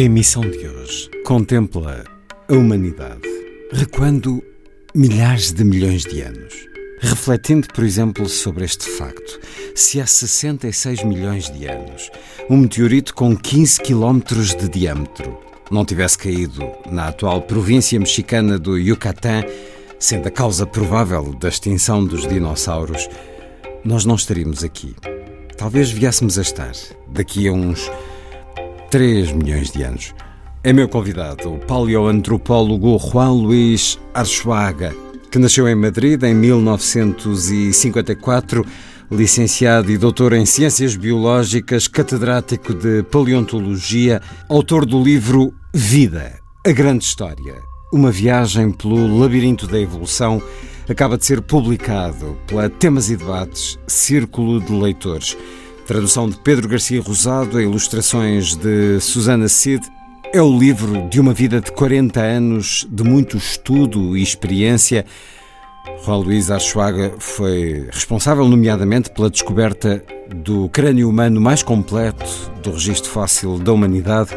[0.00, 2.04] A emissão de hoje contempla
[2.48, 3.20] a humanidade
[3.70, 4.42] recuando
[4.94, 6.54] milhares de milhões de anos,
[7.00, 9.38] refletindo, por exemplo, sobre este facto.
[9.74, 12.10] Se há 66 milhões de anos
[12.48, 15.38] um meteorito com 15 quilómetros de diâmetro
[15.70, 19.44] não tivesse caído na atual província mexicana do Yucatán,
[19.98, 23.06] sendo a causa provável da extinção dos dinossauros,
[23.84, 24.96] nós não estaríamos aqui.
[25.58, 26.72] Talvez viéssemos a estar
[27.06, 27.90] daqui a uns
[28.90, 30.12] 3 milhões de anos.
[30.64, 34.92] É meu convidado o paleoantropólogo Juan Luís Archuaga,
[35.30, 38.66] que nasceu em Madrid em 1954,
[39.08, 47.04] licenciado e doutor em Ciências Biológicas, catedrático de Paleontologia, autor do livro Vida, a Grande
[47.04, 47.54] História,
[47.92, 50.42] uma viagem pelo labirinto da evolução,
[50.88, 55.36] acaba de ser publicado pela Temas e Debates Círculo de Leitores.
[55.90, 59.84] Tradução de Pedro Garcia Rosado, ilustrações de Susana Cid.
[60.32, 65.04] É o livro de uma vida de 40 anos de muito estudo e experiência.
[66.04, 70.00] Juan Luís Archuaga foi responsável, nomeadamente, pela descoberta
[70.32, 72.24] do crânio humano mais completo
[72.62, 74.30] do registro fóssil da humanidade.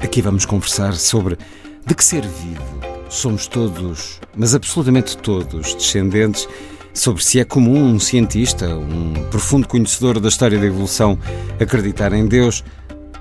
[0.00, 1.38] Aqui vamos conversar sobre
[1.86, 6.48] de que ser vivo somos todos, mas absolutamente todos, descendentes
[6.92, 11.18] sobre se é comum um cientista, um profundo conhecedor da história da evolução,
[11.60, 12.64] acreditar em Deus,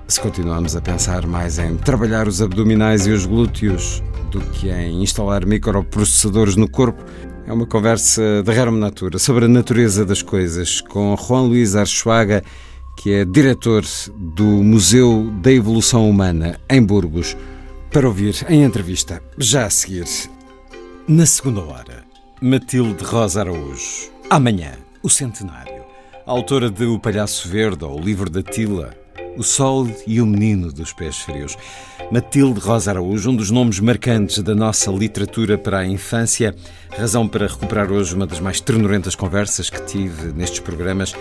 [0.07, 5.03] se continuamos a pensar mais em trabalhar os abdominais e os glúteos do que em
[5.03, 7.03] instalar microprocessadores no corpo,
[7.45, 12.43] é uma conversa de rara natura sobre a natureza das coisas com Juan Luís Archuaga,
[12.97, 13.83] que é diretor
[14.15, 17.37] do Museu da Evolução Humana em Burgos,
[17.91, 20.05] para ouvir em entrevista já a seguir.
[21.07, 22.08] Na segunda hora,
[22.41, 24.11] Matilde Rosa Araújo.
[24.29, 24.71] Amanhã,
[25.03, 25.83] o centenário.
[26.25, 28.95] Autora de O Palhaço Verde ou O Livro da Tila,
[29.35, 31.57] O Sol e o Menino dos Pés Frios.
[32.09, 36.55] Matilde Rosa Araújo, um dos nomes marcantes da nossa literatura para a infância,
[36.97, 41.13] razão para recuperar hoje uma das mais ternurentas conversas que tive nestes programas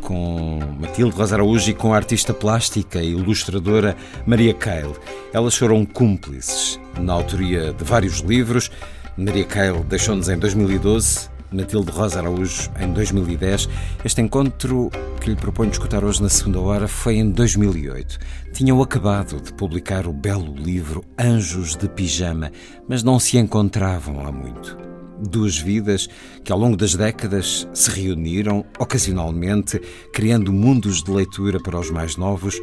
[0.00, 3.96] com Matilde Rosa Araújo e com a artista plástica e ilustradora
[4.26, 4.94] Maria Cale.
[5.32, 8.70] Elas foram cúmplices na autoria de vários livros.
[9.16, 13.68] Maria Cale deixou-nos em 2012, Matilde Rosa Araújo em 2010.
[14.04, 14.90] Este encontro
[15.20, 18.18] que lhe proponho escutar hoje na segunda hora foi em 2008.
[18.52, 22.50] Tinham acabado de publicar o belo livro Anjos de Pijama,
[22.88, 24.89] mas não se encontravam há muito.
[25.20, 26.08] Duas vidas
[26.42, 29.78] que ao longo das décadas se reuniram ocasionalmente,
[30.12, 32.58] criando mundos de leitura para os mais novos.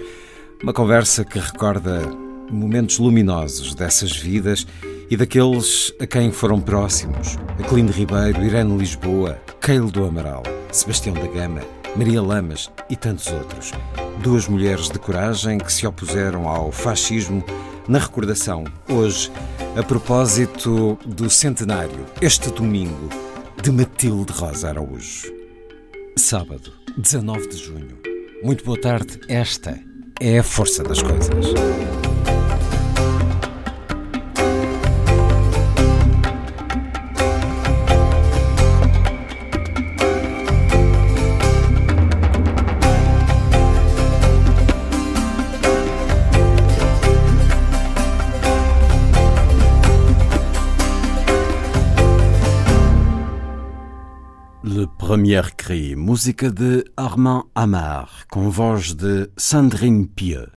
[0.63, 2.01] Uma conversa que recorda
[2.51, 4.66] momentos luminosos dessas vidas
[5.09, 11.27] e daqueles a quem foram próximos: Aclino Ribeiro, Irene Lisboa, Keilo do Amaral, Sebastião da
[11.27, 11.62] Gama,
[11.95, 13.71] Maria Lamas e tantos outros.
[14.24, 17.44] Duas mulheres de coragem que se opuseram ao fascismo
[17.88, 19.31] na recordação, hoje,
[19.78, 23.10] a propósito do centenário, este domingo,
[23.63, 25.34] de Matilde Rosa Araújo.
[26.18, 27.98] Sábado, 19 de junho.
[28.44, 29.80] Muito boa tarde, esta
[30.19, 31.45] é a força das coisas.
[55.07, 60.56] Premier Cri, música de Armand Amar, com voz de Sandrine Pieux.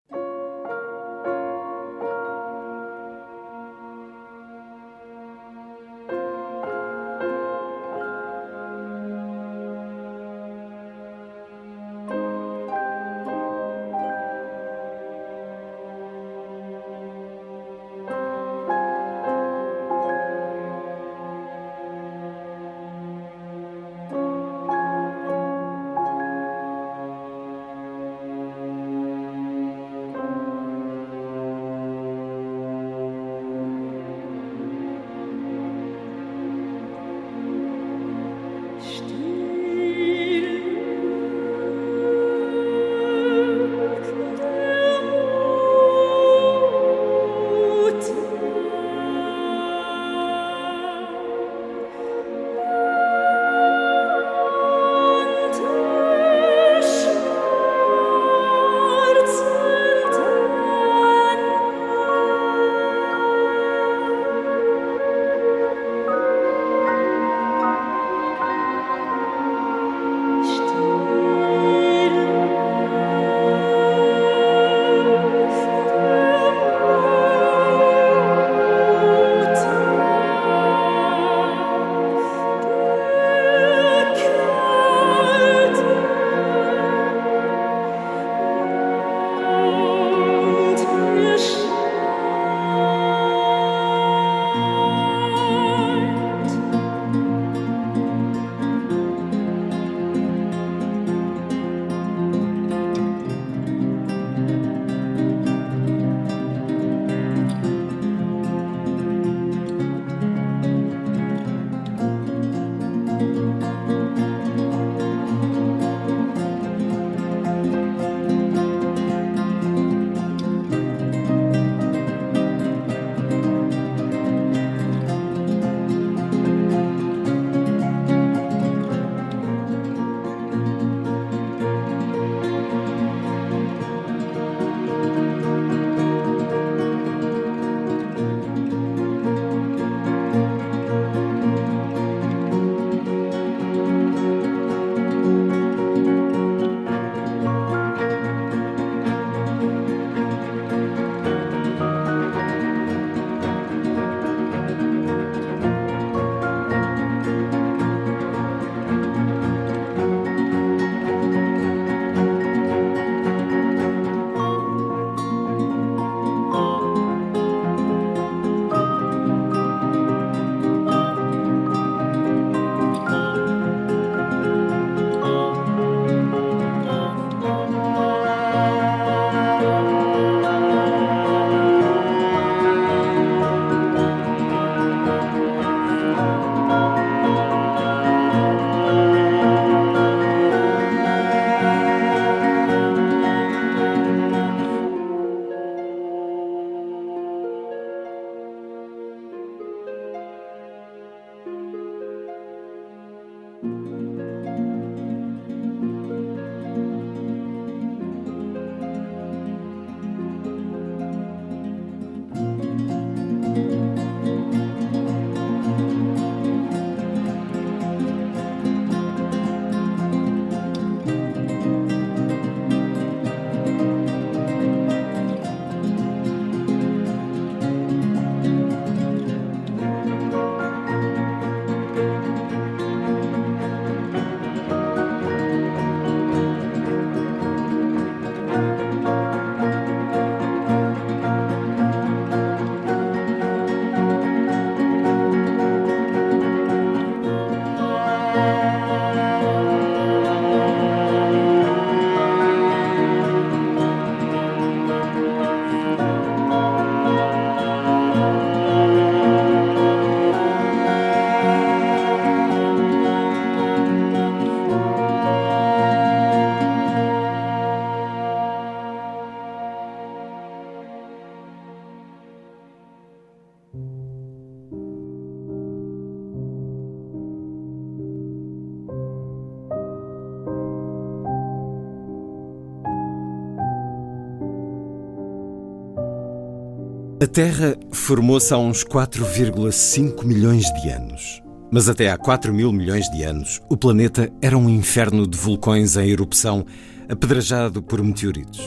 [287.40, 291.42] Terra formou-se há uns 4,5 milhões de anos.
[291.72, 295.96] Mas até há 4 mil milhões de anos, o planeta era um inferno de vulcões
[295.96, 296.66] em erupção,
[297.08, 298.60] apedrejado por meteoritos.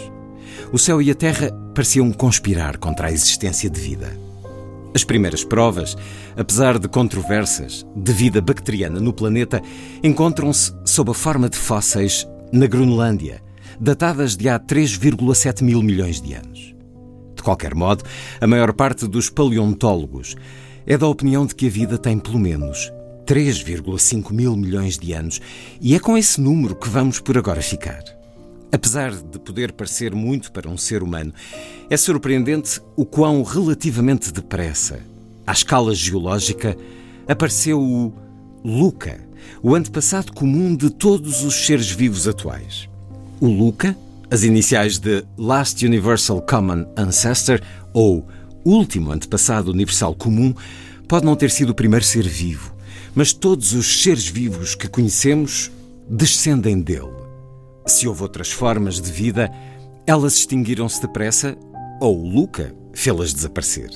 [0.72, 4.16] O céu e a Terra pareciam conspirar contra a existência de vida.
[4.94, 5.94] As primeiras provas,
[6.34, 9.60] apesar de controversas, de vida bacteriana no planeta,
[10.02, 13.42] encontram-se sob a forma de fósseis na Groenlândia,
[13.78, 16.51] datadas de há 3,7 mil milhões de anos.
[17.42, 18.04] De qualquer modo,
[18.40, 20.36] a maior parte dos paleontólogos
[20.86, 22.92] é da opinião de que a vida tem pelo menos
[23.26, 25.40] 3,5 mil milhões de anos
[25.80, 28.00] e é com esse número que vamos por agora ficar.
[28.70, 31.34] Apesar de poder parecer muito para um ser humano,
[31.90, 35.00] é surpreendente o quão relativamente depressa,
[35.44, 36.76] à escala geológica,
[37.26, 38.14] apareceu o
[38.64, 39.20] Luca,
[39.60, 42.88] o antepassado comum de todos os seres vivos atuais.
[43.40, 43.96] O Luca
[44.32, 47.60] as iniciais de Last Universal Common Ancestor,
[47.92, 48.26] ou
[48.64, 50.54] Último Antepassado Universal Comum,
[51.06, 52.74] pode não ter sido o primeiro ser vivo,
[53.14, 55.70] mas todos os seres vivos que conhecemos
[56.08, 57.12] descendem dele.
[57.86, 59.52] Se houve outras formas de vida,
[60.06, 61.54] elas extinguiram-se depressa
[62.00, 63.90] ou Luca fê-las desaparecer.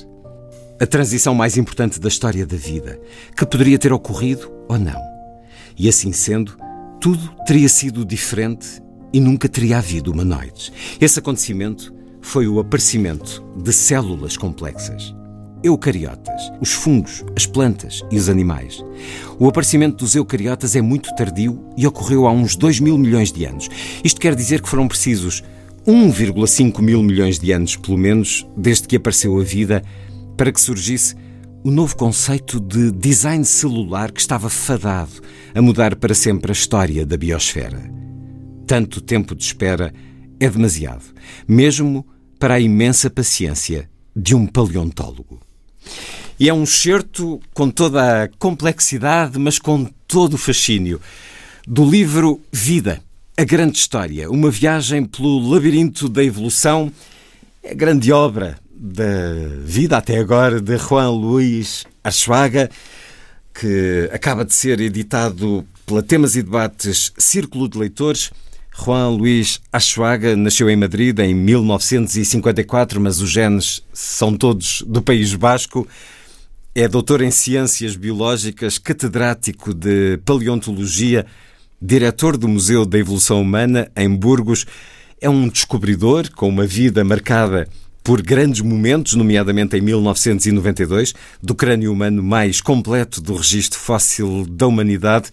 [0.79, 3.01] A transição mais importante da história da vida,
[3.35, 5.01] que poderia ter ocorrido ou não.
[5.75, 6.55] E assim sendo,
[7.01, 10.71] tudo teria sido diferente e nunca teria havido humanoides.
[10.99, 15.15] Esse acontecimento foi o aparecimento de células complexas.
[15.63, 18.83] Eucariotas, os fungos, as plantas e os animais.
[19.39, 23.45] O aparecimento dos eucariotas é muito tardio e ocorreu há uns 2 mil milhões de
[23.45, 23.67] anos.
[24.03, 25.43] Isto quer dizer que foram precisos
[25.87, 29.81] 1,5 mil milhões de anos, pelo menos, desde que apareceu a vida,
[30.35, 31.15] para que surgisse
[31.63, 35.11] o novo conceito de design celular que estava fadado
[35.55, 38.06] a mudar para sempre a história da biosfera.
[38.67, 39.93] Tanto tempo de espera
[40.41, 41.05] é demasiado,
[41.47, 42.05] mesmo
[42.37, 45.39] para a imensa paciência de um paleontólogo.
[46.37, 50.99] E é um certo com toda a complexidade, mas com todo o fascínio,
[51.65, 53.01] do livro Vida,
[53.37, 56.91] a Grande História, uma viagem pelo labirinto da evolução,
[57.63, 59.03] é a grande obra da
[59.63, 62.69] vida até agora de Juan Luís Archuaga,
[63.53, 68.29] que acaba de ser editado pela Temas e Debates Círculo de Leitores
[68.79, 75.33] Juan Luís Achuaga nasceu em Madrid em 1954, mas os genes são todos do País
[75.33, 75.87] Basco.
[76.75, 81.25] É doutor em Ciências Biológicas, catedrático de Paleontologia,
[81.81, 84.65] diretor do Museu da Evolução Humana em Burgos.
[85.19, 87.67] É um descobridor com uma vida marcada
[88.03, 94.67] por grandes momentos, nomeadamente em 1992, do crânio humano mais completo do registro fóssil da
[94.67, 95.29] humanidade.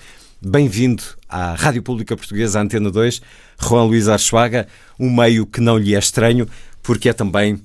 [0.47, 3.23] Bem-vindo à Rádio Pública Portuguesa, Antena 2,
[3.59, 4.69] Juan Luís Archuaga,
[5.01, 6.47] um meio que não lhe é estranho,
[6.83, 7.59] porque é também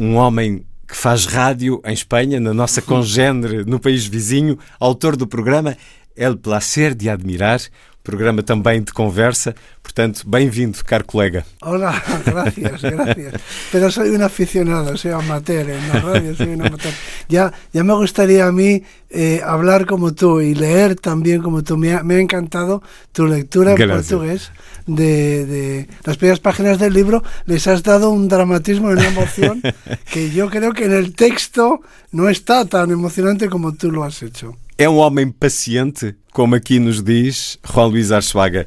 [0.00, 5.28] um homem que faz rádio em Espanha, na nossa congênere no país vizinho, autor do
[5.28, 5.76] programa
[6.16, 7.60] El Placer de Admirar,
[8.04, 9.54] programa também de conversa.
[9.82, 11.44] Portanto, bem-vindo, caro colega.
[11.62, 13.34] Hola, gracias, gracias.
[13.72, 16.92] Pero soy un aficionado, soy amateur en la radio, soy un amateur.
[17.28, 21.78] Ya, ya me gustaría a mí eh, hablar como tú y leer también como tú.
[21.78, 22.82] Me ha, me ha encantado
[23.12, 24.52] tu lectura en portugués
[24.86, 27.24] de, de, las primeras páginas del libro.
[27.46, 29.62] Les has dado un dramatismo y una emoción
[30.12, 31.80] que yo creo que en el texto
[32.12, 34.58] no está tan emocionante como tú lo has hecho.
[34.76, 38.66] É um homem paciente, como aqui nos diz Juan Luís Archuaga.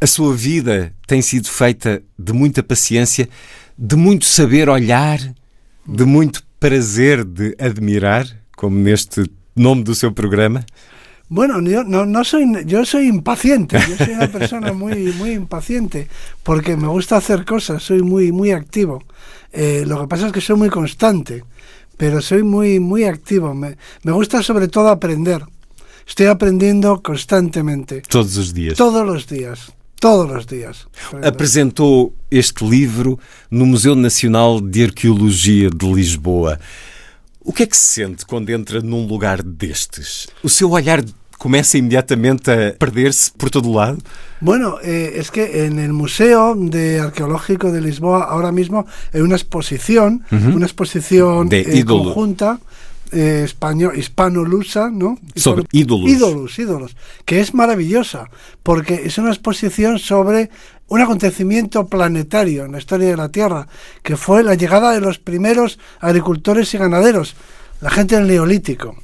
[0.00, 3.28] A sua vida tem sido feita de muita paciência,
[3.76, 5.18] de muito saber olhar,
[5.86, 10.64] de muito prazer de admirar, como neste nome do seu programa.
[11.28, 16.08] Bueno, yo no, no soy, yo soy impaciente, yo soy una persona muy, muy impaciente,
[16.42, 19.02] porque me gusta hacer cosas, soy muy, muy activo.
[19.52, 21.44] Eh, lo que pasa es que soy muy constante,
[22.02, 23.54] pero soy muy, muy activo.
[23.54, 25.40] Me, me gusta sobre todo aprender.
[26.04, 28.02] Estoy aprendiendo constantemente.
[28.08, 28.76] Todos os dias.
[28.76, 29.70] Todos los días.
[30.00, 30.88] Todos os dias.
[31.22, 36.58] Apresentou este livro no Museu Nacional de Arqueologia de Lisboa.
[37.38, 40.26] O que é que se sente quando entra num lugar destes?
[40.42, 41.04] O seu olhar
[41.42, 43.98] começa inmediatamente a perder-se por todo lado?
[44.40, 49.34] Bueno, eh, es que en el Museo de Arqueológico de Lisboa ahora mismo hay una
[49.34, 50.54] exposición, uh -huh.
[50.54, 52.60] una exposición de eh, conjunta
[53.10, 55.18] eh, español, hispano-lusa, ¿no?
[55.34, 56.08] Sobre ídolos.
[56.08, 58.30] Ídolos, ídolos, que es maravillosa,
[58.62, 60.48] porque es una exposición sobre
[60.86, 63.66] un acontecimiento planetario en la historia de la Tierra,
[64.04, 67.34] que fue la llegada de los primeros agricultores y ganaderos,
[67.80, 68.94] la gente del Neolítico,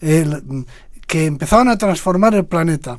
[0.00, 0.66] el,
[1.14, 2.98] que empezaron a transformar el planeta.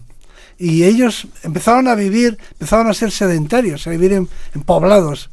[0.57, 4.29] Y ellos empezaron a vivir, empezaron a ser sedentarios, a vivir en,
[4.63, 5.29] poblados,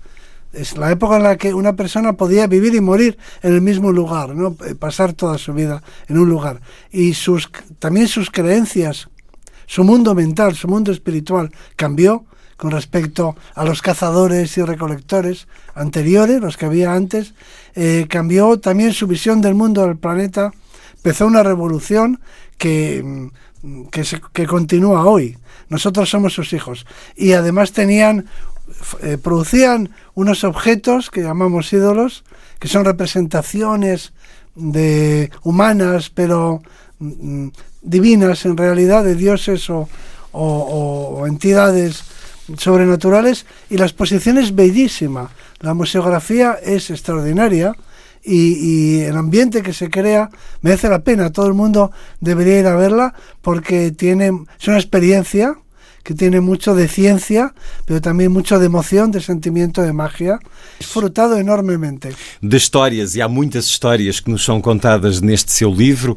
[0.53, 3.93] es la época en la que una persona podía vivir y morir en el mismo
[3.93, 4.57] lugar, ¿no?
[4.81, 6.61] pasar toda su vida en un lugar.
[6.91, 7.49] Y sus,
[7.79, 9.09] también sus creencias,
[9.67, 12.25] su mundo mental, su mundo espiritual cambió
[12.57, 15.47] con respecto a los cazadores y recolectores
[15.77, 17.35] anteriores, los que había antes,
[17.77, 20.51] eh, cambió también su visión del mundo del planeta,
[20.97, 22.21] empezó una revolución
[22.59, 23.31] que,
[23.91, 25.39] que, se, que continúa hoy.
[25.69, 26.87] Nosotros somos sus hijos.
[27.17, 28.27] Y además tenían
[29.03, 32.25] eh, producían unos objetos que llamamos ídolos,
[32.59, 34.13] que son representaciones
[34.55, 36.63] de humanas, pero
[36.99, 37.49] mm,
[37.83, 39.89] divinas en realidad, de dioses o,
[40.33, 42.05] o, o, entidades
[42.57, 45.31] sobrenaturales, y la exposición es bellísima.
[45.61, 47.75] La museografía es extraordinaria.
[48.25, 51.33] Y, y, el ambiente que se crea merece la pena.
[51.33, 55.57] Todo el mundo debería ir a verla porque tiene, es una experiencia
[56.03, 60.39] que tiene mucho de ciencia, pero también mucho de emoción, de sentimiento de magia.
[60.79, 62.15] Disfrutado enormemente.
[62.41, 66.17] De histórias, e há muitas histórias que nos são contadas neste seu livro.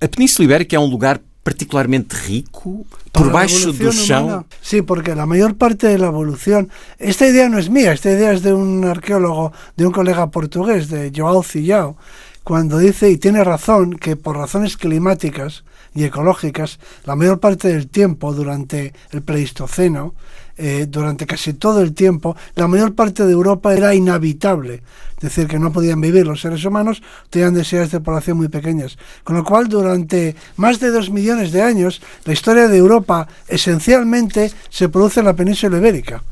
[0.00, 4.44] A Península Ibérica é um lugar particularmente rico por baixo do chão.
[4.60, 8.32] Sí, porque la mayor parte de la evolución, esta idea no es mía, esta idea
[8.32, 11.96] es de un arqueólogo, de un colega portugués, de Joao Cillao,
[12.42, 15.62] cuando dice, y tiene razón, que por razones climáticas
[15.94, 20.14] y ecológicas, la mayor parte del tiempo durante el Pleistoceno,
[20.56, 24.82] eh, durante casi todo el tiempo, la mayor parte de Europa era inhabitable,
[25.16, 28.98] es decir, que no podían vivir los seres humanos, tenían densidades de población muy pequeñas.
[29.24, 34.52] Con lo cual, durante más de dos millones de años, la historia de Europa esencialmente
[34.68, 36.22] se produce en la península ibérica.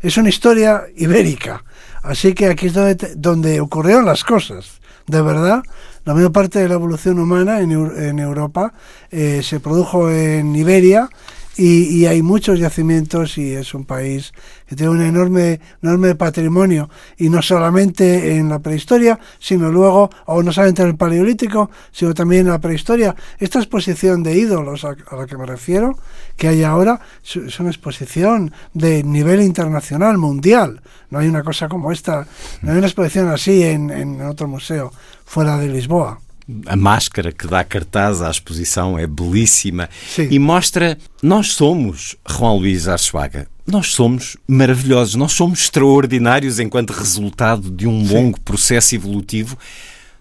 [0.00, 1.62] Es una historia ibérica.
[2.02, 2.74] Así que aquí es
[3.16, 5.62] donde, ocurrieron las cosas de verdad,
[6.04, 8.72] la mayor parte de la evolución humana en, en Europa
[9.10, 11.08] eh, se produjo en Iberia
[11.56, 14.32] y, y, hay muchos yacimientos y es un país
[14.66, 20.42] que tiene un enorme, enorme patrimonio y no solamente en la prehistoria, sino luego, o
[20.42, 23.14] no solamente en el paleolítico, sino también en la prehistoria.
[23.38, 25.98] Esta exposición de ídolos a, la que me refiero,
[26.36, 30.80] que hay ahora, es una exposición de nivel internacional, mundial.
[31.10, 32.26] No hay una cosa como esta,
[32.62, 34.92] no hay una exposición así en otro museo
[35.26, 36.18] fuera de Lisboa.
[36.66, 40.28] A máscara que dá cartaz à exposição é belíssima Sim.
[40.30, 43.46] e mostra nós somos Juan Luís Archuaga.
[43.66, 48.14] Nós somos maravilhosos, nós somos extraordinários enquanto resultado de um Sim.
[48.14, 49.56] longo processo evolutivo.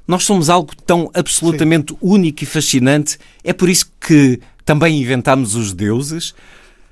[0.08, 2.00] Nós somos algo tão absolutamente Sim.
[2.02, 3.18] único e fascinante.
[3.44, 6.36] É por isso que também inventámos os deuses,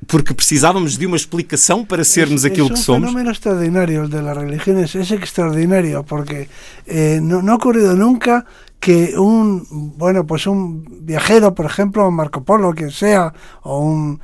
[0.07, 3.03] porque precisávamos de uma explicação para sermos es, aquilo es que somos.
[3.03, 6.47] Es un fenómeno extraordinario el de las religiones, es extraordinario porque
[6.87, 8.45] eh, no, no, ha ocurrido nunca
[8.79, 14.21] que un, bueno, pues un viajero, por ejemplo, Marco Polo, quien sea, o un,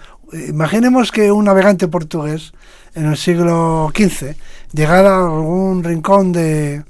[0.47, 2.53] imaginemos que un navegante portugués
[2.93, 4.35] en el siglo XV
[4.71, 6.83] llegara a algún rincón de,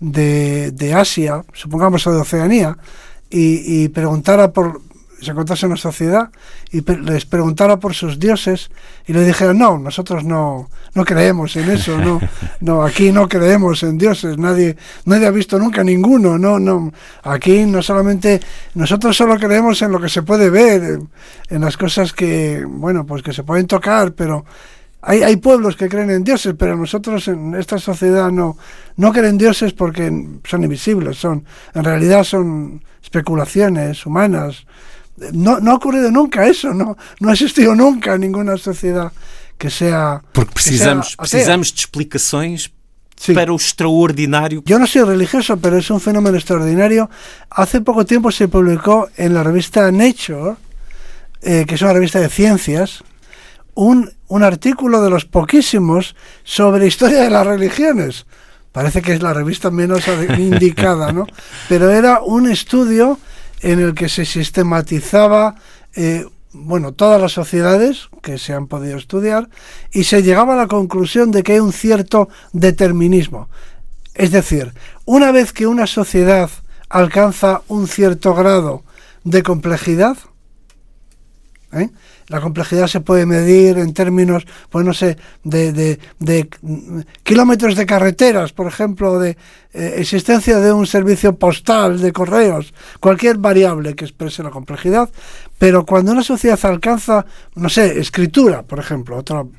[0.00, 2.76] de, de Asia, supongamos o de Oceanía,
[3.30, 4.80] y, y preguntara por,
[5.20, 6.30] se encontrase una sociedad
[6.70, 8.70] y les preguntara por sus dioses
[9.06, 12.20] y le dijera no nosotros no no creemos en eso no
[12.60, 17.64] no aquí no creemos en dioses nadie nadie ha visto nunca ninguno no no aquí
[17.64, 18.40] no solamente
[18.74, 21.08] nosotros solo creemos en lo que se puede ver en,
[21.48, 24.44] en las cosas que bueno pues que se pueden tocar pero
[25.02, 28.56] hay, hay, pueblos que creen en dioses, pero nosotros en esta sociedad no,
[28.96, 30.10] no creen dioses porque
[30.42, 34.66] son invisibles, son, en realidad son especulaciones humanas,
[35.32, 39.12] no, no ha ocurrido nunca eso, no, no ha existido nunca ninguna sociedad
[39.58, 40.22] que sea.
[40.32, 42.72] Porque que sea precisamos, precisamos de explicações
[43.18, 43.32] Sí.
[43.32, 44.62] para o extraordinário.
[44.66, 47.08] Yo no soy religioso, pero es un fenómeno extraordinario.
[47.48, 50.56] Hace poco tiempo se publicó en la revista Nature,
[51.40, 53.02] eh, que es una revista de ciencias,
[53.72, 58.26] un, un artículo de los poquísimos sobre historia de las religiones.
[58.70, 60.04] Parece que es la revista menos
[60.38, 61.26] indicada, ¿no?
[61.70, 63.18] Pero era un estudio
[63.60, 65.56] en el que se sistematizaba,
[65.94, 69.48] eh, bueno, todas las sociedades que se han podido estudiar
[69.92, 73.48] y se llegaba a la conclusión de que hay un cierto determinismo.
[74.14, 74.72] Es decir,
[75.04, 76.50] una vez que una sociedad
[76.88, 78.84] alcanza un cierto grado
[79.24, 80.16] de complejidad,
[81.72, 81.90] ¿eh?
[82.28, 86.48] La complejidad se puede medir en términos, pues no sé, de, de- de,
[87.22, 89.36] kilómetros de carreteras, por ejemplo, de
[89.72, 95.08] eh, existencia de un servicio postal, de correos, cualquier variable que exprese la complejidad,
[95.58, 99.50] pero cuando una sociedad alcanza, no sé, escritura, por ejemplo, otro,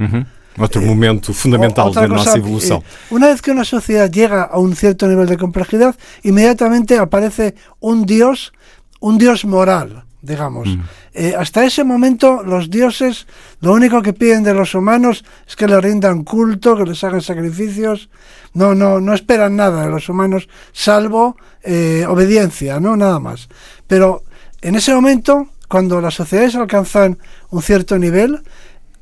[0.58, 2.80] Outro momento fundamental otra da cosa, nossa evolução.
[2.82, 7.54] eh, una vez que una sociedad llega a un cierto nivel de complejidad, inmediatamente aparece
[7.80, 8.54] un dios,
[9.00, 10.68] un dios moral, digamos.
[11.14, 13.28] Eh, hasta ese momento los dioses
[13.62, 17.22] lo único que piden de los humanos es que le rindan culto, que les hagan
[17.22, 18.10] sacrificios.
[18.54, 23.50] No, no, no esperan nada de los humanos, salvo eh, obediencia, no nada más.
[23.86, 24.24] Pero
[24.62, 28.42] en ese momento, cuando las sociedades alcanzan un cierto nivel,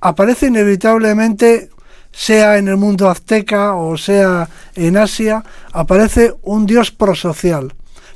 [0.01, 1.69] aparece inevitablemente,
[2.11, 7.73] sea en el mundo azteca o sea en Asia, aparece un dios prosocial.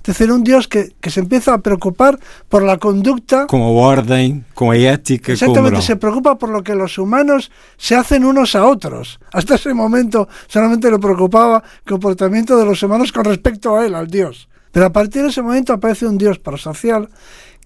[0.09, 2.19] Es decir, un dios que, que se empieza a preocupar
[2.49, 3.45] por la conducta.
[3.45, 7.93] Com a ordem, com a ética, Exactamente, se preocupa por lo que los humanos se
[7.93, 9.19] hacen unos a otros.
[9.31, 13.93] Hasta ese momento solamente le preocupaba el comportamiento de los humanos con respecto a él,
[13.93, 14.49] al Dios.
[14.71, 17.07] Pero a partir de ese momento aparece un Dios prosocial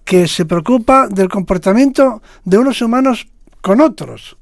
[0.04, 3.26] que se preocupa del comportamiento de unos humanos
[3.62, 4.36] con otros.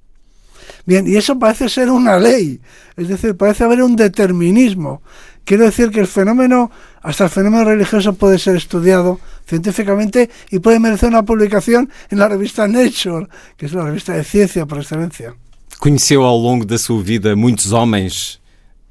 [0.86, 2.60] Bien, y eso parece ser una ley,
[2.96, 5.02] es decir, parece haber un determinismo.
[5.44, 6.70] Quiero decir que el fenómeno,
[7.02, 12.28] hasta el fenómeno religioso puede ser estudiado científicamente y puede merecer una publicación en la
[12.28, 15.34] revista Nature, que es la revista de ciencia por excelencia.
[15.78, 18.40] Conheceu ao longo da sua vida muitos homens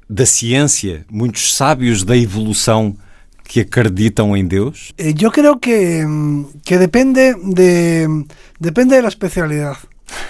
[0.08, 2.94] da ciência, muitos sábios da evolução
[3.44, 4.92] que acreditam em Deus?
[4.98, 8.06] Eh, yo creo que, mm, que depende, de,
[8.60, 9.76] depende de la especialidad.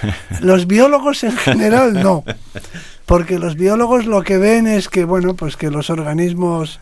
[0.41, 2.25] Los biólogos en general no,
[3.07, 6.79] porque los biólogos lo que ven es que, bueno, pues que los organismos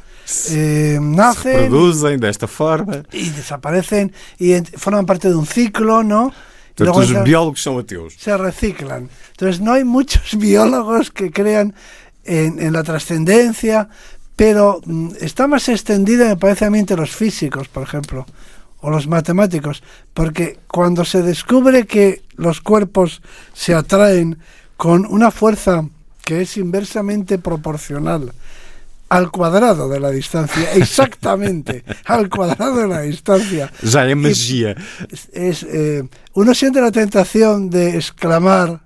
[0.50, 3.02] eh, Se nacen reproduzem desta forma.
[3.12, 6.28] y desaparecen y forman parte de un ciclo, ¿no?
[6.28, 8.14] Y Portanto, luego os entran- biólogos são ateus.
[8.18, 9.08] se reciclan.
[9.32, 11.74] Entonces no hay muchos biólogos que crean
[12.24, 13.88] en, en la trascendencia,
[14.36, 18.24] pero mm, está más extendida, me parece a mí, entre los físicos, por ejemplo,
[18.80, 19.82] o los matemáticos,
[20.14, 23.20] porque cuando se descubre que los cuerpos
[23.52, 24.38] se atraen
[24.78, 25.84] con una fuerza
[26.24, 28.32] que es inversamente proporcional
[29.10, 33.70] al cuadrado de la distancia, exactamente al cuadrado de la distancia,
[35.10, 38.80] es, es, eh, uno siente la tentación de exclamar,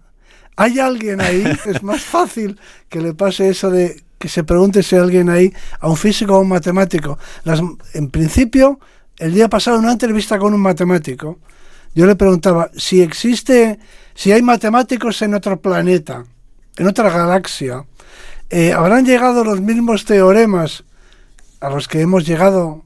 [0.56, 1.44] ¿hay alguien ahí?
[1.66, 2.58] Es más fácil
[2.88, 6.32] que le pase eso de que se pregunte si hay alguien ahí a un físico
[6.32, 7.18] o a un matemático.
[7.44, 7.60] Las,
[7.92, 8.80] en principio,
[9.18, 11.38] el día pasado en una entrevista con un matemático,
[11.94, 13.78] yo le preguntaba si existe,
[14.14, 16.24] si hay matemáticos en otro planeta,
[16.76, 17.84] en otra galaxia,
[18.50, 20.85] eh, ¿habrán llegado los mismos teoremas
[21.61, 22.85] a los que hemos llegado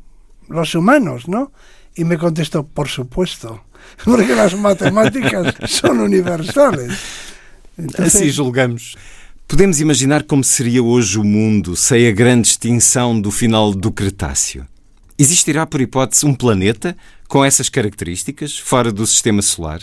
[0.49, 1.53] los humanos, ¿no?
[1.95, 3.65] Y me contestó, por supuesto,
[4.05, 6.93] porque las matemáticas son universales.
[7.77, 8.97] Entonces, Assim julgamos.
[9.47, 14.67] Podemos imaginar como seria hoje o mundo sem a grande extinção do final do Cretáceo.
[15.19, 19.81] Existirá, por hipótese, um planeta com essas características, fora do sistema solar?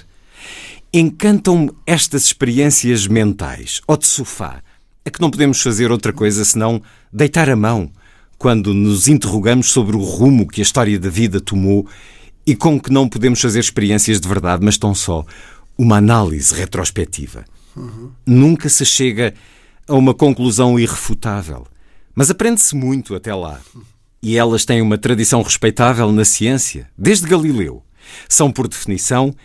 [0.94, 4.62] Encantam-me estas experiências mentais, ou de sofá,
[5.06, 6.82] a que não podemos fazer outra coisa senão
[7.13, 7.91] deitar a mão
[8.38, 11.88] quando nos interrogamos sobre o rumo que a história da vida tomou
[12.46, 15.26] e com que não podemos fazer experiências de verdade, mas tão só
[15.78, 17.46] uma análise retrospectiva.
[18.26, 19.34] Nunca se chega
[19.88, 21.68] a uma conclusão irrefutável,
[22.13, 23.60] mas aprende-se muito até lá.
[24.22, 27.84] E elas têm uma tradição respeitável na ciência, desde Galileu.
[28.28, 29.36] São, por definição,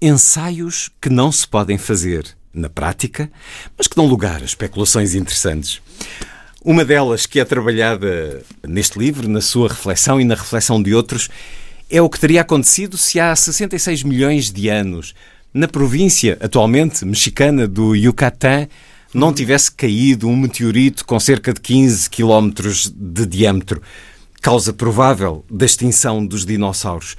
[0.00, 3.30] ensaios que não se podem fazer na prática,
[3.76, 5.80] mas que dão lugar a especulações interessantes.
[6.64, 11.28] Uma delas, que é trabalhada neste livro, na sua reflexão e na reflexão de outros,
[11.88, 15.14] é o que teria acontecido se há 66 milhões de anos,
[15.54, 18.68] na província atualmente mexicana do Yucatán,
[19.14, 23.80] não tivesse caído um meteorito com cerca de 15 quilómetros de diâmetro,
[24.42, 27.16] causa provável da extinção dos dinossauros.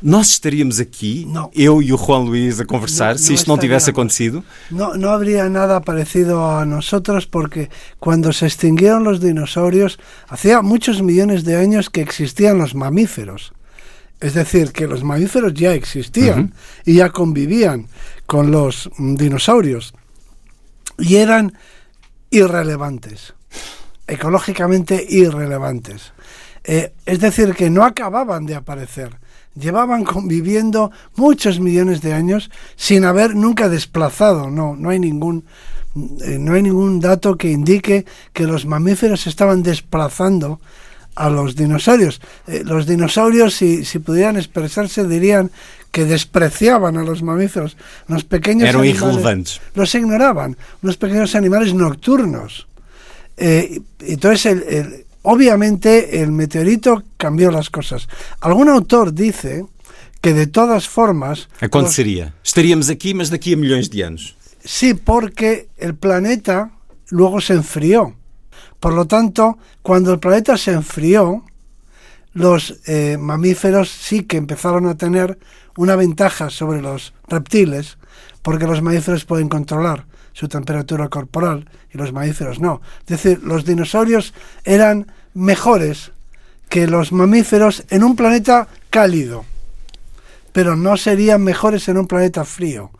[0.00, 1.50] Nós estaríamos aquí, No.
[1.54, 4.44] eu e o Juan Luís, a conversar, No, se isto não tivesse acontecido?
[4.70, 11.02] No, no habría nada parecido a nosotros porque cuando se extinguieron los dinosaurios, hacía muchos
[11.02, 13.52] millones de años que existían los mamíferos.
[14.20, 16.52] Es decir, que los mamíferos ya existían
[16.84, 17.86] y ya convivían
[18.26, 19.94] con los mm, dinosaurios
[20.98, 21.52] y eran
[22.30, 23.34] irrelevantes,
[24.06, 26.12] ecológicamente irrelevantes.
[26.64, 29.16] Eh, es decir, que no acababan de aparecer.
[29.58, 34.50] Llevaban conviviendo muchos millones de años sin haber nunca desplazado.
[34.50, 35.44] No, no hay ningún
[36.24, 40.60] eh, no hay ningún dato que indique que los mamíferos estaban desplazando
[41.16, 42.20] a los dinosaurios.
[42.46, 45.50] Eh, los dinosaurios, si, si pudieran expresarse, dirían
[45.90, 47.76] que despreciaban a los mamíferos.
[48.06, 49.60] Los pequeños Eran animales- irrelevantes.
[49.74, 52.68] los ignoraban, unos pequeños animales nocturnos.
[53.36, 58.08] Eh, entonces, el- el- obviamente, el meteorito cambió las cosas.
[58.40, 59.66] Algún autor dice
[60.20, 61.48] que de todas formas...
[61.52, 62.34] los- Aconteceria.
[62.44, 64.36] Estaríamos aqui, mas daqui a milhões de anos.
[64.64, 66.70] Sí, porque el planeta
[67.10, 68.14] luego se enfrió.
[68.80, 71.44] Por lo tanto, cuando el planeta se enfrió,
[72.32, 75.38] los eh, mamíferos sí que empezaron a tener
[75.76, 77.98] una ventaja sobre los reptiles,
[78.42, 80.06] porque los mamíferos pueden controlar
[80.38, 82.80] su temperatura corporal y los mamíferos no.
[83.00, 86.12] Es decir, los dinosaurios eran mejores
[86.68, 89.44] que los mamíferos en un planeta cálido,
[90.52, 92.92] pero no serían mejores en un planeta frío.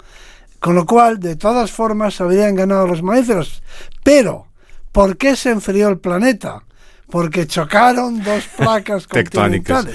[0.59, 3.63] Con lo cual, de todas formas, habrían ganado los mamíferos.
[4.03, 4.49] Pero,
[4.91, 6.65] ¿por qué se enfrió el planeta?
[7.11, 9.87] Porque chocaron dos placas Tectónicas.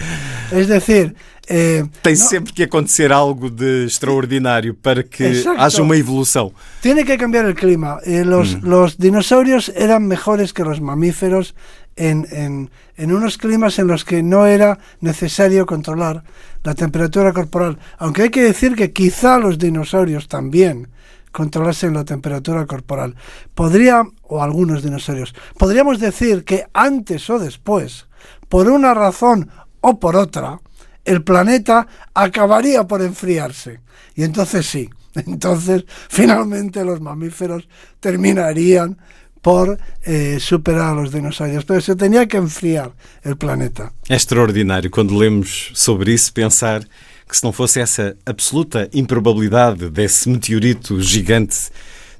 [0.51, 1.15] Es decir,
[1.47, 5.61] eh, Tem no- sempre que acontecer algo de extraordinário para que Exacto.
[5.61, 6.53] haja uma evolução.
[6.81, 7.99] Tiene que cambiar el clima.
[8.05, 11.53] Eh, los, los dinosaurios eran mejores que los mamíferos
[11.95, 16.23] en, en- en unos climas en los que no era necesario controlar
[16.63, 17.77] la temperatura corporal.
[17.99, 20.87] Aunque hay que decir que quizá los dinosaurios también
[21.33, 23.15] controlasen la temperatura corporal.
[23.53, 28.07] Podría, o algunos dinosaurios, podríamos decir que antes o después,
[28.47, 29.49] por una razón
[29.81, 30.61] o por otra,
[31.03, 33.81] el planeta acabaría por enfriarse.
[34.15, 37.67] Y entonces sí, entonces finalmente los mamíferos
[37.99, 38.97] terminarían
[39.41, 41.65] por eh, superar a los dinosaurios.
[41.65, 42.93] Pero se tenía que enfriar
[43.23, 43.91] el planeta.
[44.07, 46.87] É extraordinário quando lemos sobre isso pensar
[47.27, 51.69] que se não fosse essa absoluta improbabilidade desse meteorito gigante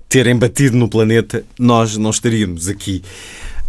[0.10, 3.02] terem batido no planeta, nós não estaríamos aqui.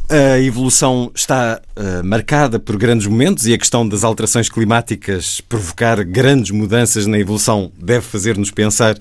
[0.09, 6.05] A evolução está eh, marcada por grandes momentos e a questão das alterações climáticas provocar
[6.05, 8.99] grandes mudanças na evolução deve fazer-nos pensar,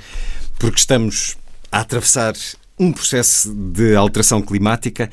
[0.57, 1.35] porque estamos
[1.69, 2.33] a atravessar
[2.79, 5.09] um processo de alteração climática.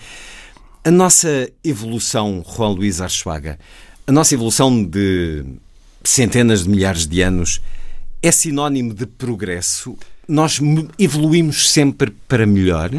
[0.85, 3.59] A nossa evolução, Juan Luís Archuaga,
[4.07, 5.45] a nossa evolução de
[6.05, 7.61] centenas de milhares de anos
[8.23, 9.97] é sinónimo de progresso?
[10.29, 10.61] Nós
[10.99, 12.91] evoluímos sempre para melhor?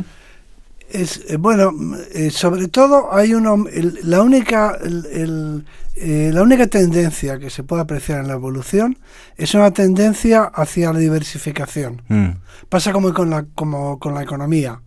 [0.90, 6.42] Es, eh, bueno, mm, eh, sobre todo hay el- la, única, el- el, eh, la
[6.44, 8.98] única tendencia que se puede apreciar en la evolución
[9.38, 12.02] es una tendencia hacia la diversificación.
[12.68, 14.82] Pasa como con la, como con la economía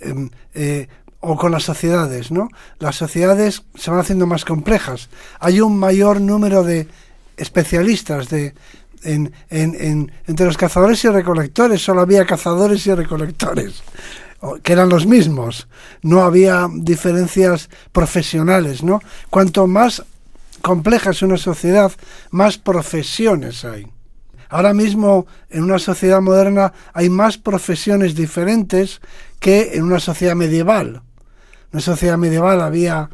[0.00, 0.88] em, eh,
[1.20, 2.48] o con las sociedades, ¿no?
[2.78, 5.08] Las sociedades se van haciendo más complejas.
[5.40, 6.86] Hay un mayor número de
[7.36, 8.54] especialistas de,
[9.02, 11.82] en, en- en- entre los cazadores y recolectores.
[11.82, 13.82] Solo había cazadores y recolectores,
[14.62, 15.68] que eran los mismos.
[16.02, 19.00] No había diferencias profesionales, ¿no?
[19.30, 20.02] Cuanto más
[20.62, 21.92] compleja es una sociedad,
[22.30, 23.86] más profesiones hay.
[24.48, 29.00] Ahora mismo en una sociedad moderna hay más profesiones diferentes
[29.40, 31.02] que en una sociedad medieval.
[31.64, 33.10] En una sociedad medieval había,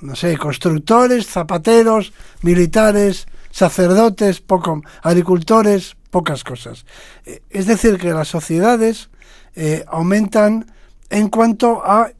[0.00, 6.84] no sé, constructores, zapateros, militares, sacerdotes, poco, agricultores, pocas cosas.
[7.24, 9.08] Eh, Es decir, que las sociedades
[9.54, 10.70] eh, aumentan
[11.08, 12.10] en cuanto a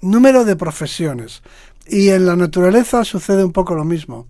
[0.00, 1.42] número de profesiones.
[1.86, 4.26] Y en la naturaleza sucede un poco lo mismo.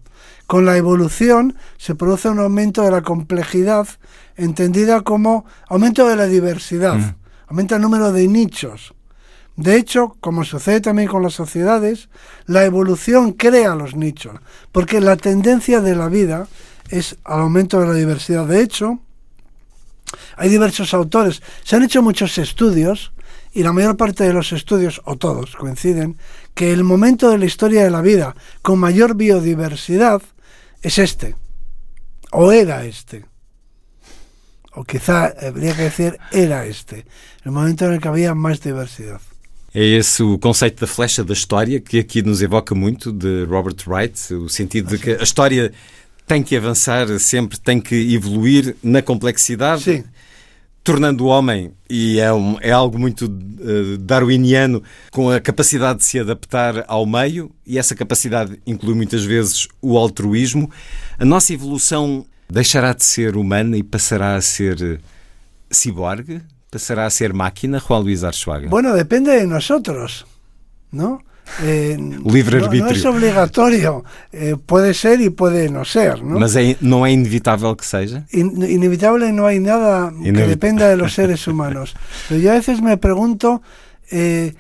[0.47, 3.89] Con la evolución se produce un aumento de la complejidad
[4.37, 8.95] entendida como aumento de la diversidad, aumenta el número de nichos.
[9.61, 12.09] De hecho, como sucede también con las sociedades,
[12.47, 14.37] la evolución crea los nichos,
[14.73, 16.49] porque la tendencia de la vida
[16.89, 18.47] es al aumento de la diversidad.
[18.47, 19.01] De hecho,
[20.39, 23.13] hay diversos autores, se han hecho muchos estudios
[23.53, 26.17] y la mayor parte de los estudios, o todos, coinciden
[26.55, 30.23] que el momento de la historia de la vida con mayor biodiversidad
[30.81, 31.37] es este,
[32.33, 33.27] o era este,
[34.73, 37.05] o quizá habría que decir era este,
[37.45, 39.21] el momento en el que había más diversidad.
[39.73, 43.77] É esse o conceito da flecha da história que aqui nos evoca muito de Robert
[43.87, 45.73] Wright, o sentido de que a história
[46.27, 49.83] tem que avançar sempre, tem que evoluir na complexidade.
[49.83, 50.05] Sim.
[50.83, 56.07] Tornando o homem, e é, um, é algo muito uh, darwiniano, com a capacidade de
[56.07, 60.71] se adaptar ao meio, e essa capacidade inclui muitas vezes o altruísmo,
[61.19, 65.01] a nossa evolução deixará de ser humana e passará a ser
[65.71, 66.41] ciborgue?
[66.71, 68.69] Passará a ser máquina, Juan Luis Arzuaga?
[68.69, 70.27] Bueno, depende de nosotros,
[70.93, 71.23] ¿no?
[71.63, 72.85] Eh, Livre arbítrio.
[72.85, 76.39] No, no es obligatorio, eh, puede ser y puede no ser, ¿no?
[76.39, 78.25] Mas é, não é inevitável que seja?
[78.33, 81.97] In, inevitable no hay nada Inevit que dependa de los seres humanos.
[82.29, 83.63] Pero yo a veces me pregunto,
[84.13, 84.55] eh,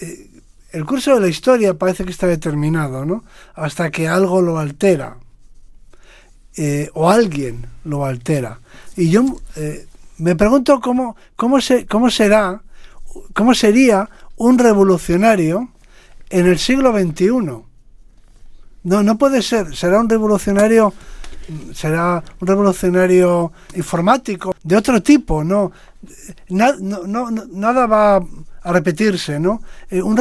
[0.00, 0.30] eh,
[0.72, 3.22] el curso de la historia parece que está determinado, ¿no?
[3.54, 5.18] Hasta que algo lo altera,
[6.56, 8.58] eh, o alguien lo altera.
[8.96, 9.38] Y yo
[10.22, 12.62] me pregunto cómo, cómo, se, cómo será,
[13.34, 15.68] cómo sería un revolucionario
[16.30, 17.30] en el siglo XXI.
[18.84, 19.74] No, no puede ser.
[19.74, 20.94] Será un revolucionario,
[21.74, 25.72] será un revolucionario informático de otro tipo, no.
[26.50, 29.60] no, no, nada va a repetirse, ¿no?
[29.90, 30.16] Eh, un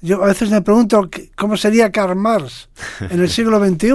[0.00, 2.68] yo a veces me pregunto cómo sería Karl Marx
[3.00, 3.88] en el siglo XXI.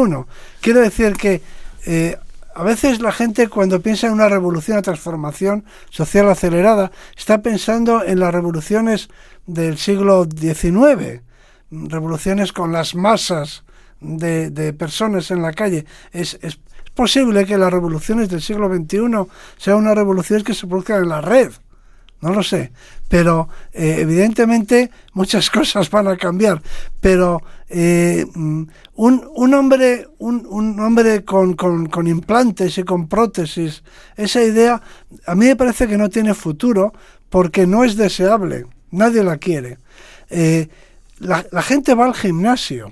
[0.59, 1.41] Quiero decir que
[1.85, 2.17] eh,
[2.59, 8.03] a veces la gente cuando piensa en una revolución, una transformación social acelerada, está pensando
[8.03, 9.07] en las revoluciones
[9.47, 11.21] del siglo XIX,
[11.71, 13.63] revoluciones con las masas
[14.01, 15.85] de, personas en la calle.
[16.11, 16.59] Es, es,
[16.93, 21.21] posible que las revoluciones del siglo XXI sean unas revoluciones que se produzcan en la
[21.21, 21.53] red.
[22.21, 22.71] No lo sé.
[23.07, 26.61] Pero eh, evidentemente muchas cosas van a cambiar.
[26.99, 28.63] Pero eh, mm,
[28.95, 33.83] un, un, hombre, un, un hombre con, con, implantes y con prótesis,
[34.15, 34.81] esa idea
[35.25, 36.93] a mí me parece que no tiene futuro
[37.29, 38.65] porque no es deseable.
[38.91, 39.77] Nadie la quiere.
[40.29, 40.67] Eh,
[41.19, 42.91] la, la gente va al gimnasio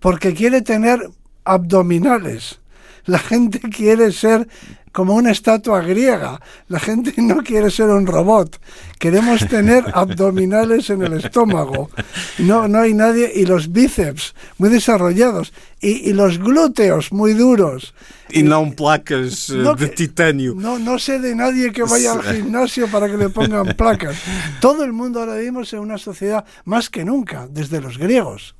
[0.00, 1.08] porque quiere tener
[1.44, 2.61] abdominales.
[3.04, 4.46] La gente quiere ser
[4.92, 6.40] como una estatua griega.
[6.68, 8.60] La gente no quiere ser un robot.
[8.98, 11.90] Queremos tener abdominales en el estómago.
[12.38, 13.32] No, no hay nadie.
[13.34, 15.52] Y los bíceps muy desarrollados.
[15.80, 17.94] Y, y los glúteos muy duros.
[18.30, 20.54] Y no placas eh, no, de titanio.
[20.54, 24.16] No, no sé de nadie que vaya al gimnasio para que le pongan placas.
[24.60, 28.54] Todo el mundo ahora vivimos en una sociedad más que nunca, desde los griegos.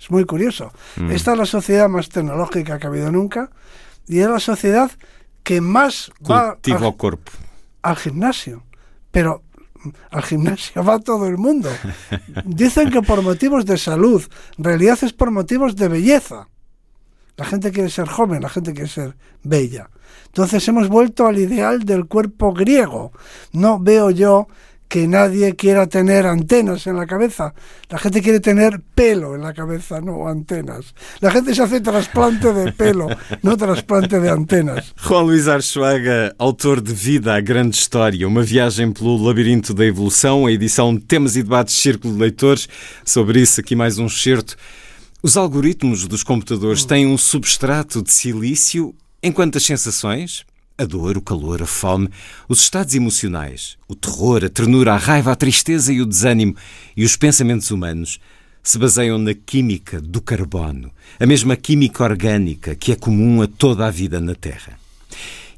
[0.00, 0.72] Es muy curioso.
[0.96, 1.10] Mm.
[1.10, 3.50] Esta es la sociedad más tecnológica que ha habido nunca.
[4.08, 4.90] Y es la sociedad
[5.42, 7.18] que más va al,
[7.82, 8.62] al gimnasio.
[9.10, 9.42] Pero
[10.10, 11.70] al gimnasio va todo el mundo.
[12.44, 14.22] Dicen que por motivos de salud,
[14.56, 16.48] en realidad es por motivos de belleza.
[17.36, 19.90] La gente quiere ser joven, la gente quiere ser bella.
[20.26, 23.12] Entonces hemos vuelto al ideal del cuerpo griego.
[23.52, 24.48] No veo yo
[24.88, 27.54] que nadie quiera tener antenas en la cabeza.
[27.90, 30.94] La gente quiere tener pelo en la cabeza, no antenas.
[31.20, 33.08] La gente se hace trasplante de pelo,
[33.42, 34.94] no trasplante de antenas.
[34.96, 40.46] Juan Luís Archuaga, autor de Vida, a Grande História, uma viagem pelo labirinto da evolução,
[40.46, 42.68] a edição Temas e Debates Círculo de Leitores.
[43.04, 44.56] Sobre isso, aqui mais um excerto.
[45.22, 50.46] Os algoritmos dos computadores têm um substrato de silício, enquanto as sensações,
[50.78, 52.08] a dor, o calor, a fome,
[52.48, 56.54] os estados emocionais, o terror, a ternura, a raiva, a tristeza e o desânimo
[56.96, 58.20] e os pensamentos humanos
[58.62, 63.86] se baseiam na química do carbono, a mesma química orgânica que é comum a toda
[63.86, 64.78] a vida na Terra.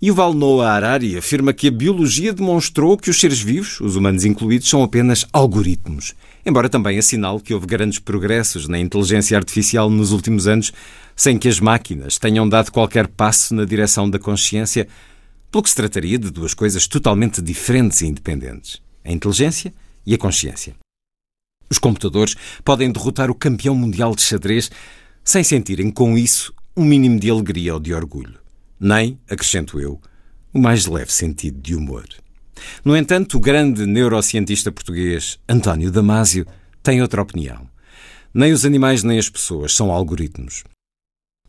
[0.03, 3.97] E o Val Noah Harari afirma que a biologia demonstrou que os seres vivos, os
[3.97, 6.15] humanos incluídos, são apenas algoritmos,
[6.47, 10.73] embora também assinale que houve grandes progressos na inteligência artificial nos últimos anos,
[11.15, 14.89] sem que as máquinas tenham dado qualquer passo na direção da consciência
[15.51, 19.73] pelo que se trataria de duas coisas totalmente diferentes e independentes: a inteligência
[20.07, 20.75] e a consciência.
[21.69, 22.35] Os computadores
[22.65, 24.71] podem derrotar o campeão mundial de xadrez
[25.23, 28.39] sem sentirem com isso um mínimo de alegria ou de orgulho,
[28.79, 30.01] nem, acrescento eu,
[30.53, 32.07] o mais leve sentido de humor.
[32.85, 36.47] No entanto, o grande neurocientista português António Damasio
[36.83, 37.69] tem outra opinião.
[38.33, 40.65] Nem os animais nem as pessoas são algoritmos.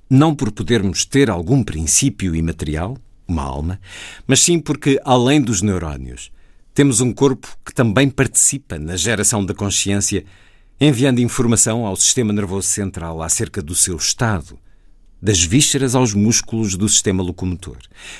[0.09, 2.97] Não por podermos ter algum princípio imaterial,
[3.31, 3.79] uma alma,
[4.27, 6.31] mas sim porque, além dos neurónios,
[6.73, 10.23] temos um corpo que também participa na geração da consciência,
[10.79, 14.57] enviando informação ao sistema nervoso central acerca do seu estado,
[15.21, 17.77] das vísceras aos músculos do sistema locomotor,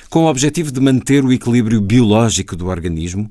[0.08, 3.30] com o objetivo de manter o equilíbrio biológico do organismo,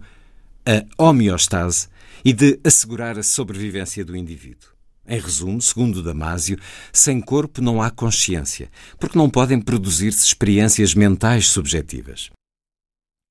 [0.66, 1.88] a homeostase
[2.24, 4.71] e de assegurar a sobrevivência do indivíduo.
[5.12, 6.58] Em resumo, segundo Damásio,
[6.94, 12.30] sem corpo não há consciência, porque não podem produzir-se experiências mentais subjetivas.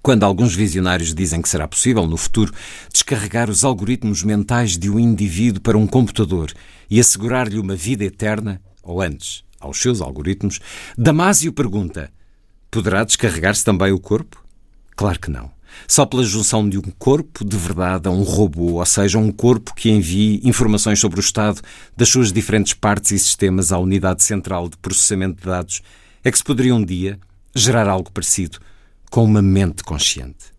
[0.02, 2.52] Quando alguns visionários dizem que será possível, no futuro,
[2.92, 6.52] descarregar os algoritmos mentais de um indivíduo para um computador
[6.90, 10.60] e assegurar-lhe uma vida eterna, ou antes, aos seus algoritmos,
[10.98, 12.12] Damásio pergunta:
[12.70, 14.44] poderá descarregar-se também o corpo?
[14.94, 15.50] Claro que não.
[15.86, 19.74] Só pela junção de um corpo de verdade a um robô, ou seja, um corpo
[19.74, 21.60] que envie informações sobre o estado
[21.96, 25.82] das suas diferentes partes e sistemas à unidade central de processamento de dados,
[26.22, 27.18] é que se poderia um dia
[27.54, 28.58] gerar algo parecido
[29.10, 30.50] com uma mente consciente.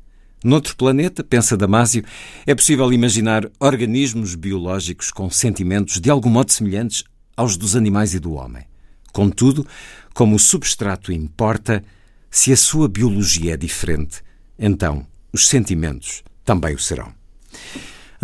[0.43, 2.03] Noutro planeta, pensa Damásio,
[2.47, 7.03] é possível imaginar organismos biológicos com sentimentos de algum modo semelhantes
[7.37, 8.65] aos dos animais e do homem.
[9.13, 9.67] Contudo,
[10.13, 11.83] como o substrato importa,
[12.29, 14.23] se a sua biologia é diferente,
[14.61, 17.11] então os sentimentos também o serão.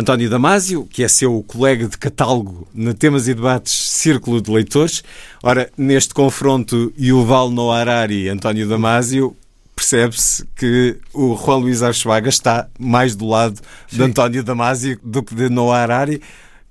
[0.00, 5.02] António Damásio, que é seu colega de catálogo na Temas e Debates Círculo de Leitores.
[5.42, 9.36] Ora, neste confronto Yuval Noah Harari e António Damásio,
[9.74, 13.96] percebe-se que o Juan Luís Archvaga está mais do lado Sim.
[13.96, 16.22] de António Damásio do que de Noah Harari,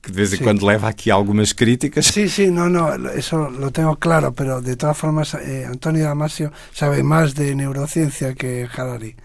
[0.01, 0.43] que de vez em sí.
[0.43, 2.05] quando leva aqui algumas críticas.
[2.05, 6.53] Sí, sí, no, no, eso lo tengo claro, pero de todas formas eh, Antonio Damasio
[6.73, 9.17] sabe más de neurociencia que Harari.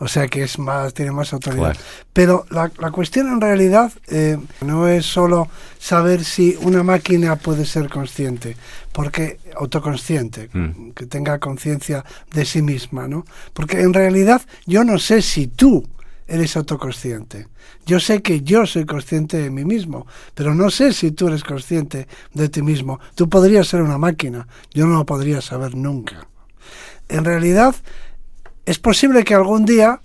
[0.00, 1.74] O sea que es más, tiene más autoridad.
[1.74, 1.80] Claro.
[2.12, 5.48] Pero la, la, cuestión en realidad eh, no es solo
[5.78, 8.56] saber si una máquina puede ser consciente,
[8.92, 10.92] porque autoconsciente, mm.
[10.92, 13.26] que tenga conciencia de sí misma, ¿no?
[13.52, 15.86] Porque en realidad yo no sé si tú
[16.26, 17.48] eres autoconsciente.
[17.84, 21.44] Yo sé que yo soy consciente de mí mismo, pero no sé si tú eres
[21.44, 23.00] consciente de ti mismo.
[23.14, 26.26] Tú podrías ser una máquina, yo no lo podría saber nunca.
[27.08, 27.74] En realidad,
[28.66, 30.00] es posible que algún día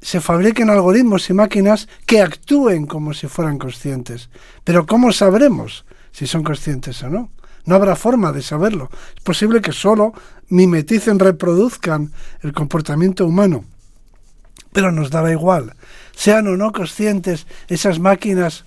[0.00, 4.30] se fabriquen algoritmos y máquinas que actúen como si fueran conscientes.
[4.64, 7.30] Pero ¿cómo sabremos si son conscientes o no?
[7.64, 8.90] No habrá forma de saberlo.
[9.16, 10.12] Es posible que solo
[10.48, 13.64] mimeticen, reproduzcan el comportamiento humano.
[14.72, 15.74] Pero nos dará igual.
[16.16, 18.64] Sean o no conscientes esas máquinas,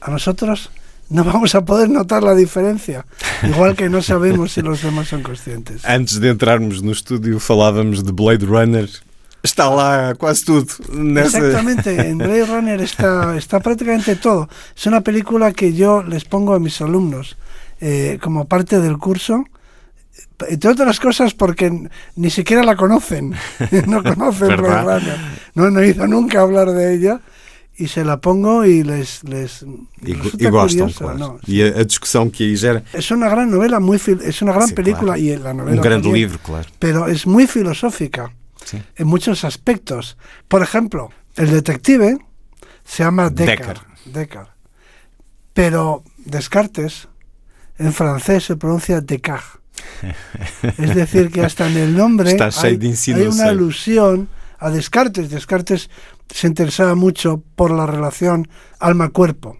[0.00, 0.70] a nosotros
[1.14, 3.04] no vamos a poder notar la diferencia.
[3.42, 5.84] Igual que no sabemos si los demás son conscientes.
[5.84, 8.88] Antes de entrarmos no estúdio, falávamos de Blade Runner.
[9.42, 10.66] Está lá quase tudo.
[10.92, 11.38] Nessa...
[11.38, 14.48] Exactamente, en Blade Runner está, está prácticamente todo.
[14.76, 17.36] Es una película que yo les pongo a mis alumnos
[17.80, 19.44] eh, como parte del curso
[20.48, 23.34] entre otras cosas porque ni siquiera la conocen,
[23.86, 25.16] no conocen Blade Runner,
[25.54, 27.20] no han oído nunca hablar de ella
[27.78, 29.64] e se la pongo e les, les
[30.02, 31.18] e gostam, curioso, claro.
[31.18, 32.84] No, e a, a, discussão que aí gera.
[32.92, 35.20] É uma grande novela, muy é uma grande película claro.
[35.20, 35.76] y la novela.
[35.76, 36.68] Un grande livro, claro.
[36.78, 38.30] Pero es muy filosófica
[38.64, 38.82] sí.
[38.96, 40.16] en muchos aspectos.
[40.48, 42.18] Por ejemplo, el detective
[42.84, 43.80] se llama Decker.
[44.04, 44.46] Decker.
[45.54, 47.08] Pero Descartes
[47.78, 49.60] en francés se pronuncia Descartes.
[50.78, 52.78] es decir, que hasta en el nombre hay,
[53.14, 55.30] hay una alusión a Descartes.
[55.30, 55.90] Descartes
[56.32, 58.48] se interesaba mucho por la relación
[58.80, 59.58] alma-cuerpo.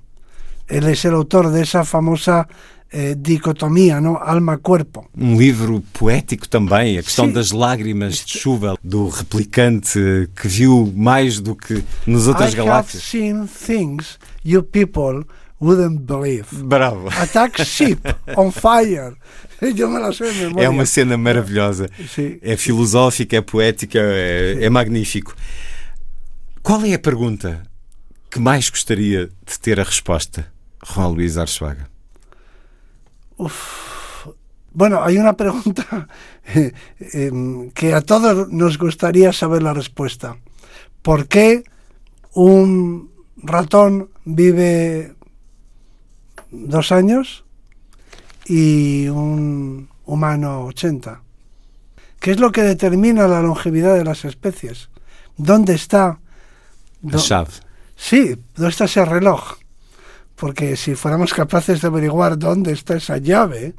[0.68, 2.48] Él es el autor de esa famosa
[2.92, 4.16] eh, dicotomia, não?
[4.16, 5.06] alma-corpo.
[5.16, 7.32] Um livro poético também, a questão Sim.
[7.32, 13.02] das lágrimas de chuva do replicante que viu mais do que nas outras I galáxias.
[13.02, 15.24] Have seen things you people
[15.60, 16.46] wouldn't believe.
[16.64, 17.08] Bravo.
[17.08, 18.00] Attack ship
[18.36, 19.14] on fire.
[20.58, 21.88] É uma cena maravilhosa.
[22.12, 22.36] Sim.
[22.42, 25.36] É filosófica, é poética, é, é magnífico.
[26.62, 27.64] Qual é a pergunta
[28.30, 30.46] que mais gostaria de ter a resposta,
[30.80, 31.90] Juan Luis Arzuaga?
[34.72, 36.06] Bueno, hay una pregunta
[36.54, 40.36] eh, que a todos nos gustaría saber la respuesta.
[41.02, 41.64] ¿Por qué
[42.32, 45.16] un ratón vive
[46.52, 47.44] dos años
[48.46, 51.22] y un humano 80?
[52.20, 54.90] ¿Qué es lo que determina la longevidad de las especies?
[55.36, 56.21] ¿Dónde está
[57.96, 59.58] Sí, ¿dónde está ese reloj?
[60.36, 63.74] Porque si fuéramos capaces de averiguar dónde está esa llave,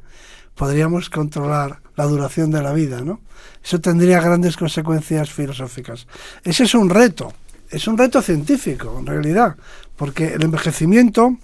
[0.54, 3.20] podríamos controlar la duración de la vida, ¿no?
[3.62, 6.06] Eso tendría grandes consecuencias filosóficas.
[6.42, 7.32] Ese es un reto,
[7.70, 9.56] es un reto científico, en realidad,
[9.96, 11.36] porque el envejecimiento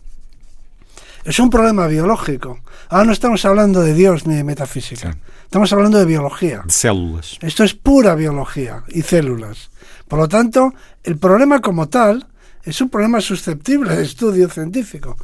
[1.24, 2.60] es un problema biológico.
[2.88, 6.64] Ahora no estamos hablando de Dios ni de metafísica, estamos hablando de biología.
[6.68, 7.38] Células.
[7.40, 9.69] Esto es pura biología y células.
[10.10, 12.26] Por lo tanto, el problema como tal
[12.64, 15.16] es un problema susceptible de estudio científico.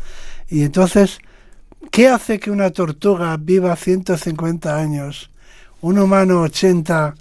[0.49, 1.19] Y entonces,
[1.91, 5.33] ¿qué hace que una tortuga viva 150 años,
[5.81, 7.17] un humano 80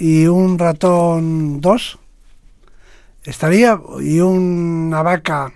[0.00, 1.98] y un ratón 2?
[3.24, 5.50] Estaría, y una vaca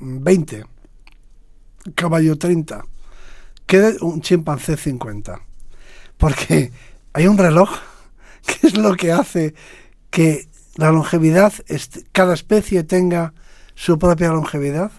[0.00, 0.64] 20,
[1.84, 2.82] un caballo 30,
[3.66, 5.38] queda un chimpancé 50.
[6.16, 6.72] Porque
[7.12, 7.68] hay un reloj
[8.46, 9.54] que es lo que hace
[10.10, 10.48] que
[10.78, 11.52] la longevidad,
[12.12, 13.34] cada especie tenga
[13.74, 14.90] su propia longevidad?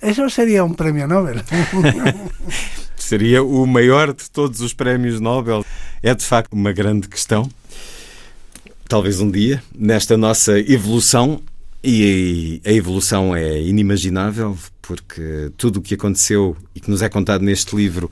[0.00, 1.42] Eso sería un premio Nobel.
[2.96, 5.64] Seria o maior de todos os prémios Nobel.
[6.02, 7.48] É de facto uma grande questão.
[8.88, 11.40] Talvez um dia, nesta nossa evolução,
[11.84, 17.42] e a evolução é inimaginável, porque tudo o que aconteceu e que nos é contado
[17.42, 18.10] neste livro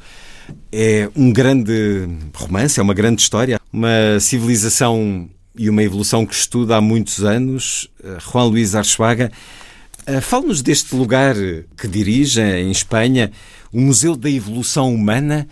[0.71, 6.77] é um grande romance, é uma grande história, uma civilização e uma evolução que estuda
[6.77, 7.91] há muitos anos.
[8.03, 9.31] Eh, Juan Luís Archuaga,
[10.07, 11.35] eh, fale-nos deste lugar
[11.77, 13.31] que dirige em Espanha,
[13.73, 15.49] o Museu da Evolução Humana.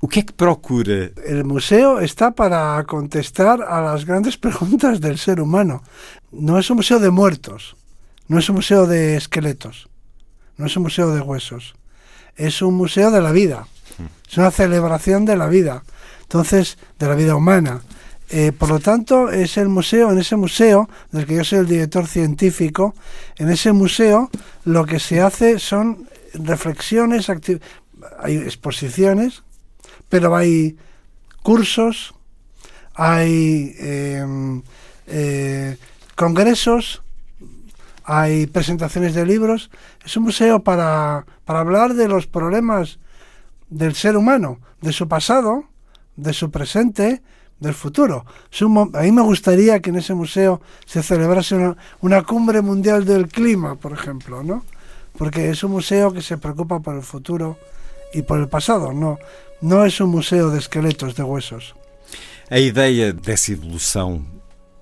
[0.00, 1.12] O que é que procura?
[1.42, 5.82] O museu está para contestar las grandes preguntas del ser humano.
[6.30, 7.74] No es un museo de muertos,
[8.28, 9.88] no es un museo de esqueletos,
[10.56, 11.74] no es un museo de huesos,
[12.36, 13.66] es un museo de la vida,
[14.30, 15.82] es una celebración de la vida,
[16.22, 17.80] entonces, de la vida humana.
[18.30, 21.66] Eh, por lo tanto, es el museo, en ese museo, del que yo soy el
[21.66, 22.94] director científico,
[23.36, 24.30] en ese museo
[24.64, 27.30] lo que se hace son reflexiones,
[28.18, 29.42] hay exposiciones,
[30.10, 30.76] pero hay
[31.42, 32.14] cursos,
[32.94, 34.60] hay eh,
[35.06, 35.76] eh,
[36.14, 37.02] congresos,
[38.04, 39.70] hay presentaciones de libros.
[40.04, 42.98] Es un museo para, para hablar de los problemas
[43.70, 45.64] del ser humano, de su pasado,
[46.16, 47.22] de su presente,
[47.60, 48.24] del futuro.
[48.94, 53.28] A mí me gustaría que en ese museo se celebrase una, una, cumbre mundial del
[53.28, 54.64] clima, por ejemplo, ¿no?
[55.16, 57.58] Porque es un museo que se preocupa por el futuro
[58.14, 59.18] y por el pasado, no,
[59.60, 61.74] não é um museu de esqueletos de huesos.
[62.50, 64.24] A ideia dessa evolução,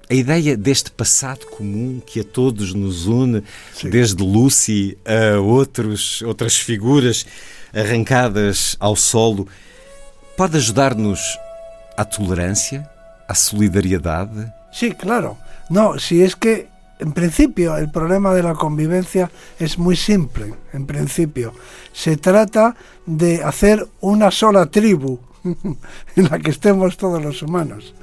[0.09, 3.43] a ideia deste passado comum que a todos nos une,
[3.75, 3.91] Sim.
[3.91, 7.27] desde Lucy a outros, outras figuras
[7.75, 9.49] arrancadas ao solo,
[10.37, 11.37] pode ajudar-nos
[11.97, 12.89] à tolerância,
[13.29, 14.53] à solidariedade?
[14.73, 15.39] Sí, claro.
[15.71, 16.69] No, si es que
[16.99, 21.53] en principio el problema de la convivencia es muy simple, en principio.
[21.93, 22.75] Se trata
[23.05, 25.19] de hacer una sola tribu
[26.17, 27.95] en la que estemos todos los humanos.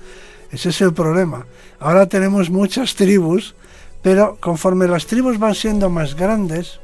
[0.51, 1.45] Ese es el problema.
[1.79, 3.55] Ahora tenemos muchas tribus,
[4.01, 6.79] pero conforme las tribus van siendo más grandes,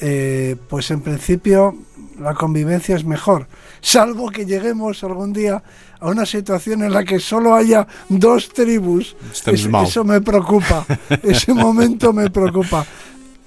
[0.00, 1.76] eh, pues en principio
[2.20, 3.48] la convivencia es mejor,
[3.80, 5.62] salvo que lleguemos algún día
[6.00, 9.16] a una situación en la que solo haya dos tribus.
[9.32, 10.86] eso me preocupa,
[11.22, 12.86] ese momento me preocupa.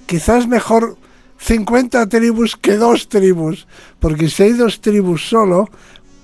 [0.05, 0.97] Quizás mejor
[1.37, 3.67] 50 tribus que dos tribus,
[3.99, 5.69] porque si hay dos tribus solo,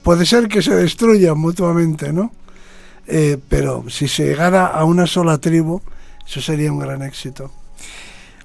[0.04, 2.32] puede ser que se destruyan mutuamente, ¿no?
[3.08, 5.82] Eh, pero si se llegara a una sola tribu,
[6.26, 7.52] eso sería un gran éxito.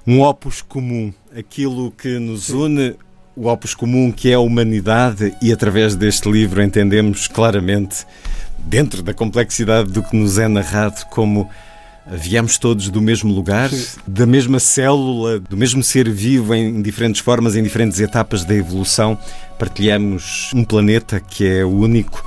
[0.05, 2.97] Um opus comum, aquilo que nos une,
[3.35, 8.05] o opus comum que é a humanidade, e através deste livro entendemos claramente,
[8.59, 11.49] dentro da complexidade do que nos é narrado, como
[12.07, 13.99] Viemos todos do mesmo lugar, Sim.
[14.07, 19.17] da mesma célula, do mesmo ser vivo em diferentes formas, em diferentes etapas da evolução.
[19.59, 22.23] Partilhamos um planeta que é único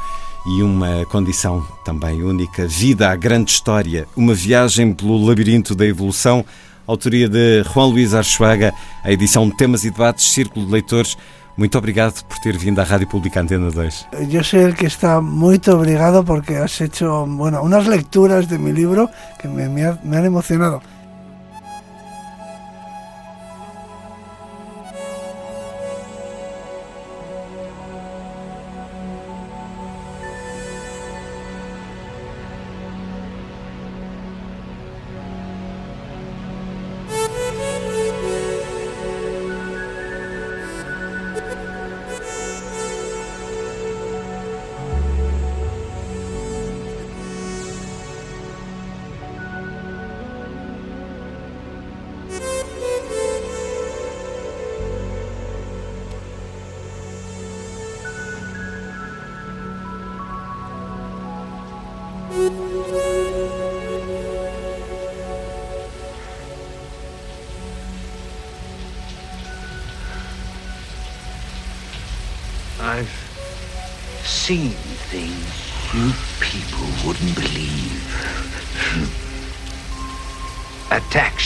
[0.46, 2.68] e uma condição também única.
[2.68, 6.44] Vida, a grande história, uma viagem pelo labirinto da evolução.
[6.87, 8.72] Autoria de Juan Luís Archuaga,
[9.03, 11.16] a edição Temas e Debates, Círculo de Leitores.
[11.57, 14.09] Muito obrigado por ter vindo à Rádio Pública Antena 2.
[14.30, 19.09] Eu sei que está muito obrigado porque has hecho bueno, unas lecturas de mi libro
[19.39, 20.82] que me, me, me han emocionado.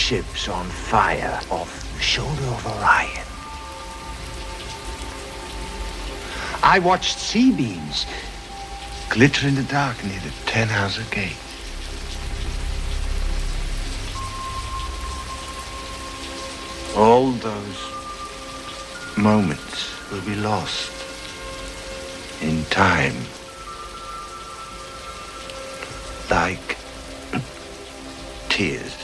[0.09, 3.27] Ships on fire off the shoulder of Orion.
[6.63, 8.07] I watched sea beams
[9.11, 11.37] glitter in the dark near the Tannhauser Gate.
[16.97, 17.79] All those
[19.19, 20.91] moments will be lost
[22.41, 23.13] in time.
[26.31, 26.79] Like
[28.49, 28.98] tears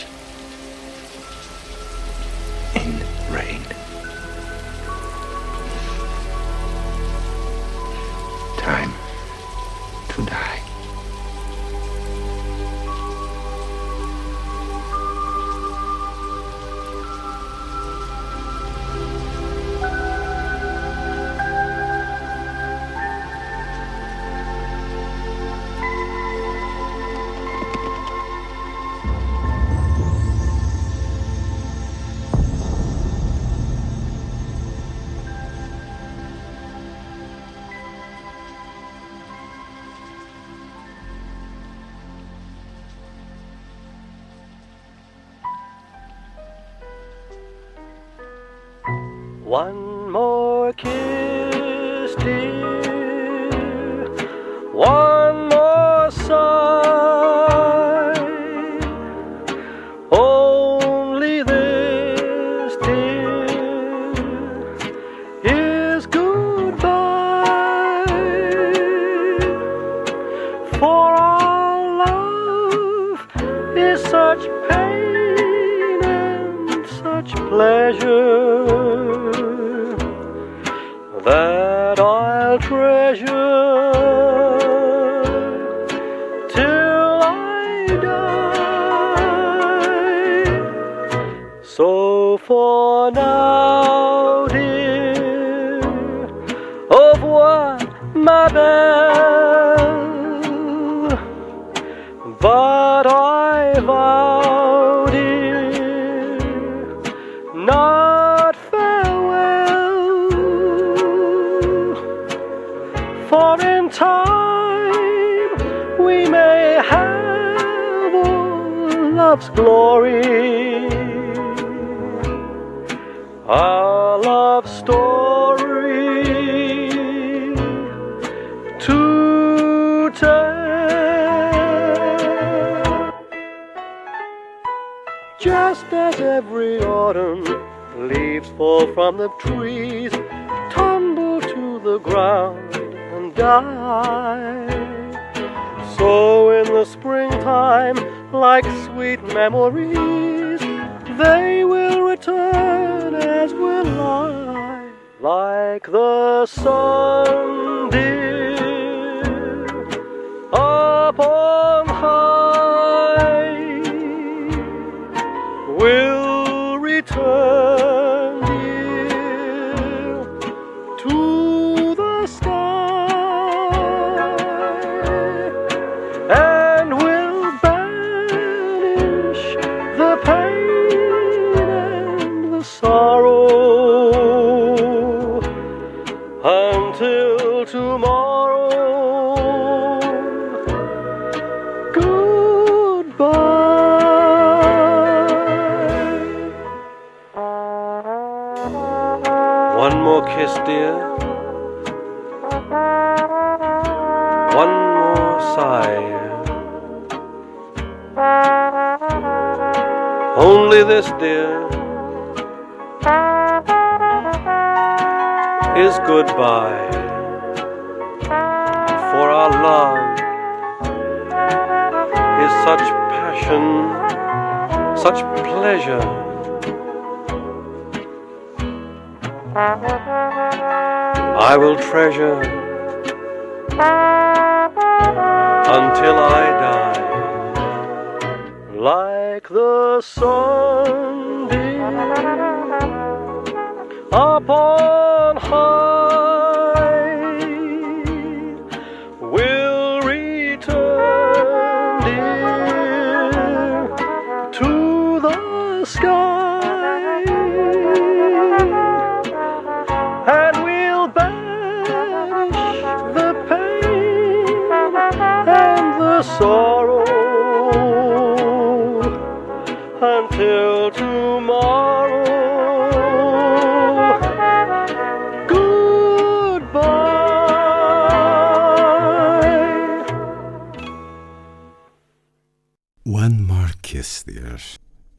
[283.07, 284.59] One More Kiss, dear.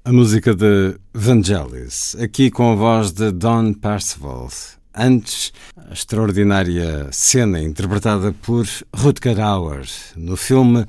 [0.04, 4.50] A música de Vangelis, aqui com a voz de Don Percival.
[4.96, 10.84] Antes, a extraordinária cena interpretada por Rutger Hauer no filme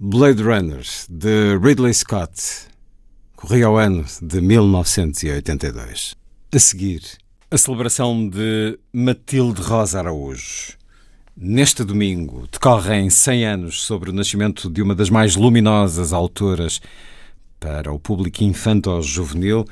[0.00, 2.66] Blade Runner, de Ridley Scott.
[3.36, 6.16] Corria ao ano de 1982.
[6.52, 7.02] A seguir,
[7.52, 10.81] a celebração de Matilde Rosa Araújo.
[11.34, 16.78] Neste domingo decorrem 100 anos sobre o nascimento de uma das mais luminosas autoras
[17.58, 19.64] para o público infanto-juvenil.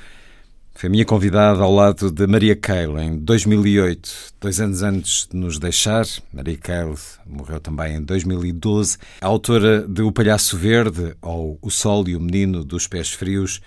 [0.75, 5.59] Foi minha convidada ao lado de Maria Cale em 2008, dois anos antes de nos
[5.59, 6.07] deixar.
[6.33, 6.95] Maria Cale
[7.27, 8.97] morreu também em 2012.
[9.21, 13.61] A autora de O Palhaço Verde, ou O Sol e o Menino dos Pés Frios,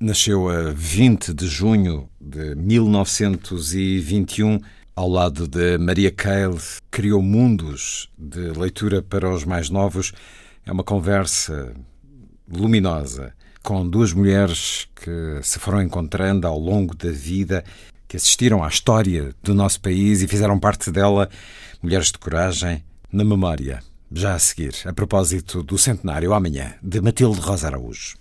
[0.00, 4.60] nasceu a 20 de junho de 1921.
[4.98, 6.58] Ao lado de Maria Cale,
[6.90, 10.12] criou mundos de leitura para os mais novos.
[10.66, 11.72] É uma conversa
[12.52, 13.32] luminosa
[13.62, 17.62] com duas mulheres que se foram encontrando ao longo da vida
[18.08, 21.30] que assistiram à história do nosso país e fizeram parte dela,
[21.80, 22.82] mulheres de coragem,
[23.12, 23.78] na memória.
[24.10, 28.16] Já a seguir, a propósito do centenário amanhã de Matilde Rosa Araújo.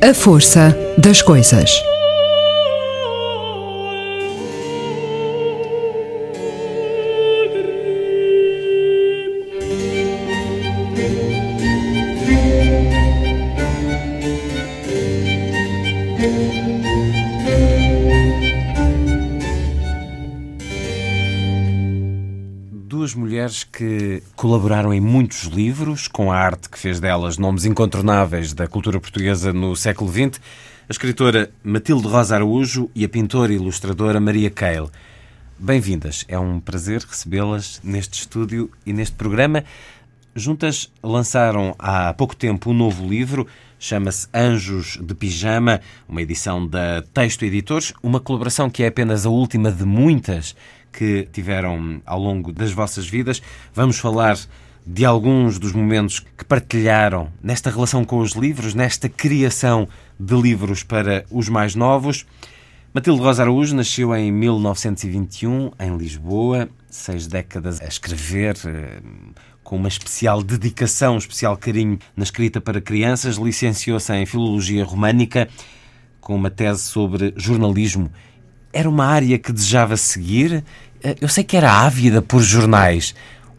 [0.00, 1.82] A força das coisas.
[23.48, 28.66] Mulheres que colaboraram em muitos livros, com a arte que fez delas nomes incontornáveis da
[28.66, 30.38] cultura portuguesa no século XX,
[30.88, 34.88] a escritora Matilde Rosa Araújo e a pintora e ilustradora Maria Cale.
[35.58, 39.64] Bem-vindas, é um prazer recebê-las neste estúdio e neste programa.
[40.34, 43.46] Juntas lançaram há pouco tempo um novo livro,
[43.78, 49.30] chama-se Anjos de Pijama, uma edição da Texto Editores, uma colaboração que é apenas a
[49.30, 50.54] última de muitas
[50.92, 53.42] que tiveram ao longo das vossas vidas.
[53.74, 54.38] Vamos falar
[54.86, 59.86] de alguns dos momentos que partilharam nesta relação com os livros, nesta criação
[60.18, 62.24] de livros para os mais novos.
[62.94, 69.00] Matilde Rosa Araújo nasceu em 1921 em Lisboa, seis décadas a escrever eh,
[69.62, 73.36] com uma especial dedicação, um especial carinho na escrita para crianças.
[73.36, 75.48] Licenciou-se em Filologia Românica
[76.18, 78.10] com uma tese sobre jornalismo.
[78.78, 80.62] Era uma área que desejava seguir.
[81.02, 83.12] Eh, Eu sei que era ávida por jornais.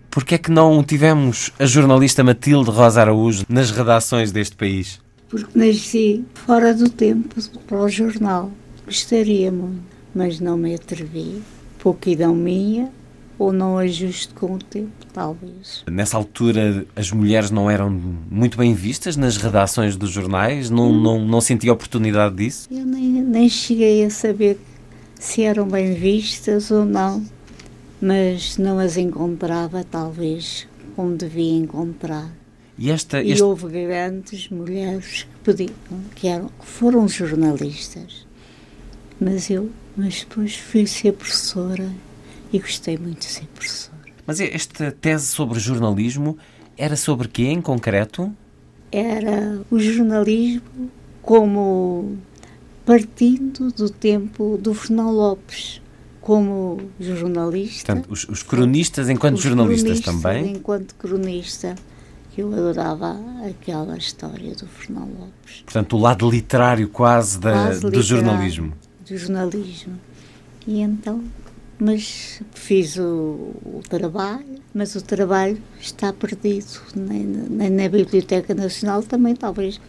[0.09, 5.01] Por que é que não tivemos a jornalista Matilde Rosa Araújo nas redações deste país?
[5.30, 7.36] porque nasci fora do tempo
[7.67, 8.49] para o jornal.
[8.86, 9.84] Gostaria muito,
[10.15, 11.41] mas não me atrevi.
[11.80, 12.89] Pouquidão minha,
[13.38, 15.84] ou não ajuste com o tempo, talvez.
[15.91, 17.89] Nessa altura, as mulheres não eram
[18.32, 20.70] muito bem vistas nas redações dos jornais?
[20.70, 22.67] Não, não, não sentia oportunidade disso?
[22.72, 24.57] Eu nem, nem cheguei a saber
[25.20, 27.24] se eram bem vistas ou não,
[28.01, 32.34] mas não as encontrava, talvez, como devia encontrar.
[32.78, 35.74] E esta, E este- houve grandes mulheres que podiam,
[36.15, 38.26] que, eram, que foram jornalistas.
[39.20, 41.91] Mas eu, mas depois fui ser professora
[42.53, 43.99] e gostei muito de ser professora.
[44.26, 46.38] Mas esta tese sobre jornalismo
[46.78, 48.34] era sobre quê em concreto?
[48.91, 50.61] Era o jornalismo
[51.22, 52.17] como
[52.90, 55.80] partindo do tempo do Fernão Lopes,
[56.20, 57.94] como jornalista.
[57.94, 60.54] Portanto, os, os cronistas enquanto Os jornalistas também?
[60.54, 61.76] Enquanto cronista,
[62.32, 63.16] que eu adorava
[63.48, 65.62] aquela história do Fernão Lopes.
[65.66, 68.08] Portanto, o lado literário quase, da, Quase do literário.
[68.08, 68.74] jornalismo.
[69.08, 69.94] do jornalismo.
[70.66, 71.24] E então,
[71.78, 76.82] mas fiz o, o trabalho, mas o trabalho está perdido.
[76.96, 79.80] Nem, nem na Biblioteca Nacional também, talvez,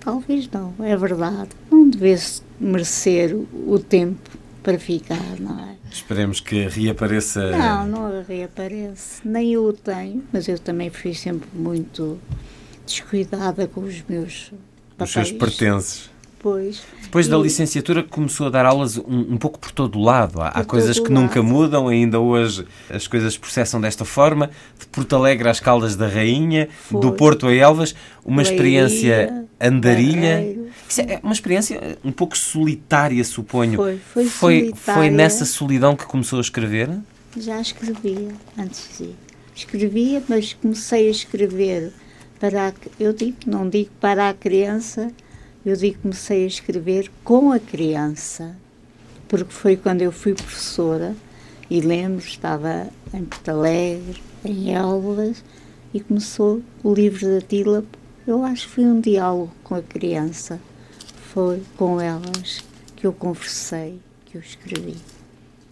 [0.00, 1.50] talvez não, é verdade.
[1.70, 4.30] Não devesse merecer o, tempo
[4.62, 5.76] para ficar, não é?
[5.90, 9.20] Esperemos que reapareça Não, não reaparece.
[9.24, 12.18] Nem eu o tenho, mas eu também fui sempre muito
[12.86, 14.52] descuidada com os meus
[14.98, 15.58] os seus papéis.
[15.58, 16.10] pertences.
[16.42, 16.82] Pois.
[17.02, 20.40] Depois da E- licenciatura começou a dar aulas um, um pouco por todo o lado.
[20.40, 21.48] Há, há coisas que o nunca lado.
[21.52, 24.50] mudam, ainda hoje as coisas processam desta forma.
[24.78, 27.00] De Porto Alegre às Caldas da Rainha, Foi.
[27.00, 30.56] do Porto a Elvas, uma experiência andarilha.
[30.88, 33.76] Isso é uma experiência um pouco solitária, suponho.
[33.76, 35.10] Foi, foi foi, solitária.
[35.10, 36.88] nessa solidão que começou a escrever?
[37.36, 38.28] Já escrevia
[38.58, 39.10] antes de
[39.54, 41.92] escrevia, mas comecei a escrever
[42.40, 45.12] para a, eu digo, não digo para a criança,
[45.64, 48.56] eu digo que comecei a escrever com a criança,
[49.28, 51.14] porque foi quando eu fui professora
[51.68, 55.44] e lembro, estava em Porto Alegre, em Elvas,
[55.94, 57.84] e começou o livro da Tila,
[58.26, 60.60] eu acho que foi um diálogo com a criança,
[61.32, 62.64] foi com elas
[62.96, 64.96] que eu conversei, que eu escrevi.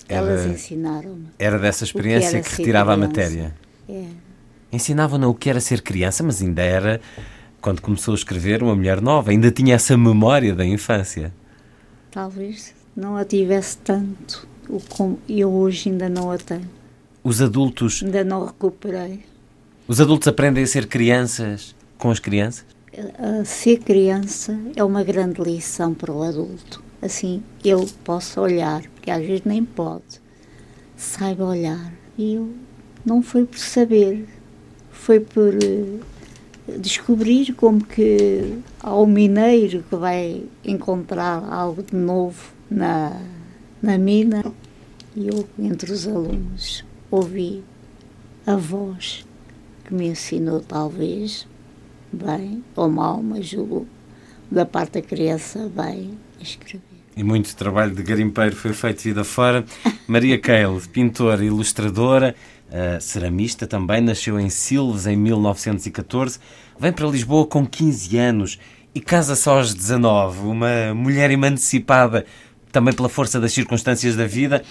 [0.09, 1.27] Era- Elas ensinaram-me.
[1.39, 3.09] Era dessa que experiência que, ser retirava a criança.
[3.21, 3.55] matéria.
[3.89, 4.05] É.
[4.73, 7.01] Ensinava-na o que era ser criança, mas ainda era,
[7.61, 9.31] quando começou a escrever, uma mulher nova.
[9.31, 11.33] Ainda tinha essa memória da infância.
[12.11, 14.47] Talvez não a tivesse tanto,
[14.89, 16.69] como eu hoje ainda não a tenho,
[17.23, 19.21] Os adultos, ainda não recuperei.
[19.87, 22.65] os adultos aprendem a ser crianças com as crianças?
[23.19, 26.83] A ser criança é uma grande lição para o adulto.
[27.01, 30.21] Assim, ele possa olhar, porque às vezes nem pode,
[30.97, 31.93] saiba olhar.
[32.17, 32.53] E eu
[33.05, 34.27] não foi por saber,
[34.91, 36.01] foi por eh,
[36.79, 43.21] descobrir como que ao mineiro que vai encontrar algo de novo na,
[43.81, 44.45] na mina.
[45.17, 47.65] E eu, entre os alunos, ouvi
[48.47, 49.27] a voz
[49.85, 51.47] que me ensinou, talvez,
[52.13, 53.87] bem ou mal, mas julgo,
[54.51, 56.83] da parte da criança, bem, a escrever.
[57.17, 59.65] E muito trabalho de garimpeiro foi feito vida fora.
[60.07, 62.35] Maria Keil, pintora, ilustradora,
[62.69, 66.39] uh, ceramista também, nasceu em Silves em 1914,
[66.79, 68.59] vem para Lisboa com 15 anos
[68.95, 72.25] e casa-se aos 19, uma mulher emancipada
[72.73, 74.63] também pela força das circunstâncias da vida.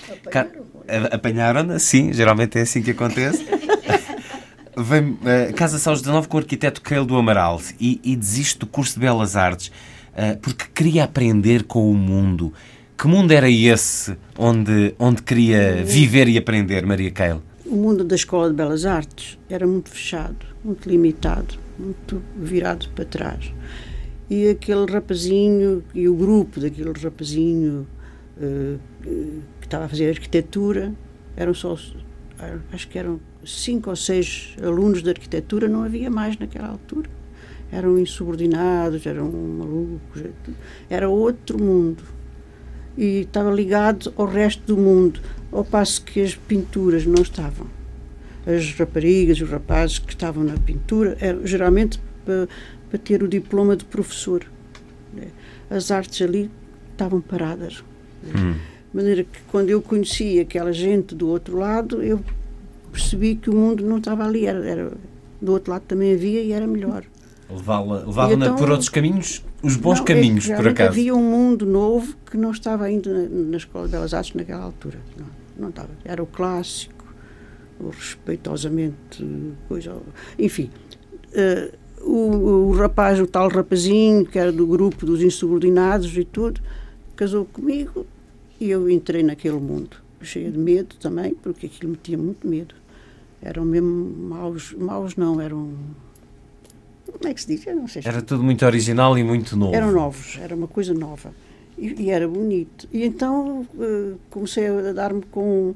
[1.12, 3.45] Apanharam-na, sim, geralmente é assim que acontece.
[4.78, 8.68] Vem, uh, casa-se aos 19 com o arquiteto Keil do Amaral e, e desiste do
[8.68, 9.72] curso de Belas Artes
[10.18, 12.54] uh, porque queria aprender com o mundo.
[12.98, 17.41] Que mundo era esse onde, onde queria viver e aprender, Maria Keil?
[17.70, 23.03] O mundo da Escola de Belas Artes era muito fechado, muito limitado, muito virado para
[23.03, 23.53] trás.
[24.30, 27.86] E aquele rapazinho, e o grupo daquele rapazinho
[28.38, 28.80] uh,
[29.59, 30.93] que estava a fazer arquitetura,
[31.36, 31.78] eram só,
[32.72, 37.09] acho que eram cinco ou seis alunos de arquitetura, não havia mais naquela altura.
[37.70, 40.24] Eram insubordinados, eram malucos,
[40.89, 42.01] era outro mundo.
[42.97, 45.20] E estava ligado ao resto do mundo,
[45.52, 47.68] ao passo que as pinturas não estavam.
[48.45, 52.48] As raparigas, os rapazes que estavam na pintura, eram geralmente para,
[52.89, 54.45] para ter o diploma de professor.
[55.70, 56.50] As artes ali
[56.91, 57.84] estavam paradas.
[58.24, 58.54] Hum.
[58.54, 62.24] De maneira que quando eu conheci aquela gente do outro lado, eu
[62.91, 64.91] percebi que o mundo não estava ali, era, era
[65.41, 67.04] do outro lado também havia e era melhor.
[67.50, 70.89] Levá-la então, por outros caminhos, os bons não, é caminhos, é por acaso.
[70.89, 74.64] Havia um mundo novo que não estava ainda na, na Escola de Belas Artes naquela
[74.64, 75.00] altura.
[75.18, 75.26] Não,
[75.60, 75.89] não estava.
[76.03, 77.05] Era o clássico,
[77.80, 79.26] o respeitosamente.
[79.68, 79.97] Coisa,
[80.38, 80.70] enfim.
[81.28, 86.62] Uh, o, o rapaz, o tal rapazinho, que era do grupo dos insubordinados e tudo,
[87.16, 88.05] casou comigo
[88.60, 92.74] e eu entrei naquele mundo, cheia de medo também, porque aquilo me tinha muito medo
[93.41, 93.89] eram mesmo
[94.28, 95.74] maus, maus não, eram.
[97.05, 97.66] Como é que se diz?
[97.66, 98.01] Eu não sei.
[98.03, 99.76] Era tudo muito original e muito novo.
[99.76, 101.34] Eram novos, era uma coisa nova.
[101.78, 102.88] E, e era bonito.
[102.91, 105.75] E então uh, comecei a dar-me com,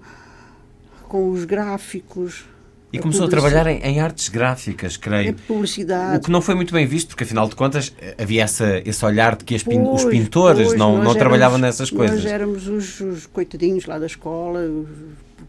[1.08, 2.46] com os gráficos.
[2.94, 5.32] E a começou a trabalhar em, em, artes gráficas, creio.
[5.32, 6.18] A publicidade.
[6.18, 9.38] O que não foi muito bem visto, porque afinal de contas havia essa, esse olhar
[9.38, 12.24] de que pin, pois, os pintores pois, não, não éramos, trabalhavam nessas coisas.
[12.24, 14.90] Nós éramos os, os coitadinhos lá da escola, os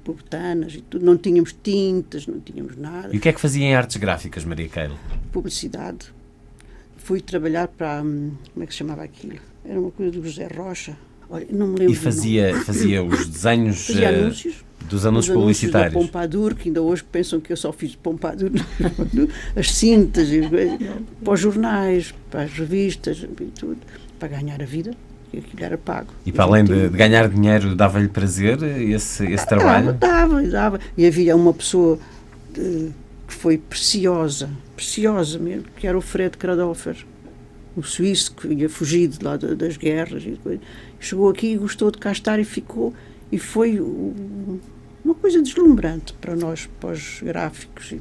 [0.04, 1.04] purpurtanas e tudo.
[1.04, 3.08] Não tínhamos tintas, não tínhamos nada.
[3.12, 4.98] E o que é que fazia em artes gráficas, Maria Keilo?
[5.32, 6.12] Publicidade.
[6.98, 8.02] Fui trabalhar para.
[8.02, 9.40] Hum, como é que se chamava aquilo?
[9.64, 10.96] Era uma coisa do José Rocha.
[11.30, 11.92] Olha, não me lembro.
[11.92, 13.86] E fazia, fazia os desenhos.
[13.86, 14.64] Fazia uh, anúncios.
[14.88, 15.94] Dos anúncios publicitários.
[15.94, 18.50] Da Pompadour, que ainda hoje pensam que eu só fiz Pompadour,
[19.56, 20.28] as cintas,
[21.24, 23.78] para os jornais, para as revistas e tudo,
[24.18, 24.92] para ganhar a vida
[25.30, 26.12] que aquilo era pago.
[26.26, 29.94] E para além de, de ganhar dinheiro, dava-lhe prazer esse, esse trabalho?
[29.94, 30.80] Dava, dava.
[30.96, 31.98] E havia uma pessoa
[32.52, 32.90] de,
[33.26, 36.96] que foi preciosa, preciosa mesmo, que era o Fred Kradoffer,
[37.76, 40.22] o suíço que tinha fugido lá das guerras.
[40.24, 40.60] E
[41.00, 42.92] chegou aqui e gostou de cá estar e ficou.
[43.30, 47.94] E foi uma coisa deslumbrante para nós, para os gráficos,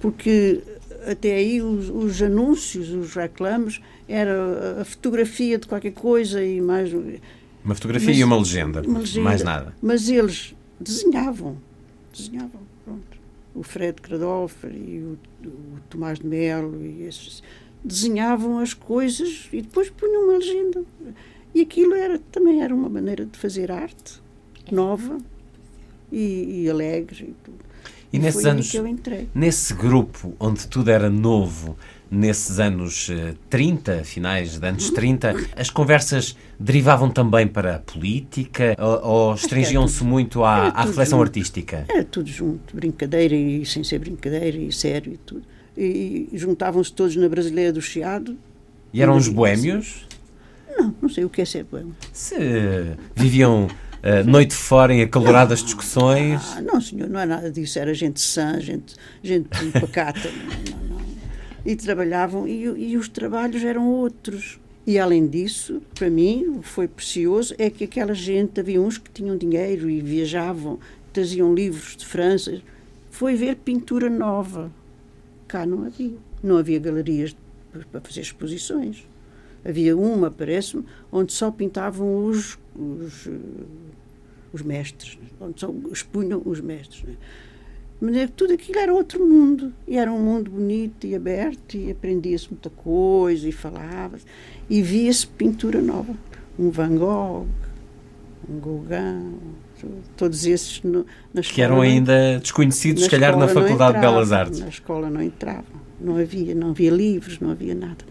[0.00, 0.60] porque
[1.06, 6.92] até aí os, os anúncios, os reclames, era a fotografia de qualquer coisa e mais.
[7.64, 9.74] Uma fotografia mas, e uma legenda, uma legenda, mais nada.
[9.80, 11.56] Mas eles desenhavam,
[12.12, 13.16] desenhavam, pronto.
[13.54, 17.42] O Fred Kradoffer e o, o Tomás de Melo e esses
[17.86, 20.82] desenhavam as coisas e depois punham uma legenda.
[21.54, 24.20] E aquilo era, também era uma maneira de fazer arte
[24.70, 25.18] nova
[26.10, 27.58] e, e alegre e tudo.
[28.12, 28.72] E, e nesses anos,
[29.34, 31.76] nesse grupo onde tudo era novo,
[32.10, 33.10] nesses anos
[33.50, 39.32] 30, eh, finais de anos 30, as conversas derivavam também para a política ou, ou
[39.32, 41.28] restringiam-se muito à, à reflexão junto.
[41.28, 41.84] artística?
[41.88, 45.55] Era tudo junto, brincadeira e sem ser brincadeira e sério e tudo.
[45.76, 48.36] E, juntavam-se todos na Brasileira do Chiado.
[48.92, 50.06] E eram os boémios?
[50.76, 51.94] Não, não sei o que é ser boémio.
[52.12, 52.36] Se
[53.14, 53.68] viviam
[54.06, 56.40] Uh, noite fora em acaloradas não, discussões.
[56.54, 57.76] Ah, não, senhor, não é nada disso.
[57.76, 60.30] Era gente sã, gente, gente pacata.
[60.88, 61.04] não, não,
[61.64, 64.60] E trabalhavam, e, e os trabalhos eram outros.
[64.86, 69.36] E além disso, para mim, foi precioso é que aquela gente, havia uns que tinham
[69.36, 70.78] dinheiro e viajavam,
[71.12, 72.60] traziam livros de França.
[73.10, 74.70] Foi ver pintura nova.
[75.46, 76.16] Cá não havia.
[76.42, 77.36] Não havia galerias
[77.90, 79.06] para fazer exposições.
[79.64, 83.28] Havia uma, parece-me, onde só pintavam os, os
[84.56, 87.02] os mestres, onde só expunham os mestres.
[87.04, 87.14] Né?
[88.00, 92.50] Mas tudo aquilo era outro mundo, e era um mundo bonito e aberto, e aprendia-se
[92.50, 94.18] muita coisa, e falava
[94.68, 96.14] e via-se pintura nova.
[96.58, 97.46] Um Van Gogh,
[98.48, 99.38] um Gauguin,
[100.16, 101.54] todos esses no, na escola.
[101.54, 104.60] Que eram ainda desconhecidos, se calhar, na Faculdade entrava, de Belas Artes.
[104.60, 108.04] Na escola não entravam, não havia, não havia livros, não havia nada.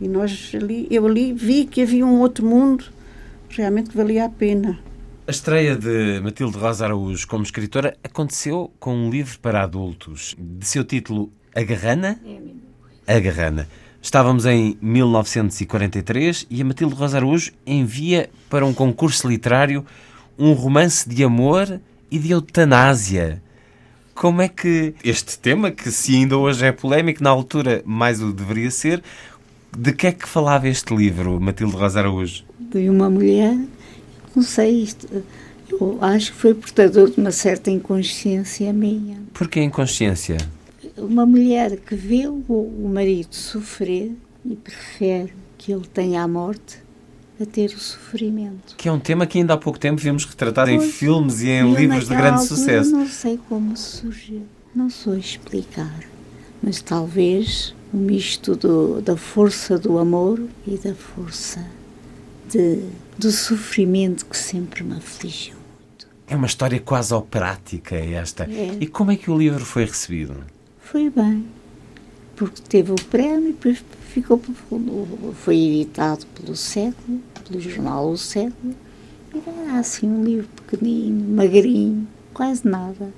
[0.00, 2.84] E nós ali, eu ali vi que havia um outro mundo
[3.48, 4.78] realmente que valia a pena.
[5.26, 10.66] A estreia de Matilde Rosa Araújo como escritora aconteceu com um livro para adultos, de
[10.66, 12.20] seu título A Garrana?
[13.06, 13.68] A Garrana.
[14.02, 19.86] Estávamos em 1943 e a Matilde Rosa Araújo envia para um concurso literário
[20.38, 21.80] um romance de amor
[22.10, 23.42] e de eutanásia.
[24.14, 28.32] Como é que este tema, que se ainda hoje é polémico, na altura mais o
[28.32, 29.02] deveria ser,
[29.76, 32.44] de que é que falava este livro, Matilde Rosa Araújo?
[32.58, 33.58] De uma mulher,
[34.34, 35.08] não sei, isto,
[35.68, 39.18] eu acho que foi portador de uma certa inconsciência minha.
[39.32, 40.36] Por que inconsciência?
[40.96, 44.12] Uma mulher que vê o, o marido sofrer
[44.44, 46.83] e prefere que ele tenha a morte
[47.44, 48.74] a ter o sofrimento.
[48.76, 51.50] Que é um tema que ainda há pouco tempo vimos retratado pois, em filmes e
[51.50, 52.90] em livros de grande sucesso.
[52.90, 54.42] Não sei como surgiu,
[54.74, 56.00] não sou explicar,
[56.62, 61.64] mas talvez o um misto do, da força do amor e da força
[62.50, 62.80] de,
[63.16, 66.06] do sofrimento que sempre me afligiu muito.
[66.26, 68.44] É uma história quase operática esta.
[68.44, 68.78] É.
[68.80, 70.34] E como é que o livro foi recebido?
[70.80, 71.46] Foi bem,
[72.36, 73.84] porque teve o prémio e depois
[74.14, 74.40] ficou,
[75.42, 78.74] foi editado pelo século, pelo jornal O Século,
[79.34, 83.12] e era assim um livro pequenino, magrinho, quase nada.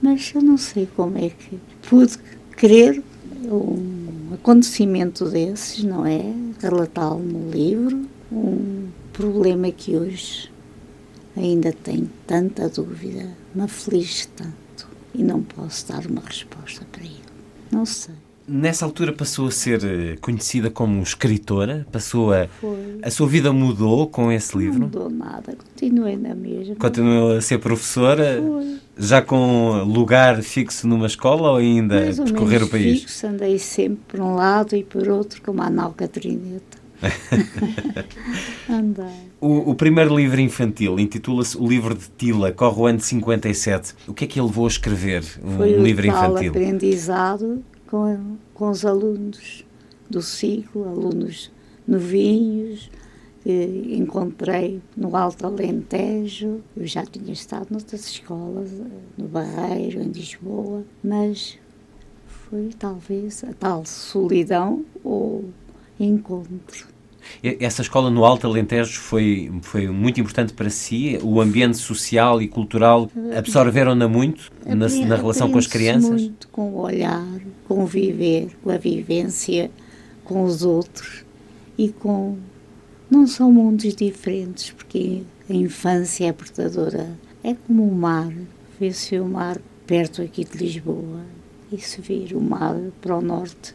[0.00, 2.18] Mas eu não sei como é que pude
[2.56, 3.02] querer
[3.44, 6.20] um acontecimento desses, não é?
[6.60, 10.50] Relatá-lo no livro, um problema que hoje
[11.36, 17.22] ainda tenho tanta dúvida, me aflige tanto e não posso dar uma resposta para ele.
[17.70, 18.15] Não sei.
[18.48, 21.84] Nessa altura passou a ser eh, conhecida como escritora?
[21.90, 22.46] Passou a.
[22.46, 22.98] Foi.
[23.02, 24.78] A sua vida mudou com esse livro?
[24.78, 26.76] Não mudou nada, continuei na mesma.
[26.76, 28.40] Continuou a ser professora?
[28.40, 28.76] Foi.
[28.96, 33.00] Já com lugar fixo numa escola ou ainda Mais percorrer o país?
[33.00, 36.78] Fixo, andei sempre por um lado e por outro, como a Nau Catrineta.
[38.70, 39.26] andei.
[39.40, 43.94] O, o, primeiro livro infantil intitula-se O Livro de Tila, corre o ano de 57.
[44.06, 45.24] O que é que ele levou a escrever?
[45.44, 46.50] Um Foi livro o infantil?
[46.52, 49.64] aprendizado com, com os alunos
[50.08, 51.50] do ciclo, alunos
[51.86, 52.90] novinhos,
[53.44, 56.62] encontrei no Alto Alentejo.
[56.76, 58.70] Eu já tinha estado noutras escolas,
[59.16, 61.58] no Barreiro, em Lisboa, mas
[62.26, 65.44] foi talvez a tal solidão ou
[65.98, 66.95] encontro.
[67.42, 71.18] Essa escola no Alto Alentejo foi, foi muito importante para si?
[71.22, 76.22] O ambiente social e cultural absorveram-na muito na, na relação com as crianças?
[76.22, 79.70] muito com o olhar, com o viver, com a vivência
[80.26, 81.24] com os outros
[81.78, 82.36] e com.
[83.08, 87.16] Não são mundos diferentes, porque a infância é portadora.
[87.42, 88.32] É como o mar.
[88.78, 91.22] Vê-se o mar perto aqui de Lisboa
[91.72, 93.74] e se vir o mar para o norte,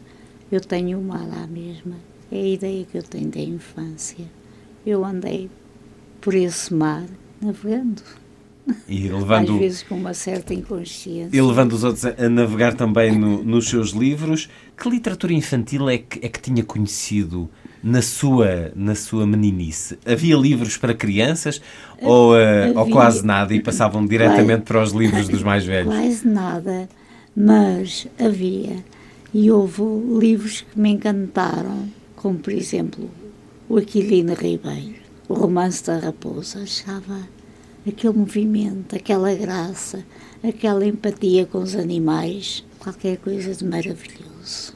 [0.50, 1.94] eu tenho o mar lá mesmo
[2.32, 4.24] é a ideia que eu tenho da infância.
[4.86, 5.50] Eu andei
[6.18, 7.04] por esse mar
[7.40, 8.02] navegando.
[8.88, 11.36] E levando, Às vezes com uma certa inconsciência.
[11.36, 14.48] E levando os outros a, navegar também no, nos seus livros.
[14.76, 17.50] Que literatura infantil é que, é que tinha conhecido
[17.82, 19.98] na sua, na sua meninice?
[20.06, 21.60] Havia livros para crianças
[22.00, 25.92] ou, uh, ou quase nada e passavam diretamente quase, para os livros dos mais velhos?
[25.92, 26.88] Quase nada,
[27.36, 28.76] mas havia.
[29.34, 29.82] E houve
[30.20, 31.88] livros que me encantaram
[32.22, 33.10] como por exemplo
[33.68, 37.28] o Aquilino Ribeiro, o romance da raposa, achava
[37.86, 40.06] aquele movimento, aquela graça,
[40.40, 44.72] aquela empatia com os animais, qualquer coisa de maravilhoso.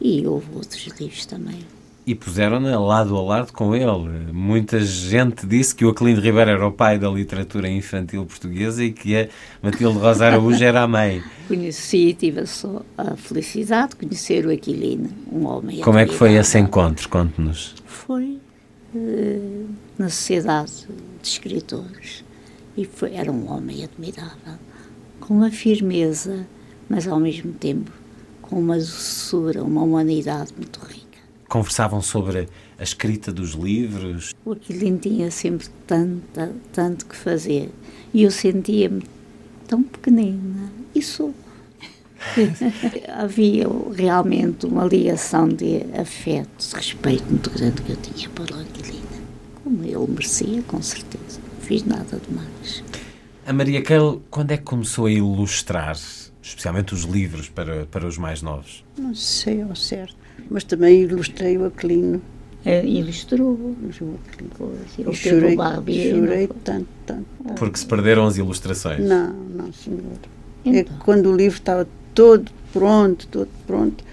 [0.00, 1.66] E houve outros livros também.
[2.06, 4.32] E puseram-na lado a lado com ele.
[4.32, 8.90] Muita gente disse que o Aquilino Ribeiro era o pai da literatura infantil portuguesa e
[8.90, 9.28] que a
[9.62, 11.22] Matilde Rosa Araújo era a mãe.
[11.46, 16.14] Conheci e tive só a felicidade de conhecer o Aquilino, um homem Como é que
[16.14, 17.08] foi esse encontro?
[17.08, 17.74] Conte-nos.
[17.84, 18.38] Foi
[18.94, 20.88] uh, na Sociedade
[21.22, 22.24] de Escritores
[22.76, 24.58] e foi, era um homem admirável,
[25.20, 26.46] com uma firmeza,
[26.88, 27.92] mas ao mesmo tempo
[28.40, 31.09] com uma doçura, uma humanidade muito rica
[31.50, 32.48] conversavam sobre
[32.78, 34.32] a escrita dos livros?
[34.44, 36.22] O Aquilino tinha sempre tanto,
[36.72, 37.70] tanto que fazer
[38.14, 39.02] e eu sentia-me
[39.66, 41.34] tão pequenina e sou.
[43.08, 48.60] Havia realmente uma ligação de afeto, de respeito muito grande que eu tinha para o
[48.60, 49.00] Aquilino,
[49.64, 51.40] como ele merecia, com certeza.
[51.60, 52.84] fiz nada demais.
[53.46, 55.96] A Maria Keil, quando é que começou a ilustrar,
[56.40, 58.84] especialmente os livros para, para os mais novos?
[58.96, 60.19] Não sei ao certo,
[60.50, 62.20] mas também ilustrei o Aquilino.
[62.64, 63.74] É, ilustrou.
[64.98, 67.26] E teve chorei, chorei tanto, tanto.
[67.56, 69.00] Porque se perderam as ilustrações.
[69.00, 70.00] Não, não, senhor.
[70.66, 70.94] É Então.
[70.98, 74.04] que quando o livro estava todo pronto, todo pronto,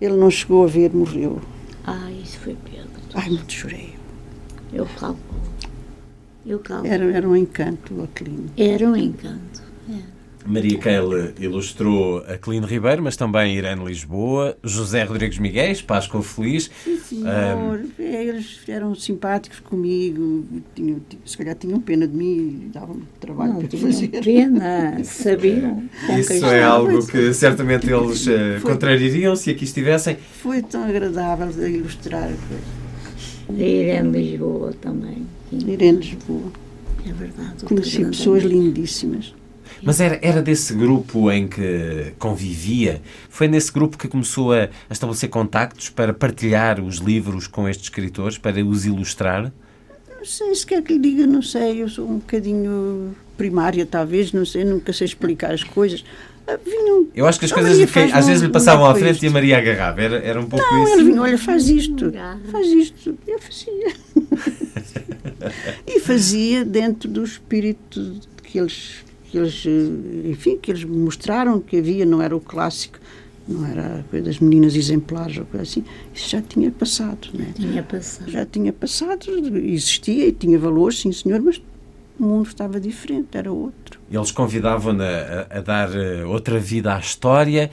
[0.00, 1.40] ele não chegou a ver, morreu.
[1.84, 2.88] Ah, isso foi Pedro.
[3.14, 3.94] Ai, muito chorei.
[4.72, 5.18] Eu calculo.
[6.46, 6.92] Eu calculo.
[6.92, 8.48] Era, era um encanto o Aquilino.
[8.56, 9.62] Era um encanto.
[9.90, 9.98] É.
[10.46, 16.70] Maria Keil ilustrou Aquilino Ribeiro, mas também Irene Lisboa, José Rodrigues Miguel, Páscoa Feliz.
[17.04, 23.52] Senhor, eles eram simpáticos comigo, tinham, se calhar tinham pena de mim e davam-me trabalho
[23.54, 24.08] Não para tinham fazer.
[24.08, 25.82] pena, sabiam.
[26.18, 28.70] Isso é algo que certamente eles eh, Foi.
[28.72, 30.16] contrariariam se aqui estivessem.
[30.42, 32.30] Foi tão agradável de ilustrar.
[33.48, 35.26] A Irene Lisboa também.
[35.52, 36.52] Irene Lisboa.
[37.06, 37.64] É verdade.
[37.64, 39.34] Conheci pessoas lindíssimas.
[39.82, 43.00] Mas era, era desse grupo em que convivia?
[43.28, 47.86] Foi nesse grupo que começou a, a estabelecer contactos para partilhar os livros com estes
[47.86, 49.52] escritores, para os ilustrar?
[50.16, 54.32] Não sei se quer que lhe diga, não sei, eu sou um bocadinho primária, talvez,
[54.32, 56.04] não sei, nunca sei explicar as coisas.
[56.46, 57.78] Ah, Vinham, Eu acho que as "Oh, coisas
[58.14, 60.00] às vezes lhe passavam à boneco frente isto." e a Maria agarrava.
[60.02, 60.92] Era, era um pouco Não, isso.
[60.94, 62.12] eles vinham, olha, faz isto,
[62.50, 63.16] faz isto.
[63.26, 63.92] Eu fazia.
[65.86, 71.60] e fazia dentro do espírito que eles, que eles, eh, enfim, que eles me mostraram
[71.60, 72.98] que havia, não era o clássico,
[73.46, 75.84] não era a coisa das meninas exemplares ou coisa assim.
[76.14, 77.52] Isso já tinha passado, né?
[77.54, 78.30] Tinha passado.
[78.30, 81.60] Já tinha passado, existia e tinha valor, sim senhor, mas
[82.18, 84.00] o mundo estava diferente, era outro.
[84.10, 87.70] Eles convidavam-na a, a dar eh, outra vida à história,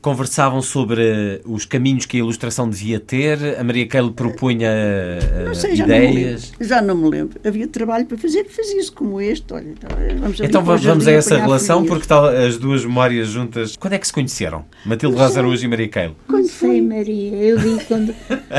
[0.00, 3.58] conversavam sobre eh, os caminhos que a ilustração devia ter.
[3.58, 6.50] A Maria Keil propunha eh, Não sei, já não me ideias.
[6.50, 6.66] lembro.
[6.68, 7.40] Já não me lembro.
[7.44, 9.52] Havia trabalho para fazer, fazia-se como este.
[9.52, 9.74] Olha,
[10.20, 13.76] vamos ali Então vamos, vamos a essa relação, porque tal as duas memórias juntas.
[13.76, 14.64] Quando é que se conheceram?
[14.84, 16.16] Matilde Araújo e Maria Keil.
[16.28, 17.36] Não sei, Maria.
[17.36, 18.14] Eu digo quando,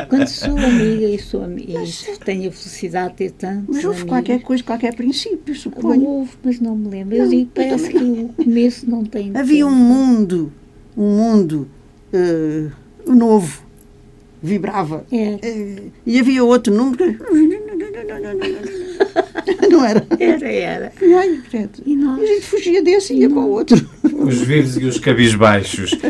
[0.10, 4.02] quando sou amiga e, sou, ami- e tenho a felicidade de ter tantos Mas houve
[4.02, 4.10] amigos.
[4.10, 6.04] qualquer coisa, qualquer princípio, suponho.
[6.06, 7.16] Houve, mas não me lembro.
[7.16, 9.82] Eu Não, digo, parece que o começo não tem Havia um tempo.
[9.82, 10.52] mundo,
[10.98, 11.68] um mundo
[12.12, 12.66] eh,
[13.06, 13.62] novo,
[14.42, 15.06] vibrava.
[15.12, 15.40] Era.
[15.44, 17.18] Eh, e havia outro número que...
[19.70, 20.06] Não era?
[20.20, 20.92] Era, era.
[21.18, 21.82] Ai, credo.
[21.86, 22.22] E nós?
[22.22, 23.78] a gente fugia desse e ia para o outro.
[24.04, 25.92] Os vivos e os cabisbaixos.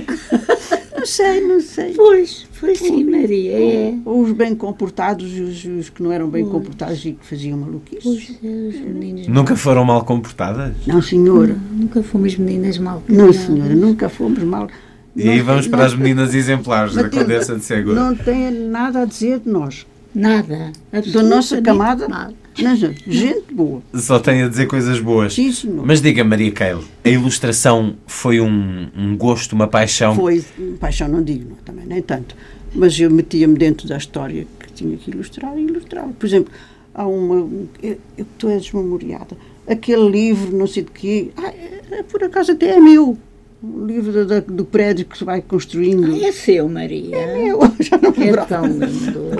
[1.07, 1.93] Não sei, não sei.
[1.93, 3.51] Pois, foi sim, Maria.
[3.53, 3.93] É.
[4.03, 7.57] Ou os bem comportados e os, os que não eram bem comportados e que faziam
[7.57, 8.05] maluquices.
[8.05, 9.27] Os, os meninos.
[9.29, 10.73] Nunca foram mal comportadas?
[10.85, 11.55] Não, senhora.
[11.71, 13.35] Nunca fomos meninas mal Não, criadas.
[13.37, 14.67] senhora, nunca fomos mal.
[15.15, 17.95] E aí Não vamos tem- para não as meninas exemplares da Condessa de Segura.
[18.03, 19.87] Não tem nada a dizer de nós.
[20.13, 20.73] Nada.
[21.13, 22.33] Da nossa camada, Nada.
[22.63, 23.81] Não, gente boa.
[23.93, 25.33] Só tem a dizer coisas boas.
[25.33, 25.85] Sim, senhor.
[25.85, 30.15] Mas diga, Maria Keil, a ilustração foi um, um gosto, uma paixão?
[30.15, 30.43] Foi,
[30.79, 32.35] paixão não digo, não, também, nem tanto.
[32.73, 36.09] Mas eu metia-me dentro da história que tinha que ilustrar e ilustrava.
[36.13, 36.51] Por exemplo,
[36.93, 37.47] há uma.
[37.81, 39.37] Eu estou desmemoriada.
[39.67, 41.29] Aquele livro, não sei de quê.
[41.37, 43.17] Ah, é- é por acaso até é meu.
[43.63, 46.13] O livro da- da- do prédio que se vai construindo.
[46.13, 47.15] Ah, é seu, Maria.
[47.15, 48.47] É meu, já não me É lembrava.
[48.47, 49.31] tão lindo.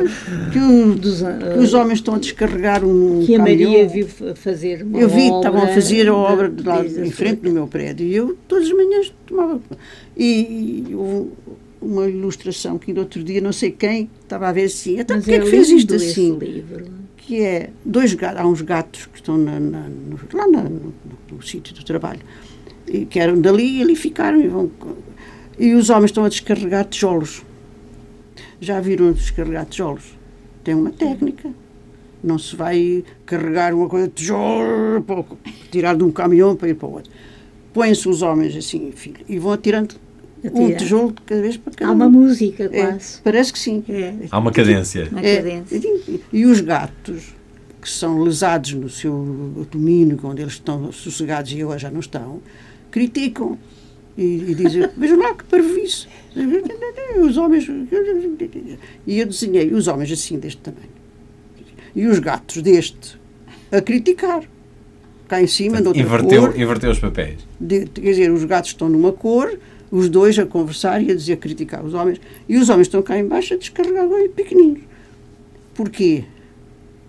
[0.52, 3.70] Que, o- que os homens estão a descarregar um que a caminhão.
[3.72, 6.84] Maria viu fa- fazer uma Eu vi, obra estavam a fazer a obra de lá
[6.84, 9.62] em frente do meu prédio e eu todas as manhãs tomava.
[10.18, 11.30] E, e houve
[11.80, 15.00] uma ilustração que no outro dia não sei quem estava a ver assim.
[15.00, 16.36] Então porquê é é que fez isto assim?
[16.40, 16.86] livro.
[17.18, 20.92] Que é dois gatos, há uns gatos que estão na- na- no- lá na- no,
[21.32, 22.22] no sítio do trabalho
[22.88, 24.70] e que eram dali e ali ficaram e vão.
[25.60, 27.44] E os homens estão a descarregar tijolos.
[28.60, 30.18] Já viram descarregar tijolos?
[30.64, 31.50] Tem uma técnica.
[32.24, 35.24] Não se vai carregar uma coisa de tijolo, para-
[35.72, 37.12] tirar de um caminhão para ir para o outro.
[37.74, 39.96] Põem-se os homens assim, filho, e vão atirando
[40.44, 42.12] um tijolo de cada vez para cada Há uma um.
[42.12, 43.22] música É, quase.
[43.24, 43.84] parece que sim.
[44.32, 45.08] Há uma cadência.
[45.12, 45.76] Uma É, cadência.
[45.78, 47.36] e, e os gatos,
[47.82, 52.40] que são lesados no seu domínio, onde eles estão sossegados e agora já não estão,
[52.92, 53.58] criticam
[54.18, 56.08] e, e dizem: Vejam lá que parvoíce.
[57.24, 57.68] Os homens.
[59.06, 60.90] E eu desenhei os homens assim, deste tamanho.
[61.96, 63.18] E os gatos deste,
[63.72, 64.44] a criticar.
[65.28, 66.60] Cá em cima, de outra Inverteu, cor.
[66.60, 67.40] inverteu os papéis.
[67.60, 69.60] De- quer dizer, os gatos estão numa cor,
[69.92, 73.02] os dois a conversar e a dizer, a criticar os homens, e os homens estão
[73.02, 74.84] cá embaixo a descarregar bem pequeninos.
[75.76, 76.24] Porquê?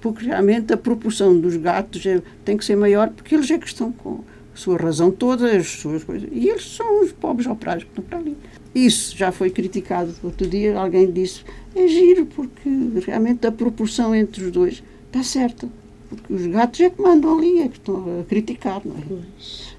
[0.01, 3.67] Porque realmente a proporção dos gatos é- tem que ser maior, porque eles é que
[3.69, 4.25] estão com
[4.59, 6.29] sua razão toda, as suas coisas.
[6.33, 8.37] E eles são os pobres operários que estão para ali.
[8.75, 10.13] Isso já foi criticado.
[10.23, 11.45] Outro dia alguém disse,
[11.75, 12.69] é giro, porque
[13.07, 15.69] realmente a proporção entre os dois está certa.
[16.09, 19.03] Porque os gatos é que mandam ali, é que estão a criticar, não é?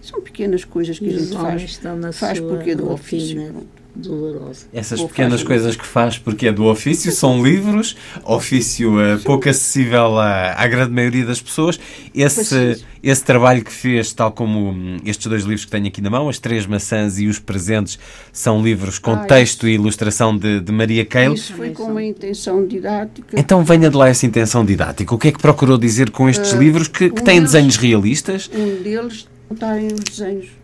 [0.01, 1.79] São pequenas coisas que E a os gente faz,
[2.13, 3.53] faz porque é do ofício.
[3.99, 4.65] Dolorosa.
[4.73, 10.17] Essas pequenas coisas que faz porque é do ofício são livros, ofício eh, pouco acessível
[10.17, 11.79] à, à grande maioria das pessoas.
[12.15, 16.09] Esse, esse trabalho que fez, tal como hum, estes dois livros que tenho aqui na
[16.09, 17.97] mão, As Três Maçãs e Os Presentes,
[18.31, 21.33] são livros com Ah, texto e ilustração de, de Maria Keil.
[21.33, 23.39] Isso foi com uma intenção didática.
[23.39, 25.13] Então venha de lá essa intenção didática.
[25.13, 27.51] O que é que procurou dizer com estes Eh, livros que, que um têm deles-
[27.51, 28.49] desenhos realistas?
[28.53, 30.58] Um deles os desenhos.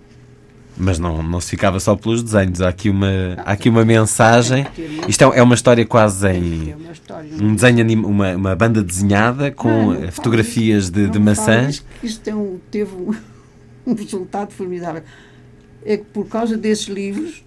[0.77, 2.61] Mas não, não se ficava só pelos desenhos.
[2.61, 3.07] Há aqui uma,
[3.37, 4.67] há aqui uma mensagem.
[5.07, 6.75] Isto é, é uma história quase em.
[7.41, 11.83] Um desenho, anim- uma, uma banda desenhada com Não, não eh, fotografias de, de maçãs.
[12.23, 13.13] tem um- teve um,
[13.87, 15.01] um resultado formidável.
[15.85, 17.43] É que por causa desses livros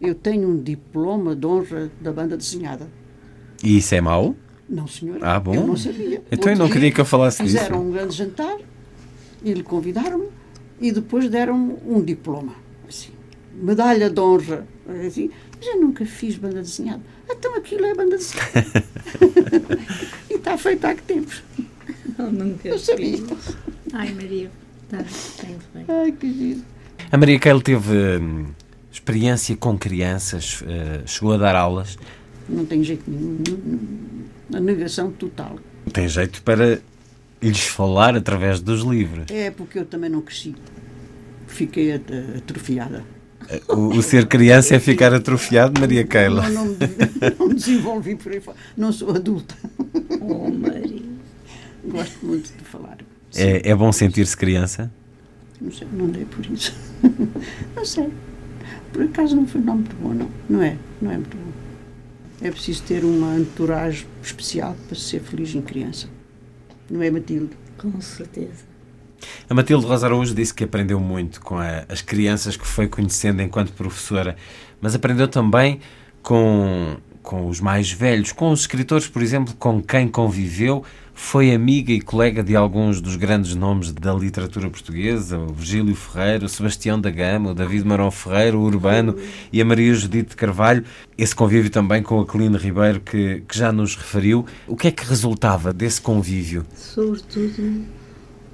[0.00, 2.86] eu tenho um diploma de honra da banda desenhada.
[3.64, 4.36] E isso é mau?
[4.68, 5.18] Não, senhor.
[5.22, 5.54] Ah, bom.
[5.54, 6.22] Eu não sabia.
[6.30, 7.56] Então eu não queria que eu falasse disso.
[7.56, 8.56] Fizeram um grande jantar
[9.42, 10.26] e lhe convidaram-me
[10.80, 12.54] e depois deram-me um diploma.
[12.88, 13.10] Assim,
[13.54, 14.66] medalha de honra.
[15.06, 17.02] Assim, mas eu nunca fiz banda desenhada.
[17.28, 18.84] Então aquilo é banda desenhada.
[20.30, 21.42] e está feito há que tempos.
[22.18, 23.16] Eu nunca Eu sabia.
[23.18, 23.56] fiz.
[23.92, 24.50] Ai, Maria,
[24.88, 25.90] tá, tem feito.
[25.90, 26.62] Ai, que giro.
[27.10, 28.46] A Maria Keil teve hum,
[28.90, 31.96] experiência com crianças, eh, chegou a dar aulas.
[32.48, 33.42] Não tem jeito nenhum.
[34.52, 35.58] A negação total.
[35.92, 36.80] Tem jeito para
[37.42, 39.26] lhes falar através dos livros.
[39.30, 40.54] É porque eu também não cresci.
[41.46, 43.04] Fiquei at- atrofiada.
[43.48, 46.48] Eh, O, o ser criança é ficar atrofiado, Maria Keila.
[46.50, 46.78] Não, não, me-
[47.38, 48.56] não me desenvolvi por aí fora.
[48.76, 49.54] Não sou adulta.
[50.20, 51.02] Oh, Maria.
[51.84, 52.98] Gosto muito de falar.
[53.34, 54.90] É, é bom sentir-se criança?
[55.60, 56.74] Não sei, não dei por isso.
[57.74, 58.08] Não sei.
[58.92, 60.28] Por acaso não foi não muito bom, não.
[60.48, 61.52] Não é, não é muito bom.
[62.40, 66.08] É preciso ter uma entourage especial para ser feliz em criança.
[66.90, 67.50] Não é, Matilde?
[67.76, 68.66] Com certeza.
[69.48, 73.42] A Matilde Rosa Araújo disse que aprendeu muito com a- as crianças que foi conhecendo
[73.42, 74.36] enquanto professora,
[74.80, 75.80] mas aprendeu também
[76.22, 80.84] com, com os mais velhos, com os escritores, por exemplo, com quem conviveu,
[81.18, 86.46] foi amiga e colega de alguns dos grandes nomes da literatura portuguesa, o Virgílio Ferreira,
[86.46, 89.16] o Sebastião da Gama, o David Marão Ferreira, o Urbano
[89.52, 90.84] e a Maria Judite Carvalho.
[91.18, 94.46] Esse convívio também com a Colina Ribeiro, que, que já nos referiu.
[94.66, 96.64] O que é que resultava desse convívio?
[96.74, 97.84] Sobretudo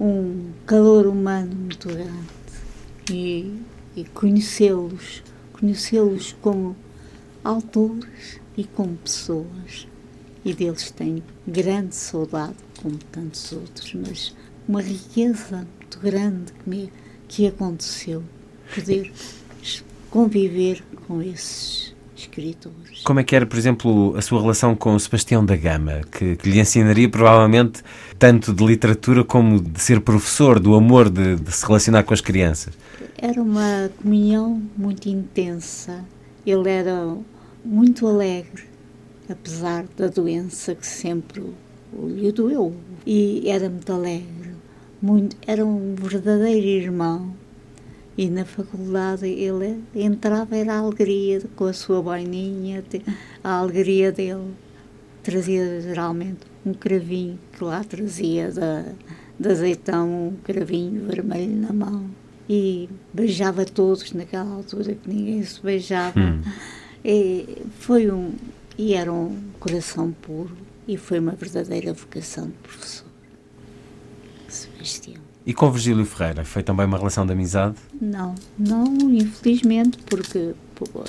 [0.00, 2.10] um calor humano muito grande
[3.12, 3.52] e,
[3.94, 5.22] e conhecê-los,
[5.52, 6.74] conhecê-los como
[7.44, 9.86] autores e como pessoas.
[10.44, 14.34] E deles tenho grande saudade, como tantos outros, mas
[14.68, 16.92] uma riqueza muito grande que, me,
[17.26, 18.22] que aconteceu.
[18.74, 19.10] Poder
[20.10, 23.02] conviver com esses escritores.
[23.04, 26.36] Como é que era, por exemplo, a sua relação com o Sebastião da Gama, que,
[26.36, 27.82] que lhe ensinaria provavelmente
[28.18, 32.20] tanto de literatura como de ser professor, do amor de, de se relacionar com as
[32.20, 32.74] crianças?
[33.18, 36.04] Era uma comunhão muito intensa.
[36.46, 37.16] Ele era
[37.64, 38.64] muito alegre,
[39.28, 41.42] apesar da doença que sempre
[41.92, 42.74] lhe doeu.
[43.06, 44.54] E era muito alegre,
[45.00, 47.34] muito, era um verdadeiro irmão.
[48.16, 52.84] E na faculdade ele entrava, era a alegria com a sua boininha,
[53.42, 54.54] a alegria dele.
[55.22, 58.84] Trazia geralmente um cravinho que lá trazia da,
[59.38, 62.04] de azeitão, um cravinho vermelho na mão.
[62.48, 66.20] E beijava todos naquela altura que ninguém se beijava.
[66.20, 66.42] Hum.
[67.78, 68.32] Foi um
[68.76, 70.56] e era um coração puro
[70.86, 73.06] e foi uma verdadeira vocação de professor.
[74.48, 75.22] Sebastião.
[75.46, 77.76] E com Virgílio Ferreira, foi também uma relação de amizade?
[78.00, 80.54] Não, não, infelizmente, porque,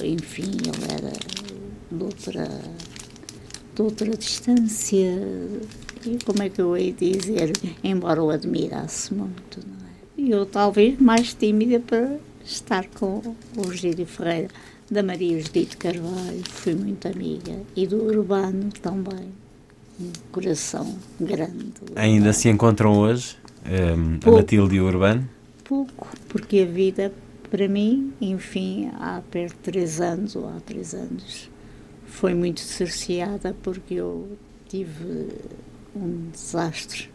[0.04, 1.12] enfim, ele era
[1.90, 2.48] de outra,
[3.74, 5.18] de outra distância.
[6.06, 7.54] E como é que eu hei dizer?
[7.82, 10.34] Embora o admirasse muito, não é?
[10.34, 13.22] Eu, talvez, mais tímida para estar com
[13.56, 14.50] o Virgílio Ferreira.
[14.90, 17.54] Da Maria Judite Carvalho, fui muito amiga.
[17.76, 19.30] E do Urbano também.
[20.00, 21.72] Um coração grande.
[21.96, 24.38] Ainda se encontram hoje, hum, a Pouco.
[24.40, 25.28] Matilde e o Urbano?
[25.64, 27.12] pouco, porque a vida,
[27.50, 31.50] para mim, enfim, há perto de três anos, ou há três anos,
[32.06, 34.38] foi muito cerceada porque eu
[34.70, 35.30] tive
[35.96, 37.10] um desastre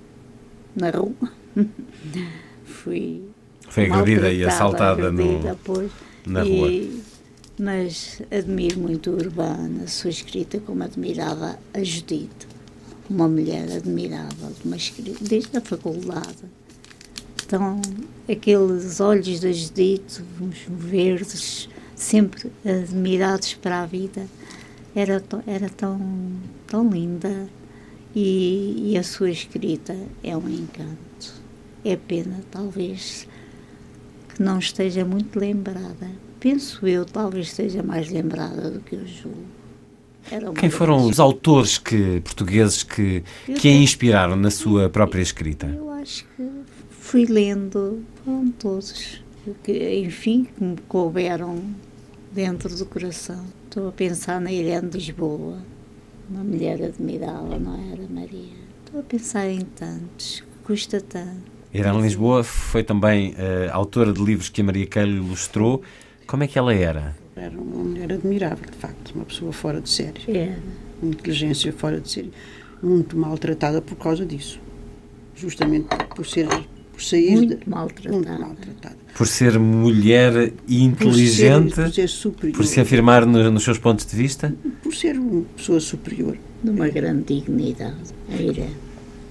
[0.74, 1.14] na rua.
[2.64, 3.22] Fui
[3.68, 5.90] Foi agredida e assaltada no- agredida, pois,
[6.26, 7.00] na e- rua.
[7.60, 12.48] Mas admiro muito a Urbana, sua escrita, como admirava a Judite,
[13.10, 16.44] uma mulher admirável, uma escrita, desde a faculdade.
[17.44, 17.82] Então,
[18.26, 24.26] aqueles olhos da Judite, uns verdes, sempre admirados para a vida,
[24.94, 26.00] era, era tão,
[26.66, 27.46] tão linda
[28.14, 31.34] e, e a sua escrita é um encanto.
[31.84, 33.28] É pena, talvez,
[34.34, 36.29] que não esteja muito lembrada.
[36.40, 39.60] Penso eu, talvez esteja mais lembrada do que eu julgo.
[40.58, 45.66] Quem foram os autores que, portugueses que, Eu que a inspiraram na sua própria escrita?
[45.66, 46.48] Eu acho que
[46.90, 49.22] fui lendo, foram todos,
[49.64, 51.62] que, enfim, que me couberam
[52.32, 53.44] dentro do coração.
[53.64, 55.58] Estou a pensar na Irene de Lisboa,
[56.30, 58.60] uma mulher admirável, não era, Maria?
[58.84, 61.50] Estou a pensar em tantos, custa tanto.
[61.72, 65.82] Irene Lisboa foi também eh, autora de livros que a Maria Keilo ilustrou.
[66.30, 67.16] Como é que ela era?
[67.34, 70.20] Era uma mulher admirável, de facto, uma pessoa fora de série.
[70.28, 70.56] Era.
[71.02, 72.30] Uma inteligência fora de série.
[72.80, 74.60] Muito maltratada por causa disso.
[75.34, 76.46] Justamente por ser
[76.92, 78.14] por sair Muito de- maltratada.
[78.14, 78.96] muito maltratada.
[79.16, 82.56] Por ser mulher inteligente, por ser superior.
[82.56, 84.54] por se afirmar no- nos seus pontos de vista?
[84.84, 86.36] Por ser uma pessoa superior.
[86.62, 87.96] De uma grande dignidade,
[88.28, 88.76] a Irene.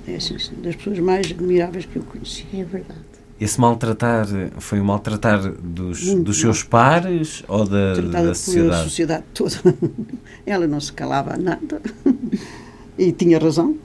[0.08, 2.46] É assim, sim, das pessoas mais admiráveis que eu conheci.
[2.54, 3.00] É verdade.
[3.40, 8.36] Esse maltratar foi o maltratar dos, Muito dos seus pares ou da, tratada da pela
[8.36, 8.84] sociedade?
[8.84, 9.56] sociedade toda.
[10.46, 11.82] Ela não se calava a nada
[12.98, 13.78] e tinha razão.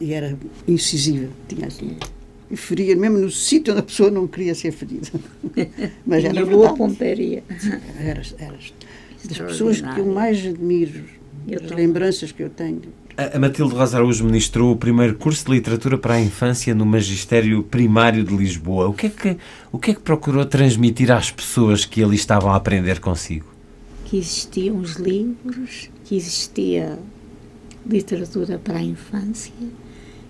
[0.00, 1.96] E era incisiva, tinha assim.
[2.48, 5.08] E feria mesmo no sítio onde a pessoa não queria ser ferida.
[6.06, 7.42] Mas era boa pontaria.
[7.98, 8.58] Era, era
[9.24, 11.04] das pessoas que eu mais admiro,
[11.48, 12.82] Eu as lembranças que eu tenho.
[13.16, 17.62] A Matilde Rosa Araújo ministrou o primeiro curso de literatura para a infância no Magistério
[17.62, 18.88] Primário de Lisboa.
[18.88, 19.36] O que é que,
[19.70, 23.52] o que, é que procurou transmitir às pessoas que ali estavam a aprender consigo?
[24.12, 26.98] que existiam os livros, que existia
[27.86, 29.54] literatura para a infância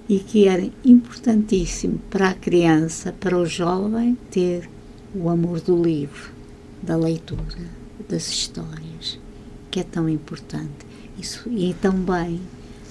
[0.09, 4.71] e que era importantíssimo para a criança, para o jovem, ter
[5.13, 6.31] o amor do livro,
[6.81, 7.59] da leitura,
[8.09, 9.19] das histórias,
[9.69, 10.87] que é tão importante.
[11.19, 12.41] Isso, e também,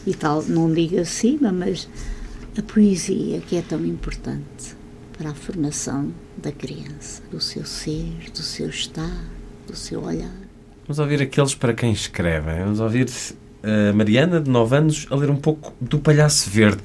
[0.05, 1.87] e tal, não digo acima, mas
[2.57, 4.75] a poesia, que é tão importante
[5.17, 9.23] para a formação da criança, do seu ser, do seu estar,
[9.67, 10.33] do seu olhar.
[10.87, 12.63] Vamos ouvir aqueles para quem escrevem.
[12.63, 13.07] Vamos ouvir
[13.63, 16.81] a Mariana, de 9 anos, a ler um pouco do Palhaço Verde.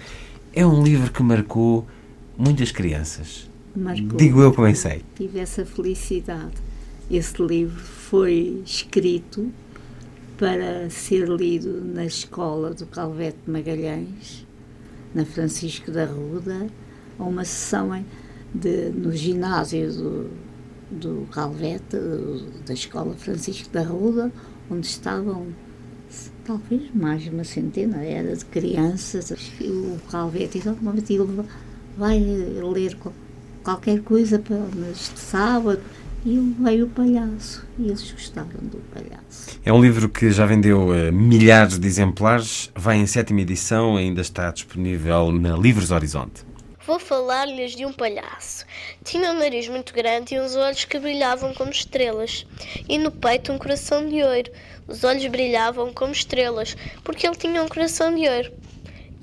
[0.53, 1.87] É um livro que marcou
[2.37, 3.49] muitas crianças.
[3.75, 4.17] Marcou.
[4.17, 5.03] Digo eu que bem sei.
[5.17, 6.55] Tive essa felicidade.
[7.11, 9.51] Esse livro foi escrito
[10.39, 14.47] para ser lido na escola do Calvete Magalhães,
[15.15, 16.67] na Francisco da Ruda,
[17.19, 18.05] a uma sessão
[18.55, 20.31] de, no ginásio do,
[20.91, 21.97] do Calvete,
[22.67, 24.31] da escola Francisco da Ruda,
[24.71, 25.47] onde estavam
[26.45, 29.31] talvez mais de uma centena, era de crianças.
[29.61, 31.43] O Calvete disse, "Oh, Matilde,
[31.97, 33.15] vai ler qual-
[33.65, 35.81] qualquer coisa para neste sábado.
[36.25, 37.65] E veio o palhaço.
[37.79, 39.61] E eles gostaram do palhaço.
[39.65, 44.21] É um livro que já vendeu eh, milhares de exemplares, vai em sétima edição, ainda
[44.21, 46.45] está disponível na Livros Horizonte.
[46.87, 48.65] Vou falar-lhes de um palhaço.
[49.03, 52.47] Tinha um nariz muito grande e uns olhos que brilhavam como estrelas,
[52.89, 54.53] e no peito um coração de ouro.
[54.87, 58.53] Os olhos brilhavam como estrelas, porque ele tinha um coração de ouro.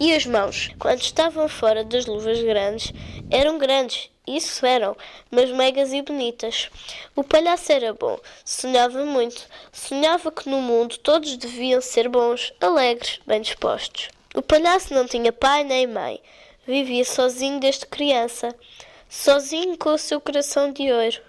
[0.05, 2.91] E as mãos, quando estavam fora das luvas grandes,
[3.31, 4.97] eram grandes, isso eram,
[5.31, 6.69] mas megas e bonitas.
[7.15, 13.21] O palhaço era bom, sonhava muito, sonhava que no mundo todos deviam ser bons, alegres,
[13.25, 14.09] bem dispostos.
[14.35, 16.19] O palhaço não tinha pai nem mãe,
[16.67, 18.53] vivia sozinho desde criança,
[19.07, 21.21] sozinho com o seu coração de ouro.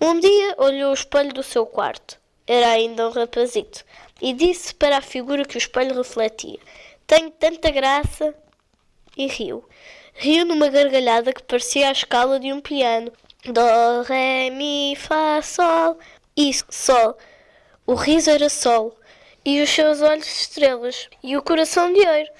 [0.00, 2.16] Um dia olhou o espelho do seu quarto,
[2.46, 3.84] era ainda um rapazito,
[4.20, 6.60] e disse para a figura que o espelho refletia:
[7.12, 8.34] Tenho tanta graça.
[9.14, 9.62] E riu.
[10.14, 13.12] Riu numa gargalhada que parecia a escala de um piano.
[13.44, 15.98] Dó, ré, mi, fá, sol.
[16.34, 17.14] Isso, sol.
[17.86, 18.96] O riso era sol.
[19.44, 21.10] E os seus olhos estrelas.
[21.22, 22.30] E o coração de ouro.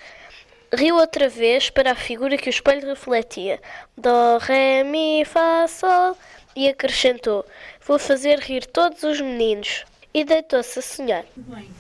[0.73, 3.61] Riu outra vez para a figura que o espelho refletia.
[3.95, 6.17] Dó, ré, mi, fá, sol.
[6.57, 7.45] E acrescentou:
[7.87, 9.85] Vou fazer rir todos os meninos.
[10.15, 11.27] E deitou-se a sonhar.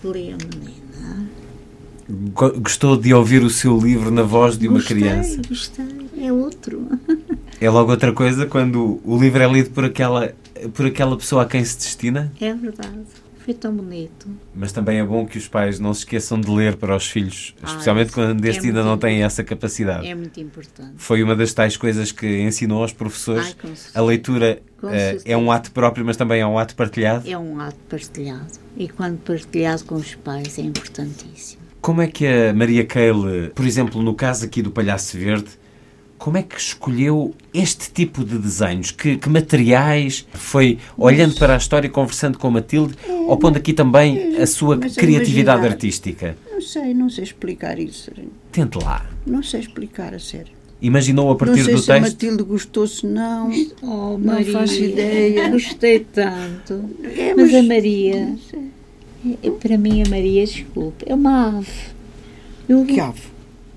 [0.05, 0.37] Lê, menina.
[0.45, 0.82] Go-
[2.33, 5.41] Gostou de ouvir o seu livro na voz de uma Gostei, criança?
[5.49, 5.87] Gostei,
[6.21, 6.89] é outro.
[7.61, 10.33] É logo outra coisa quando o livro é lido por aquela,
[10.75, 12.33] por aquela pessoa a quem se destina?
[12.41, 13.01] É verdade.
[13.45, 14.29] Foi tão bonito.
[14.55, 17.55] Mas também é bom que os pais não se esqueçam de ler para os filhos,
[17.61, 20.07] Ah, especialmente quando é este ainda muito não têm essa capacidade.
[20.07, 20.93] É muito importante.
[20.97, 23.57] Foi uma das tais coisas que ensinou aos professores.
[23.65, 25.25] Ai, a leitura certeza.
[25.27, 27.29] é um ato próprio, mas também é um ato partilhado.
[27.29, 28.47] É um ato partilhado.
[28.77, 31.62] E quando partilhado com os pais é importantíssimo.
[31.83, 35.49] Como é que a Maria Keile, por exemplo, no caso aqui do Palhaço Verde,
[36.17, 38.93] como é que escolheu este tipo de desenhos?
[38.93, 40.25] Que, que materiais?
[40.33, 42.95] Foi olhando para a história e conversando com a Matilde,
[43.27, 46.37] ou pondo aqui também a sua a criatividade imaginar- artística?
[46.53, 48.13] Não sei, não sei explicar isso.
[48.53, 49.05] Tente lá.
[49.27, 50.53] Não sei explicar, a sério.
[50.81, 52.13] Imaginou a partir não sei do se a texto?
[52.13, 53.51] Matilde gostou, se não.
[53.83, 53.87] Oh,
[54.17, 55.49] não Maria, faço ideia.
[55.51, 56.89] Gostei tanto.
[57.05, 58.15] É, mas, mas- a Maria,
[58.53, 58.59] é-
[59.61, 61.71] para mim, a Maria, desculpe, é uma ave.
[62.69, 63.21] Eu, Que ave?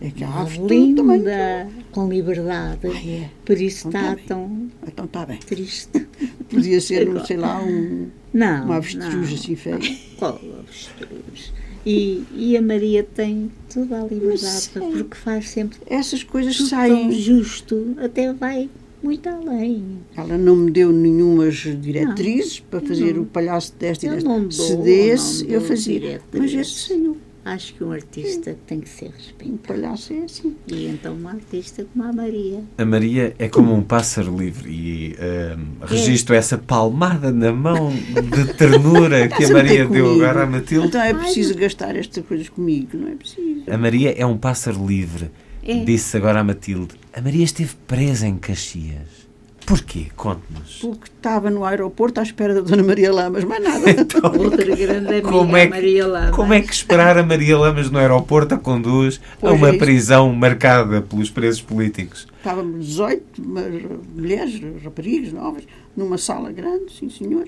[0.02, 1.18] É que a uma ave também.
[1.20, 2.88] linda, com liberdade.
[2.88, 3.30] é.
[3.46, 5.38] Por isso Então está tá tão Então está bem.
[5.38, 6.08] triste.
[6.50, 7.26] Podia ser, Agora.
[7.26, 9.38] sei lá, um, Não, uma avestruz não.
[9.38, 9.80] assim feia.
[10.18, 11.54] Qual avestruz?
[11.86, 17.12] E, e a Maria tem toda a liberdade, porque faz sempre Essas coisas saem.
[17.12, 18.70] justo, até vai
[19.06, 19.84] muito além.
[20.18, 23.22] Ela não me deu nenhumas diretrizes para fazer não.
[23.22, 24.30] o palhaço desta e Eu desta.
[24.30, 26.00] não dou, Se desse, não eu fazia.
[26.00, 26.54] diretrizes.
[26.54, 27.18] Mas este saiu.
[27.46, 29.60] Acho que um artista tem que ser Um respeitado.
[29.68, 30.56] palhaço é assim.
[30.68, 32.64] E então uma artista como a Maria.
[32.76, 38.52] A Maria é como um pássaro livre e ehm, registro essa palmada na mão de
[38.56, 40.24] ternura que a Maria deu comigo.
[40.24, 40.88] agora à Matilde.
[40.88, 43.62] Então é preciso gastar estas coisas comigo, não é preciso.
[43.70, 45.30] A Maria é um pássaro livre,
[45.64, 45.84] É.
[45.84, 46.96] disse agora a Matilde.
[47.16, 49.26] A Maria esteve presa em Caxias.
[49.66, 50.08] Porquê?
[50.18, 50.80] Conte-nos.
[50.80, 53.86] Porque estava no aeroporto à espera da Dona Maria Lamas, mais nada.
[54.38, 56.32] Outra grande amiga, Como é, a que, Maria Lama.
[56.32, 59.78] como é que esperar a Maria Lamas no aeroporto a conduz a Pois uma é
[59.78, 62.28] prisão marcada pelos presos políticos?
[62.38, 63.66] Estávamos 18 mas,
[64.14, 65.64] mulheres, raparigas novas,
[65.96, 67.48] numa sala grande, sim senhor.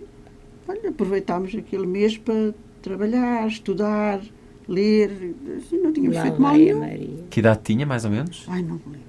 [0.67, 4.21] Olha, aproveitámos aquele mês para trabalhar, estudar,
[4.67, 5.35] ler.
[5.57, 6.79] Assim, não tínhamos Lá feito mal a nenhum.
[6.79, 7.09] Maria.
[7.29, 8.45] Que idade tinha, mais ou menos?
[8.47, 9.06] Ai, não me lembro.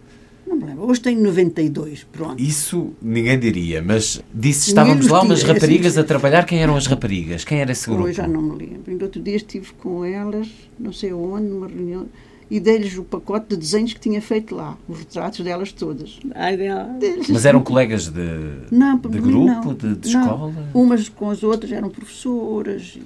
[0.48, 0.84] Não me lembro.
[0.88, 2.42] Hoje tenho 92, pronto.
[2.42, 6.00] Isso ninguém diria, mas disse estávamos lá umas raparigas assim.
[6.00, 6.44] a trabalhar.
[6.44, 7.44] Quem eram as raparigas?
[7.44, 8.04] Quem era esse grupo?
[8.04, 8.90] Hoje já não me lembro.
[8.90, 10.48] Ainda outro dia estive com elas,
[10.78, 12.06] não sei onde, numa reunião,
[12.50, 16.18] e dei-lhes o pacote de desenhos que tinha feito lá, os retratos delas todas.
[16.34, 16.88] Ai, dela.
[17.28, 18.22] Mas eram colegas de,
[18.70, 19.74] Não, de grupo, não.
[19.74, 20.22] de, de Não.
[20.22, 20.52] escola?
[20.72, 22.98] Umas com as outras eram professoras,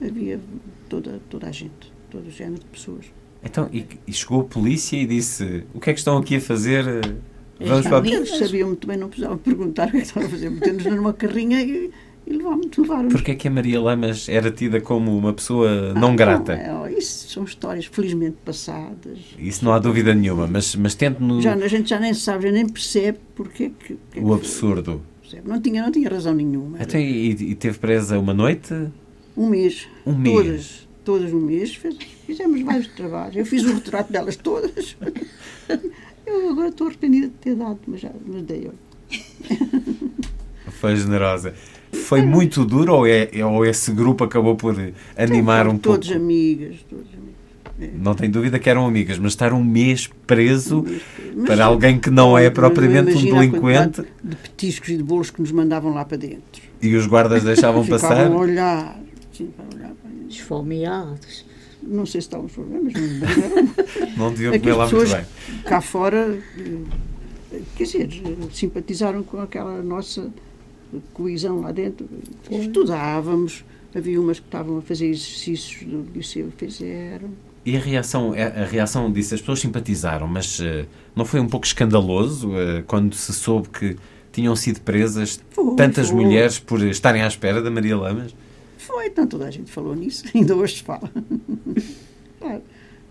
[0.00, 0.38] havia
[0.88, 3.06] toda, toda a gente, todo o género de pessoas.
[3.42, 6.40] Então, e, e chegou a polícia e disse: O que é que estão aqui a
[6.40, 6.84] fazer?
[7.60, 10.06] Vamos Já para a Eles sabiam muito bem, não precisavam perguntar o que é que
[10.06, 10.50] estavam a fazer.
[10.50, 11.90] Metemos-nos numa carrinha e,
[12.26, 16.14] e levámos, levaram Porquê é que a Maria Lamas era tida como uma pessoa não
[16.14, 16.56] grata?
[16.56, 19.18] Não, é, isso são histórias felizmente passadas.
[19.38, 22.44] Isso não há dúvida nenhuma, mas, mas tente no Já, a gente já nem sabe,
[22.44, 25.02] já nem percebe porque é que, que é o absurdo.
[25.20, 25.48] percebe.
[25.48, 26.78] Não tinha, não tinha razão nenhuma.
[26.80, 28.74] Então, e, e teve presa uma noite?
[29.36, 29.88] Um mês.
[30.06, 30.34] Um mês.
[30.34, 31.74] Todas, todas um mês.
[31.74, 33.34] Fez- fizemos vários trabalhos.
[33.36, 34.94] Eu fiz o retrato delas todas.
[36.26, 38.68] Eu agora estou arrependida de ter dado, mas, já, mas dei.
[38.68, 39.18] olha.
[40.72, 41.54] Foi generosa.
[42.04, 44.76] Foi muito duro ou, é, ou esse grupo acabou por
[45.16, 45.98] animar um pouco?
[46.00, 47.94] Todos amigas, todos amigas.
[47.98, 50.84] Não tem dúvida que eram amigas, mas estar um mês preso
[51.34, 54.96] Mas- para alguém que não é Não propriamente um imagina a delinquente De petiscos e
[54.98, 56.60] de bolos que nos mandavam lá para dentro.
[56.82, 58.26] e os guardas deixavam Ficavam passar.
[58.26, 59.00] a olhar.
[59.32, 59.50] Assim,
[60.28, 61.44] Esfomeados.
[61.82, 63.68] Não sei se estavam problemas, mas não eram.
[64.16, 65.24] Não deviam É comer lá muito bem.
[65.64, 68.08] cá fora, eh, quer dizer,
[68.52, 70.28] simpatizaram com aquela nossa
[71.14, 72.08] coesão lá dentro.
[72.50, 73.64] Estudávamos,
[73.94, 77.30] havia umas que estavam a fazer exercícios do liceu, fizeram.
[77.64, 80.84] E a reação, a a reação disse, as pessoas simpatizaram, mas eh,
[81.14, 83.96] não foi um pouco escandaloso eh, quando se soube que
[84.32, 86.16] tinham sido presas Foi, tantas foi.
[86.24, 88.34] mulheres por estarem à espera da Maria Lamas?
[88.88, 91.10] Foi, então toda a gente falou nisso, ainda hoje se fala.
[92.40, 92.62] Claro,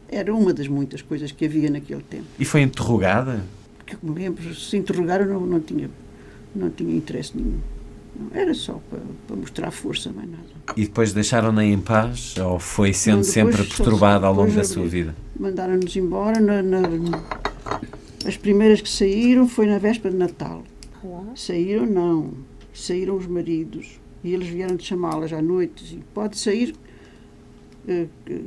[0.10, 2.26] Era uma das muitas coisas que havia naquele tempo.
[2.40, 3.44] E foi interrogada?
[3.86, 5.90] Que eu me lembro, se interrogaram, não, não, tinha,
[6.56, 7.60] não tinha interesse nenhum.
[8.20, 10.44] Não, era só para, para mostrar força, mais nada.
[10.76, 12.36] E depois deixaram-na em paz?
[12.38, 15.16] Ou foi sendo Não, sempre perturbada ao longo da sua abri- vida?
[15.40, 16.40] Mandaram-nos embora.
[16.42, 16.82] Na, na-
[18.26, 20.64] as primeiras que saíram foi na véspera de Natal.
[21.36, 22.32] Saíram, não.
[22.74, 24.00] Saíram os maridos.
[24.24, 25.96] E eles vieram de chamá-las à noite.
[25.96, 26.76] E pode sair.
[27.88, 28.42] eh, eh,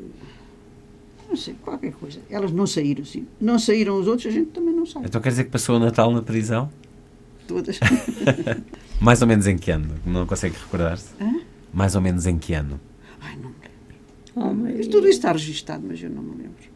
[1.28, 2.20] não sei, qualquer coisa.
[2.28, 3.26] Elas não saíram, sim.
[3.40, 5.06] Não saíram os outros, a gente também não sabe.
[5.06, 6.68] Então quer dizer que passou o Natal na prisão?
[7.46, 7.78] Todas.
[9.00, 9.94] Mais ou menos em que ano?
[10.04, 11.14] Não consegue recordar-se?
[11.72, 12.80] Mais ou menos em que ano?
[13.20, 14.86] Ai, não me lembro.
[14.86, 16.68] Oh, tudo isso está registado, mas eu não me lembro.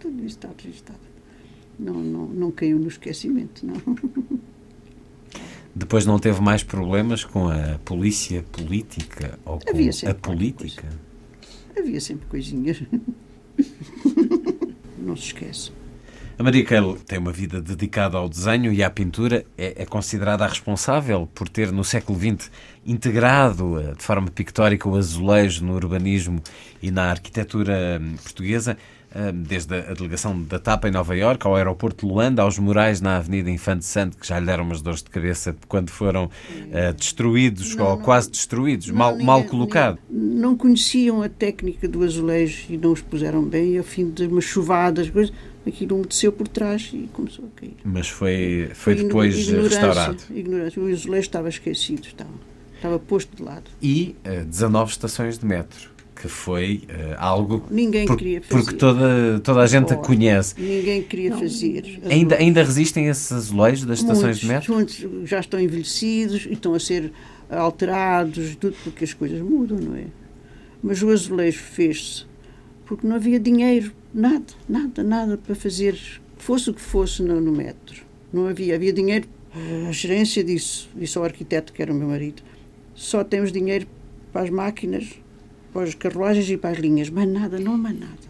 [0.00, 0.98] Tudo isso está registado.
[1.78, 3.74] Não, não, não caiu no esquecimento, não.
[5.78, 10.88] Depois não teve mais problemas com a polícia política ou com Havia a política?
[11.78, 12.82] Havia sempre coisinhas.
[14.98, 15.70] não se esquece.
[16.36, 19.46] A Maria Keil tem uma vida dedicada ao desenho e à pintura.
[19.56, 22.50] É, é considerada a responsável por ter, no século XX,
[22.84, 26.42] integrado eh, de forma pictórica o azulejo no urbanismo
[26.82, 28.76] e na arquitetura hum, portuguesa.
[29.14, 33.00] Ah, desde a delegação da TAP em Nova Iorque, ao aeroporto de Luanda, aos murais
[33.00, 36.30] na Avenida Infante Santo, que já lhe deram umas dores de cabeça quando foram
[36.72, 39.98] ah, destruídos Não, ou quase destruídos, Não, mal, ninguém- mal colocado.
[40.10, 44.26] Não conheciam a técnica do azulejo e não os puseram bem, e ao fim de
[44.26, 45.32] umas chuvadas, coisas,
[45.66, 47.76] aquilo umedeceu por trás e começou a cair.
[47.84, 50.18] Mas foi, foi depois ignorância, restaurado.
[50.34, 50.82] Ignorância.
[50.82, 52.30] O azulejo estava esquecido, estava,
[52.76, 53.70] estava posto de lado.
[53.82, 58.62] E ah, 19 estações de metro, que foi ah, algo Ninguém por- queria fazer.
[58.64, 60.54] porque toda, toda a gente a Ora, conhece.
[60.60, 62.00] Ninguém queria fazer.
[62.10, 64.74] Ainda, ainda resistem esses azulejos das estações muitos, de metro?
[64.74, 67.12] muitos já estão envelhecidos e estão a ser
[67.48, 70.06] alterados, tudo porque as coisas mudam, não é?
[70.82, 72.24] Mas o azulejo fez-se
[72.86, 75.98] porque não havia dinheiro, nada, nada, nada para fazer,
[76.38, 78.02] fosse o que fosse no, no metro.
[78.32, 79.28] Não havia, havia dinheiro.
[79.88, 82.42] A gerência disse, disse ao arquiteto, que era o meu marido,
[82.94, 83.86] só temos dinheiro
[84.32, 85.06] para as máquinas,
[85.78, 88.28] para as carruagens e para as linhas, mais nada, não há nada.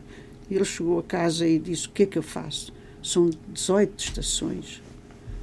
[0.50, 2.74] Ele chegou a casa e disse: O que é que eu faço?
[3.02, 4.82] São 18 estações.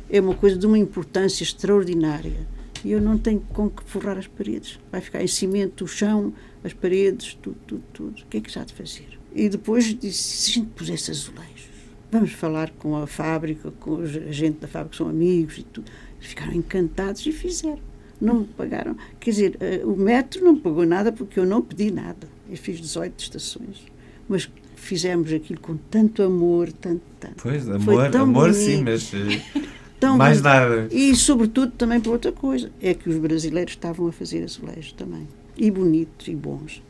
[0.07, 2.47] É uma coisa de uma importância extraordinária.
[2.83, 4.79] E eu não tenho com que forrar as paredes.
[4.91, 6.31] Vai ficar em cimento o chão,
[6.63, 8.21] as paredes, tudo, tudo, tudo.
[8.21, 9.19] O que é que já de fazer?
[9.33, 11.69] E depois disse: se a gente pusesse azulejos,
[12.11, 15.91] vamos falar com a fábrica, com a gente da fábrica, que são amigos e tudo.
[16.19, 17.94] Eles ficaram encantados e fizeram.
[18.19, 18.95] Não me pagaram.
[19.19, 22.27] Quer dizer, eh, o metro não pagou nada porque eu não pedi nada.
[22.49, 23.85] Eu fiz 18 estações.
[24.27, 27.41] Mas fizemos aquilo com tanto amor, tanto, tanto.
[27.41, 28.57] Pois, amor, amor bonito.
[28.57, 30.43] sim, mas eh, mais bonito.
[30.43, 30.87] nada.
[30.91, 35.27] E, sobretudo, também por outra coisa, é que os brasileiros estavam a fazer azulejos também.
[35.57, 36.83] E bonitos e bons.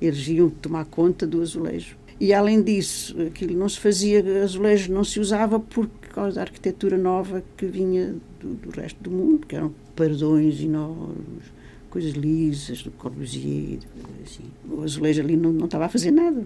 [0.00, 1.96] Eles iam tomar conta do azulejo.
[2.20, 6.96] E, além disso, aquilo não se fazia, azulejo não se usava por causa da arquitetura
[6.96, 11.44] nova que vinha do, do resto do mundo, que eram paredões enormes,
[11.90, 13.78] coisas lisas, do Corbusier,
[14.24, 14.44] assim.
[14.70, 16.44] O azulejo ali não, não estava a fazer nada.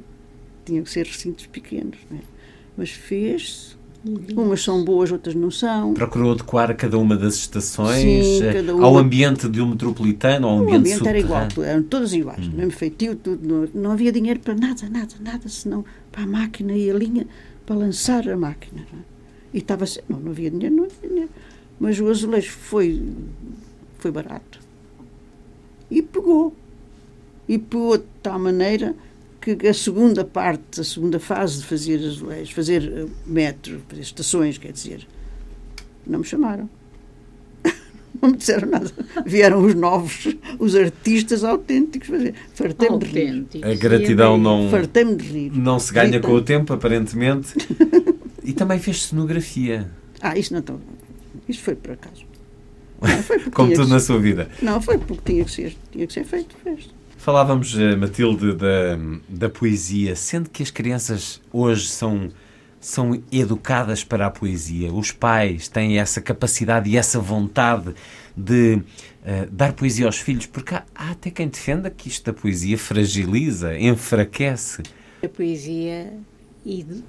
[0.65, 2.20] Tinha que ser recintos pequenos, não é?
[2.77, 3.77] Mas fez-se.
[4.37, 5.93] Umas são boas, outras não são.
[5.93, 9.01] Procurou adequar cada uma das estações Sim, eh, cada ao uma.
[9.01, 13.16] ambiente de um metropolitano, ao O ambiente, ambiente era igual, eram todas iguais, mesmo feitio,
[13.16, 13.47] tudo.
[13.47, 17.27] Não, não havia dinheiro para nada, nada, nada, senão para a máquina e a linha
[17.66, 18.87] para lançar a máquina.
[18.93, 19.03] não é?
[19.53, 21.31] E estava assim, não, não havia dinheiro, não havia dinheiro.
[21.81, 23.03] Mas o azulejo foi,
[23.99, 24.59] foi barato.
[25.91, 26.55] E pegou.
[27.49, 28.95] E pegou de tal maneira
[29.41, 34.59] que a segunda parte, a segunda fase de fazer azulejos, fazer eh, metro, fazer estações,
[34.59, 35.07] quer dizer,
[36.07, 36.69] não me chamaram.
[38.21, 38.91] Não me disseram nada.
[39.25, 40.27] Vieram os novos,
[40.59, 42.35] os artistas autênticos fazer.
[42.53, 43.47] Fartei-me de rir.
[43.63, 45.53] A gratidão não, Fartei-me de rir.
[45.53, 47.55] não se ganha com o tempo, aparentemente.
[48.43, 49.91] E também fez cenografia,
[50.23, 50.81] Ah, isso não estou.
[51.49, 52.25] Isso foi por acaso.
[53.01, 54.49] Não, foi porque como tudo na ser- sua vida.
[54.61, 56.57] Não, foi porque tinha que ser, tinha que ser feito.
[56.62, 56.91] fez.
[57.16, 58.97] Falávamos, eh, Matilde, da,
[59.29, 62.29] da poesia, sendo que as crianças hoje são,
[62.81, 64.93] são educadas para a poesia.
[64.93, 67.95] Os pais têm essa capacidade e essa vontade
[68.37, 68.81] de
[69.25, 72.79] eh, dar poesia aos filhos, porque há, há até quem defenda que isto da poesia
[72.79, 74.83] fragiliza, enfraquece.
[75.23, 76.12] A poesia,
[76.65, 77.03] edu-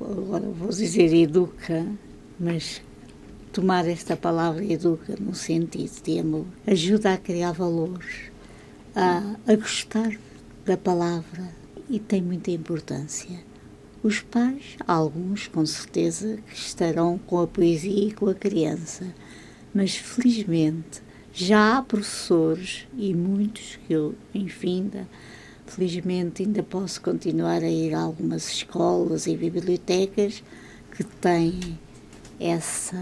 [0.00, 1.86] agora vou dizer educa,
[2.38, 2.82] mas
[3.56, 8.30] tomar esta palavra educa no sentido de amor, ajuda a criar valores,
[8.94, 10.14] a, a gostar
[10.66, 11.48] da palavra
[11.88, 13.40] e tem muita importância.
[14.02, 19.06] Os pais, alguns com certeza, que estarão com a poesia e com a criança,
[19.72, 21.00] mas felizmente
[21.32, 25.08] já há professores e muitos que eu, enfim, ainda,
[25.64, 30.42] felizmente ainda posso continuar a ir a algumas escolas e bibliotecas
[30.94, 31.78] que têm
[32.38, 32.96] essa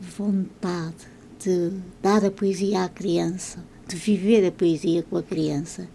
[0.00, 1.06] vontade
[1.38, 1.72] de
[2.02, 5.88] dar a poesia à criança, de viver a poesia com a criança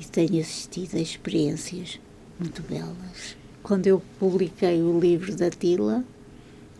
[0.00, 2.00] e tenho assistido a experiências
[2.38, 3.36] muito belas.
[3.62, 6.04] Quando eu publiquei o livro da Tila,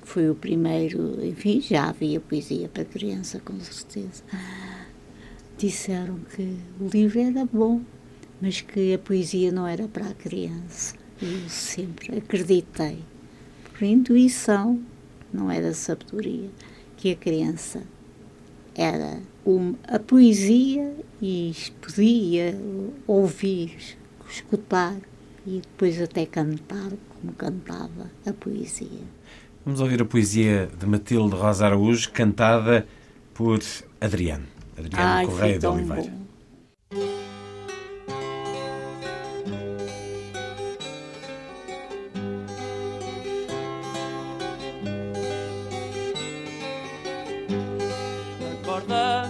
[0.03, 4.23] foi o primeiro, enfim, já havia poesia para criança, com certeza.
[5.59, 7.81] Disseram que o livro era bom,
[8.41, 10.95] mas que a poesia não era para a criança.
[11.21, 12.99] Eu sempre acreditei,
[13.73, 14.81] por intuição,
[15.33, 16.51] não era sabedoria,
[16.97, 17.83] que a criança
[18.75, 22.59] era um, a poesia e podia
[23.07, 23.97] ouvir,
[24.29, 24.97] escutar
[25.47, 29.05] e depois até cantar como cantava a poesia.
[29.65, 32.87] Vamos ouvir a poesia de Matilde Rosa Araújo, cantada
[33.33, 33.61] por
[34.01, 34.47] Adriano.
[34.79, 36.13] Adriano Ai, Correia de Oliveira.
[36.91, 37.26] bom.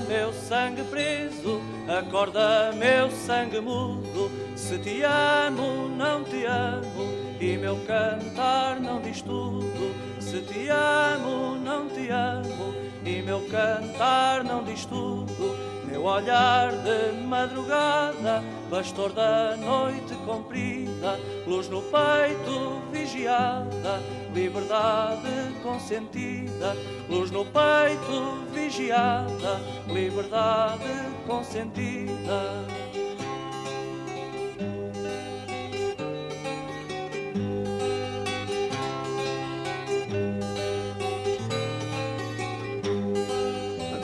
[0.07, 4.31] Meu sangue preso, acorda, meu sangue mudo.
[4.57, 9.95] Se te amo, não te amo, e meu cantar não diz tudo.
[10.21, 12.75] Se te amo, não te amo,
[13.05, 15.66] e meu cantar não diz tudo.
[16.07, 24.01] Olhar de madrugada, pastor da noite comprida, luz no peito vigiada,
[24.33, 26.77] liberdade consentida,
[27.11, 30.85] luz no peito vigiada, liberdade
[31.27, 32.65] consentida.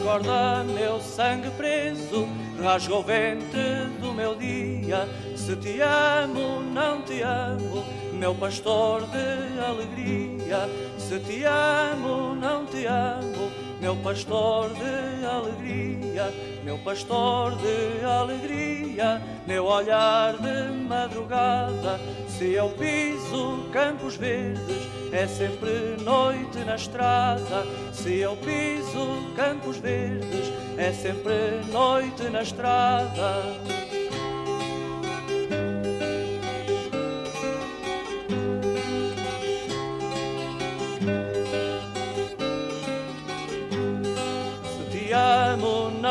[0.01, 0.62] Acorda
[1.03, 2.27] sangue preso,
[2.63, 5.09] rasga o ventre do meu dia.
[5.37, 10.69] Se te amo, não te amo, meu pastor de alegria.
[10.99, 13.51] Se te amo, não te amo,
[13.83, 16.33] meu pastor de alegria.
[16.63, 21.99] Meu pastor de alegria, meu olhar de madrugada.
[22.29, 27.67] Se eu piso campos verdes, é sempre noite na estrada.
[27.93, 33.82] Se eu piso campos verdes, é sempre noite na estrada.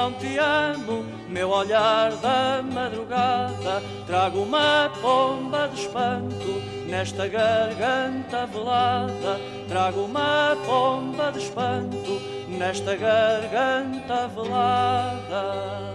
[0.02, 3.84] Não te amo, meu olhar da madrugada.
[4.08, 6.60] Trago uma pomba de espanto
[6.90, 9.40] nesta garganta velada.
[9.68, 12.20] Trago uma pomba de espanto
[12.50, 15.92] nesta garganta velada.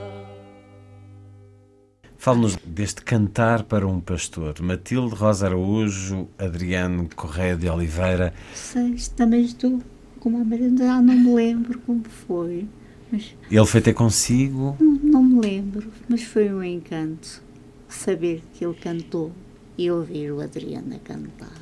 [2.17, 4.55] Fale-nos deste cantar para um pastor.
[4.63, 8.33] Matilde Rosa Araújo, Adriano Correia de Oliveira.
[8.55, 9.83] Sei, também estou
[10.21, 12.69] com uma merenda, já não me lembro como foi.
[13.11, 14.77] Mas Ele foi ter consigo.
[14.81, 17.43] não, não me lembro, mas foi um encanto
[17.89, 19.33] saber que ele cantou
[19.79, 21.53] e ouvir o Adriano a cantar.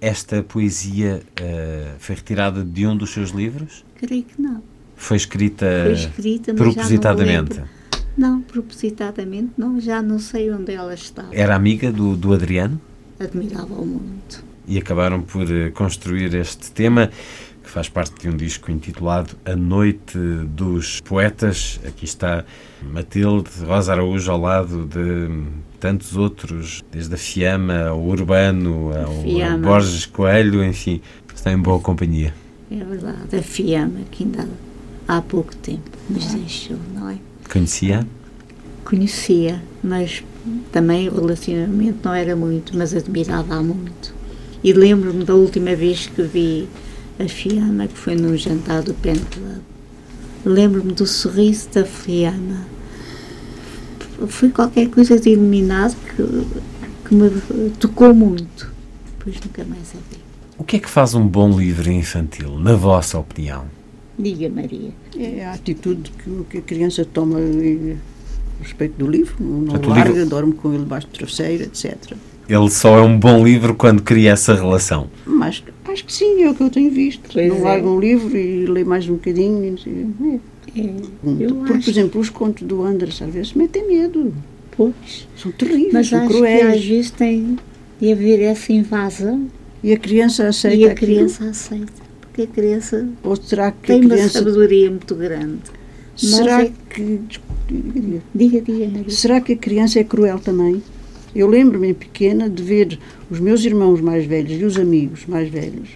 [0.00, 3.84] Esta poesia eh, foi retirada de um dos seus livros?
[3.96, 4.62] Creio que não.
[4.96, 7.60] Foi escrita, Foi escrita, propositadamente?
[8.16, 11.34] Não, propositadamente não, já não sei onde ela estava.
[11.34, 12.80] Era amiga do, do Adriano?
[13.18, 14.44] Admirava-o muito.
[14.66, 17.10] e acabaram por eh, construir este tema
[17.68, 20.18] que faz parte de um disco intitulado A Noite
[20.56, 21.78] dos Poetas.
[21.86, 22.42] Aqui está
[22.82, 25.28] Matilde Rosa Araújo ao lado de
[25.78, 29.58] tantos outros, desde a Fiamma ao Urbano, ao Fiamma.
[29.58, 31.02] Borges Coelho, enfim,
[31.34, 32.32] está em boa companhia.
[32.70, 34.48] É verdade, a Fiamma, que ainda
[35.06, 37.18] há pouco tempo nos deixou, não é?
[37.52, 38.06] Conhecia?
[38.82, 40.24] Conhecia, mas
[40.72, 44.14] também o relacionamento não era muito, mas admirava-a muito.
[44.64, 46.66] E lembro-me da última vez que vi
[47.18, 49.58] a Fiamma, que foi num jantar do Pen Club.
[50.44, 52.66] Lembro-me do sorriso da Fiamma.
[54.28, 57.30] Foi qualquer coisa de iluminado que, que me
[57.78, 58.70] tocou muito.
[59.18, 60.18] Depois nunca mais a vi.
[60.56, 63.64] O que é que faz um bom livro infantil, na vossa opinião?
[64.18, 64.90] Diga, Maria.
[65.16, 66.10] É a atitude
[66.50, 67.96] que, a criança toma eh,
[68.60, 71.94] a respeito do livro, não Portanto, larga, livro- dorme com ele debaixo de travesseiro, etc.
[72.48, 75.08] Ele só é um bom livro quando cria essa relação.
[75.26, 77.28] Mas acho que sim, é o que eu tenho visto.
[77.32, 77.60] Pois não é.
[77.60, 79.76] larga um livro e lê mais um bocadinho.
[79.86, 80.40] e.
[80.76, 80.80] É.
[81.40, 84.32] eu Porque, acho- por exemplo, os contos do Anders às vezes metem medo.
[84.76, 85.26] Pois.
[85.36, 86.60] São terríveis, Mas são acho cruéis.
[86.60, 87.58] que às vezes tem
[88.00, 89.46] de haver essa invasão
[89.82, 91.12] E a criança aceita e a aquilo?
[91.12, 91.92] criança aceita.
[92.20, 94.38] Porque a criança Ou será que tem a uma criança...
[94.38, 95.58] sabedoria muito grande.
[96.16, 97.18] Será é- que...
[97.68, 98.22] Diga, diga.
[98.34, 99.10] Diga, diga, Maria.
[99.10, 100.82] Será que a criança é cruel também?
[101.34, 102.98] Eu lembro-me, pequena, de ver
[103.30, 105.88] os meus irmãos mais velhos e os amigos mais velhos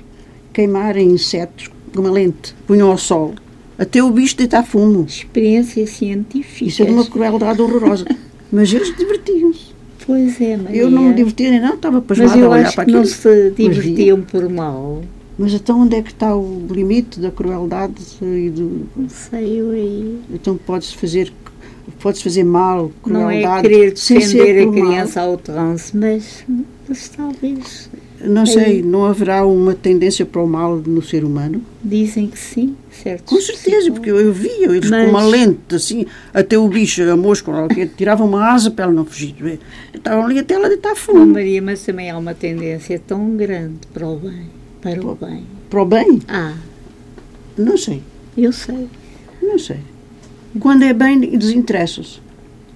[0.52, 3.34] queimarem insetos com uma lente, punham ao sol,
[3.78, 5.04] até o bicho deitar fumo.
[5.04, 6.68] Experiências científicas.
[6.68, 8.06] Isso é de uma crueldade horrorosa.
[8.50, 9.72] Mas eles divertiam-se.
[10.06, 10.82] Pois é, Maria.
[10.82, 12.90] Eu não me divertia nem não, estava Mas pasmada a eu olhar acho para que
[12.90, 13.04] aquilo.
[13.04, 13.70] não se Mas via.
[13.70, 15.02] divertiam por mal.
[15.38, 18.86] Mas então onde é que está o limite da crueldade e do...
[18.94, 20.18] Não sei, eu aí...
[20.32, 21.32] Então pode-se fazer,
[22.02, 24.86] pode fazer mal, Não é crueldade, querer defender a por mal.
[24.90, 26.44] criança ao trance, mas,
[26.88, 27.90] mas talvez...
[28.24, 31.60] Não sei, não haverá uma tendência para o mal no ser humano?
[31.82, 33.24] Dizem que sim, certo?
[33.24, 37.02] Com certeza, porque eu, eu via eles Mas- com uma lente assim, até o bicho,
[37.02, 37.50] a mosca,
[37.96, 39.34] tiravam uma asa para ela não fugir.
[39.40, 39.58] Vê?
[39.92, 41.26] Estavam ali até ela deitar Oh, fumo.
[41.26, 44.50] Maria, mas também há uma tendência tão grande para o bem.
[44.80, 45.42] Para o bem.
[45.68, 46.20] Para o bem?
[46.28, 46.54] Ah,
[47.58, 48.02] Não sei,
[48.36, 48.86] eu sei.
[49.42, 49.78] não sei.
[50.58, 52.20] Quando é bem, desinteressam-se.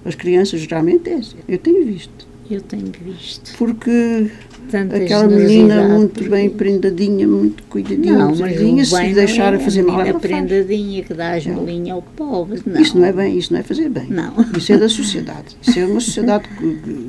[0.05, 1.37] As crianças geralmente é assim.
[1.47, 2.27] Eu tenho visto.
[2.49, 3.57] Eu tenho visto.
[3.57, 4.31] Porque
[4.71, 9.53] tanta aquela menina muito bem prendadinha, muito cuidadinha, Não, cuidadinha, se bem lhe não deixar
[9.53, 12.61] é a fazer mal, ela prendadinha que dá a esmolinha ao pobre.
[12.65, 12.81] Não.
[12.81, 14.07] Isso não é bem, isso não é fazer bem.
[14.09, 14.33] Não.
[14.57, 15.57] Isso é da sociedade.
[15.61, 16.47] Isso é uma sociedade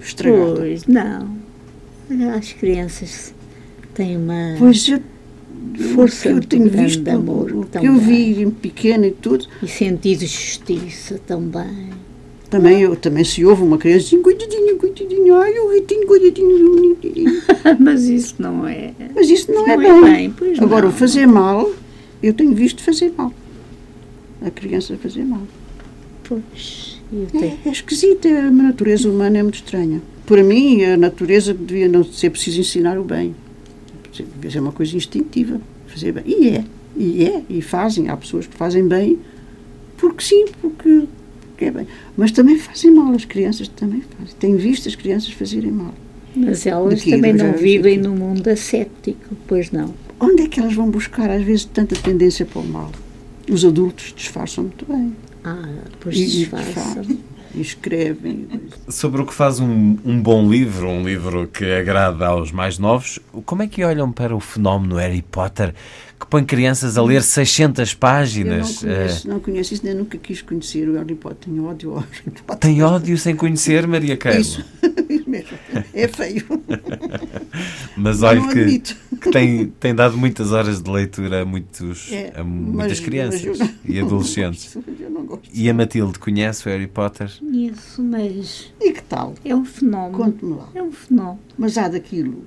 [0.03, 0.57] estragada.
[0.57, 1.39] Pois, não.
[2.37, 3.33] As crianças
[3.95, 5.01] têm uma Pois eu,
[5.95, 7.53] força eu tenho visto de amor.
[7.53, 9.47] o que eu vi em pequeno e tudo.
[9.63, 11.91] E sentido de justiça também.
[12.51, 17.43] Também, eu, também se ouve uma criança assim, coitadinho, coitadinho, ai, o Ritinho, coitadinho, bonitinho.
[17.79, 18.95] Mas isso não é.
[19.15, 20.31] Mas isso não, Não é, é bem.
[20.31, 20.89] bem, Agora, não.
[20.89, 21.71] o fazer mal,
[22.23, 23.33] eu tenho visto fazer mal.
[24.41, 25.43] A criança fazer mal.
[26.25, 26.99] Pois.
[27.35, 30.01] É, é esquisita, a natureza humana é muito estranha.
[30.25, 33.35] Para mim, a natureza devia não ser preciso ensinar o bem.
[34.51, 36.25] Ser uma coisa instintiva, fazer bem.
[36.27, 36.65] E é,
[36.97, 38.09] e é, e fazem.
[38.09, 39.19] Há pessoas que fazem bem
[39.97, 41.07] porque sim, porque,
[41.49, 41.87] porque é bem.
[42.17, 44.35] Mas também fazem mal, as crianças também fazem.
[44.39, 45.95] Tenho visto as crianças fazerem mal.
[46.37, 49.93] Mas elas Daqui, também não vivem num mundo ascético, pois não.
[50.21, 52.93] Onde é que elas vão buscar, às vezes, tanta tendência para o mal?
[53.51, 55.13] Os adultos disfarçam muito bem.
[55.43, 56.73] Ah, depois E- e disfarçam.
[56.85, 57.19] disfarçam,
[57.55, 58.47] E escrevem.
[58.89, 63.19] Sobre o que faz um, um bom livro, um livro que agrada aos mais novos,
[63.45, 65.75] como é que olham para o fenómeno Harry Potter,
[66.19, 68.77] que põe crianças a ler 600 Eu não páginas?
[68.79, 71.49] conheço, não conheço isso, nem nunca quis conhecer o Harry Potter.
[71.49, 72.55] Tenho ódio ao Harry Potter.
[72.55, 74.39] Eh, tem ódio sem conhecer Maria Keila.
[74.41, 74.65] Isso,
[75.09, 75.57] isso mesmo.
[75.95, 76.45] É feio.
[77.97, 82.45] Mas olha que, que tem, tem dado muitas horas de leitura a, muitos, É, a
[82.45, 84.75] muitas mas- crianças mas eu não- e adolescentes.
[84.75, 85.49] não gosto, eu não gosto.
[85.53, 87.31] E a Matilde conhece o Harry Potter?
[87.39, 89.35] Conheço, mas E que tal?
[89.45, 90.17] é um fenómeno.
[90.19, 90.69] Conte-me lá.
[90.75, 91.39] É um fenómeno.
[91.57, 92.45] Mas há daquilo.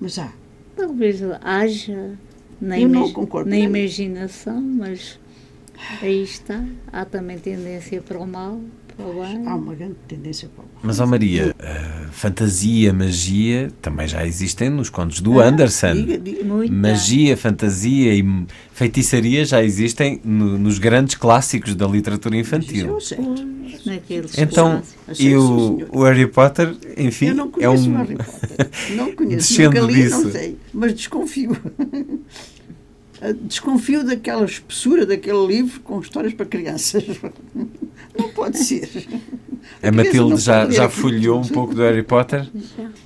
[0.00, 0.32] Mas há.
[0.76, 2.12] Talvez haja
[2.62, 5.18] na, concordo na imaginação, mas
[6.00, 6.64] aí está.
[6.92, 8.60] Há também tendência para o mal.
[9.46, 10.80] Há uma grande tendência para o mal.
[10.82, 15.94] Mas, ó Maria, a fantasia, magia também já existem nos contos do Ah, Anderson.
[15.94, 16.44] diga, diga.
[16.44, 16.72] Muita.
[16.74, 18.24] Magia, fantasia e
[18.72, 22.86] feitiçaria já existem no- nos grandes clássicos da literatura infantil.
[22.86, 23.18] Eu sei.
[23.18, 24.82] Pois, naqueles Então,
[25.18, 27.94] e o, o Harry Potter, enfim, Eu não é conheço um.
[27.94, 28.70] o Harry Potter.
[28.96, 29.36] Não conheço.
[29.48, 30.22] Descendo Nunca li, disso.
[30.24, 30.58] não sei.
[30.72, 31.56] Mas desconfio.
[33.30, 37.04] Desconfio daquela espessura daquele livro com histórias para crianças.
[38.18, 38.88] Não pode ser.
[39.82, 42.48] A não Matilde já, já folheou um pouco do Harry Potter?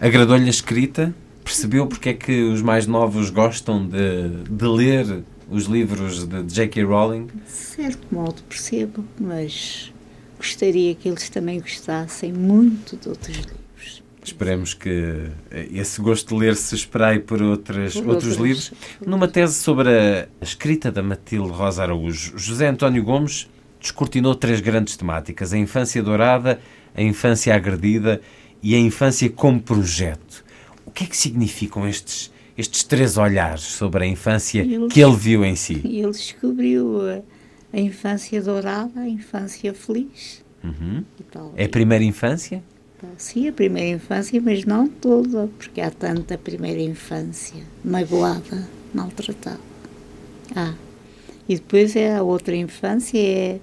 [0.01, 1.15] Agradou-lhe a escrita?
[1.45, 6.83] Percebeu porque é que os mais novos gostam de, de ler os livros de J.K.
[6.83, 7.27] Rowling?
[7.27, 9.93] De certo modo percebo, mas
[10.39, 13.66] gostaria que eles também gostassem muito de outros livros.
[14.27, 15.29] Esperemos que
[15.73, 18.47] esse gosto de ler se espraie por outras, Por outros outros.
[18.47, 18.73] livros.
[19.07, 23.49] Numa tese sobre a escrita da Matilde Rosa Araújo, José António Gomes
[23.81, 26.61] descortinou três grandes temáticas: a infância dourada,
[26.95, 28.21] a infância agredida
[28.63, 30.45] e a infância como projeto.
[30.85, 35.15] O que é que significam estes, estes três olhares sobre a infância Eles- que ele
[35.17, 35.75] viu em si?
[35.85, 37.23] Ele descobriu a,
[37.77, 40.45] a infância dourada, a infância feliz.
[40.65, 41.05] Uhum.
[41.57, 42.61] É a primeira infância?
[43.19, 49.61] Sim, a primeira infância, mas não toda, porque há tanta primeira infância magoada, maltratada.
[50.55, 50.75] Ah,
[51.49, 53.61] e depois é a outra infância, é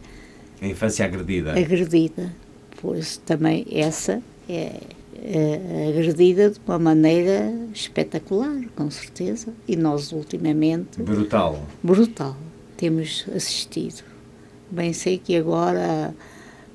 [0.62, 1.52] A infância agredida.
[1.58, 2.34] agredida.
[2.82, 4.80] Pois também essa é,
[5.24, 9.54] é agredida de uma maneira espetacular, com certeza.
[9.68, 11.60] E nós ultimamente Brutal.
[11.82, 12.36] brutal
[12.78, 14.04] temos assistido.
[14.70, 16.14] Bem sei que agora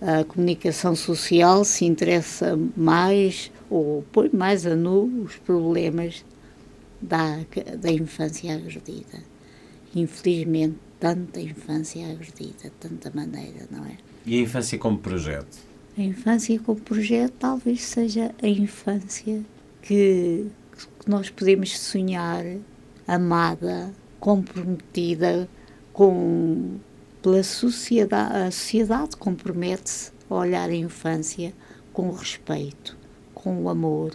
[0.00, 6.24] a, comunicação social se interessa mais ou põe mais a nu os problemas
[7.00, 7.40] da,
[7.78, 9.22] da infância agredida.
[9.94, 13.96] Infelizmente, tanta infância agredida, tanta maneira, não é?
[14.26, 15.58] E a infância como projeto?
[15.96, 19.42] A infância como projeto talvez seja a infância
[19.82, 20.46] que,
[21.00, 22.44] que nós podemos sonhar,
[23.06, 25.48] amada, comprometida
[25.92, 26.76] com
[27.22, 28.36] pela sociedade.
[28.36, 31.52] A sociedade compromete-se a olhar a infância
[31.92, 32.96] com respeito,
[33.34, 34.12] com o amor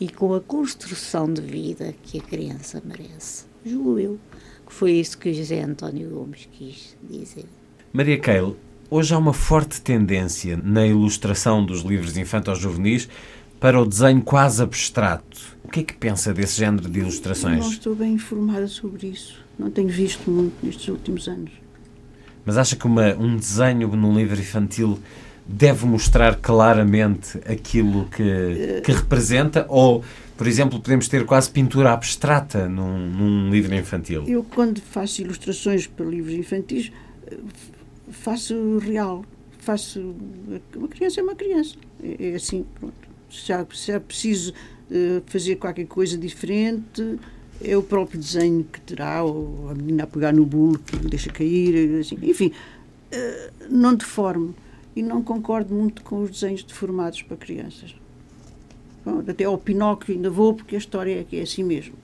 [0.00, 3.44] e com a construção de vida que a criança merece.
[3.64, 4.18] Julgo eu
[4.72, 7.44] que foi isso que José António Gomes quis dizer.
[7.92, 8.56] Maria Keil,
[8.90, 13.06] hoje há uma forte tendência na ilustração dos livros infantos juvenis
[13.60, 15.56] para o desenho quase abstrato.
[15.62, 17.66] O que é que pensa desse género de Não ilustrações?
[17.66, 19.38] estou bem informada sobre isso.
[19.58, 21.52] Não tenho visto muito nestes últimos anos.
[22.44, 24.98] Mas acha que uma- um desenho num livro infantil
[25.46, 29.66] deve mostrar claramente aquilo que, que representa?
[29.68, 30.04] Ou,
[30.36, 34.24] por exemplo, podemos ter quase pintura abstrata num, num livro infantil?
[34.26, 36.90] Eu, quando faço ilustrações para livros infantis,
[37.30, 37.36] eh,
[38.10, 39.24] faço real.
[39.58, 40.14] Faço.
[40.74, 41.76] Uma criança é uma criança.
[42.02, 42.94] É, é assim, pronto.
[43.30, 44.52] Se é, se é preciso
[44.90, 47.18] eh, fazer qualquer coisa diferente,
[47.64, 51.30] é o próprio desenho que terá, ou a menina a pegar no bolo que deixa
[51.30, 52.52] cair, assim, enfim,
[53.10, 54.54] eh, não deformo.
[54.94, 57.94] E não concordo muito com os desenhos deformados para crianças.
[59.04, 61.94] Bom, até ao Pinóquio ainda vou, porque a história é é assim mesmo.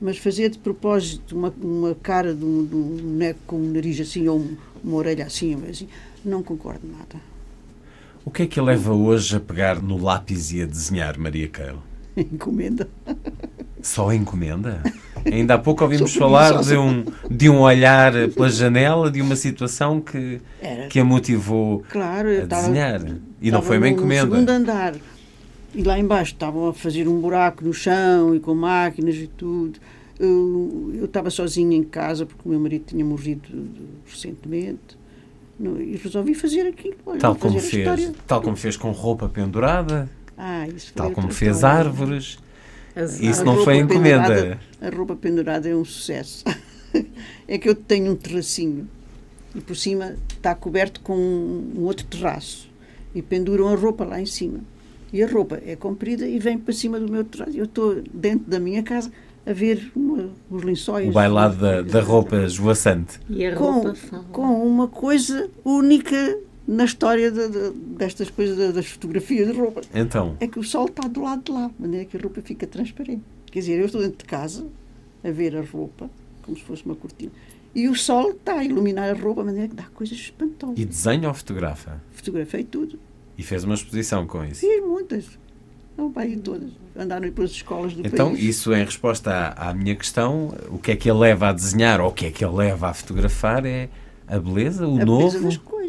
[0.00, 4.38] Mas fazer de propósito uma, uma cara de um, boneco com um nariz assim, ou
[4.40, 5.86] um- uma orelha assim, assim,
[6.24, 7.22] não concordo nada.
[8.24, 11.82] O que é que leva hoje a pegar no lápis e a desenhar, Maria Keilo?
[12.32, 12.88] Encomenda.
[13.80, 14.82] Só encomenda?
[15.24, 20.00] Ainda há pouco ouvimos falar de um, de um olhar pela janela de uma situação
[20.00, 20.86] que, Era.
[20.88, 23.00] que a motivou Claro, a desenhar.
[23.40, 24.30] E não foi uma no encomenda.
[24.34, 24.94] segundo andar.
[25.74, 29.78] E lá embaixo estavam a fazer um buraco no chão e com máquinas e tudo.
[30.18, 33.48] Eu, estava sozinha em casa porque o meu marido tinha morrido
[34.06, 34.96] recentemente.
[35.60, 36.96] E resolvi fazer aquilo.
[37.06, 40.08] Olha, Tal como, fez, tal como fez com roupa pendurada,
[40.44, 41.78] Ah, isso foi tal como fez história.
[41.78, 42.38] árvores.
[42.96, 44.22] A Isso não roupa foi encomenda.
[44.28, 46.44] pendurada- A roupa pendurada é um sucesso.
[47.46, 48.88] é que eu tenho um terracinho
[49.54, 52.68] e por cima está coberto com um, um outro terraço
[53.14, 54.60] e penduram a roupa lá em cima.
[55.12, 57.56] E a roupa é comprida e vem para cima do meu terraço.
[57.56, 59.12] Eu estou dentro da minha casa
[59.46, 61.08] a ver uma, os lençóis.
[61.08, 63.20] O bailado da, da roupa esvoaçante.
[63.30, 64.24] E a com, roupa fala.
[64.24, 66.36] com uma coisa única
[66.66, 69.80] na história de- de- destas coisas da- das fotografias de roupa.
[69.94, 72.40] Então, É que o sol está do lado de lá, de maneira que a roupa
[72.42, 73.22] fica transparente.
[73.50, 74.66] Quer dizer, eu estou dentro de casa
[75.24, 76.08] a ver a roupa,
[76.42, 77.30] como se fosse uma cortina,
[77.74, 80.78] e o sol está a iluminar a roupa, de maneira que dá coisas espantosas.
[80.78, 82.00] e desenha ou fotografa?
[82.12, 82.98] Fotografei tudo.
[83.36, 84.60] E fez uma exposição com isso.
[84.60, 85.38] Fiz muitas.
[85.96, 86.70] Não, vai todas.
[86.96, 88.42] Andaram pelas escolas do Então, país.
[88.44, 92.00] isso em resposta à, à minha questão, o que é que ele leva a desenhar
[92.00, 93.88] ou o que é que ele leva a fotografar é
[94.26, 95.18] a beleza, o a novo.
[95.28, 95.81] beleza das coisas.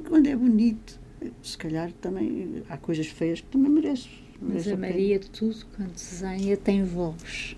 [0.00, 0.98] Pois, quando é bonito,
[1.42, 4.08] se calhar também há coisas feias que também merece.
[4.40, 4.88] Mas a pena.
[4.88, 7.56] Maria, tudo quando desenha, tem voz.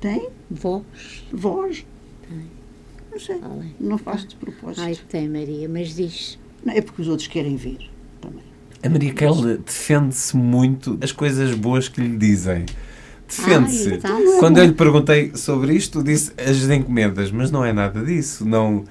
[0.00, 0.28] Tem?
[0.50, 0.84] Voz.
[1.32, 1.86] Voz?
[2.28, 2.50] Tem.
[3.10, 3.38] Não sei.
[3.38, 3.64] Fala.
[3.78, 4.82] Não faço de propósito.
[4.82, 6.38] Ai, tem, Maria, mas diz.
[6.64, 7.90] Não, é porque os outros querem ver
[8.20, 8.42] também.
[8.82, 12.66] A Maria Kelly defende-se muito das coisas boas que lhe dizem.
[13.26, 13.96] Defende-se.
[13.98, 14.10] Tá.
[14.38, 18.44] Quando eu lhe perguntei sobre isto, disse as encomendas, mas não é nada disso.
[18.44, 18.84] Não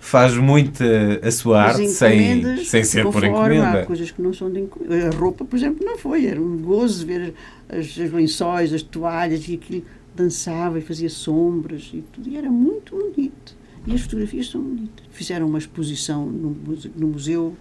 [0.00, 3.86] faz muito a, a sua As arte sem, sem ser por conforme, Há encomenda.
[3.86, 5.08] coisas que não são de encomenda.
[5.08, 6.26] A roupa, por exemplo, não foi.
[6.26, 7.34] Era um gozo ver
[7.68, 9.84] as, as lençóis, as toalhas e aquilo
[10.16, 12.28] dançava e fazia sombras e tudo.
[12.28, 13.54] E era muito bonito.
[13.86, 15.04] E as fotografias são bonitas.
[15.12, 16.56] Fizeram uma exposição no,
[16.96, 17.54] no museu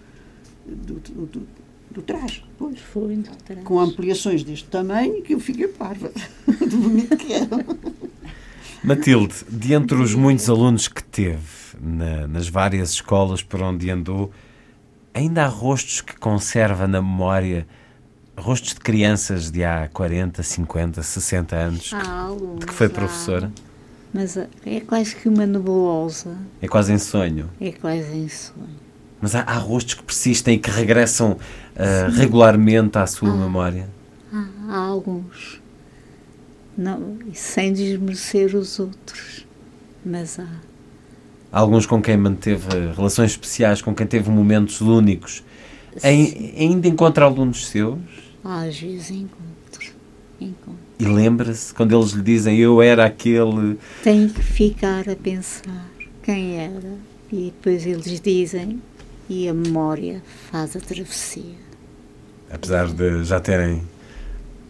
[0.66, 1.48] do, do, do,
[1.92, 2.44] do traje.
[2.58, 2.80] Pois.
[2.80, 3.62] Foi no traje.
[3.64, 6.10] Com ampliações deste tamanho que eu fiquei parva.
[6.48, 7.66] de bonito que era.
[8.82, 14.32] Matilde, de entre os muitos alunos que teve na- nas várias escolas por onde andou,
[15.14, 17.68] ainda há rostos que conserva na memória,
[18.38, 23.52] rostos de crianças de há 40, 50, 60 anos, alguns, de que foi professora?
[24.14, 26.36] Mas é quase que uma nebulosa.
[26.62, 27.50] É quase em sonho.
[27.62, 28.80] É quase em sonho.
[29.22, 31.38] Mas há, há rostos que persistem e que regressam
[31.76, 33.88] ah, regularmente à sua memória.
[34.34, 35.62] Há, há alguns.
[36.78, 39.46] Não, sem desmerecer os outros.
[40.06, 40.48] Mas há.
[41.52, 45.44] Alguns com quem manteve relações especiais, com quem teve momentos únicos.
[46.04, 47.98] Ai- ainda encontra alunos seus
[48.44, 49.94] Às vezes encontro.
[50.40, 50.80] Encontro.
[51.00, 53.78] e lembra-se quando eles lhe dizem eu era aquele.
[54.04, 55.90] Tenho que ficar a pensar
[56.24, 56.94] quem era.
[57.32, 58.82] E depois eles dizem
[59.30, 60.22] e a memória
[60.52, 61.56] faz a travessia.
[62.52, 63.84] Apesar de já terem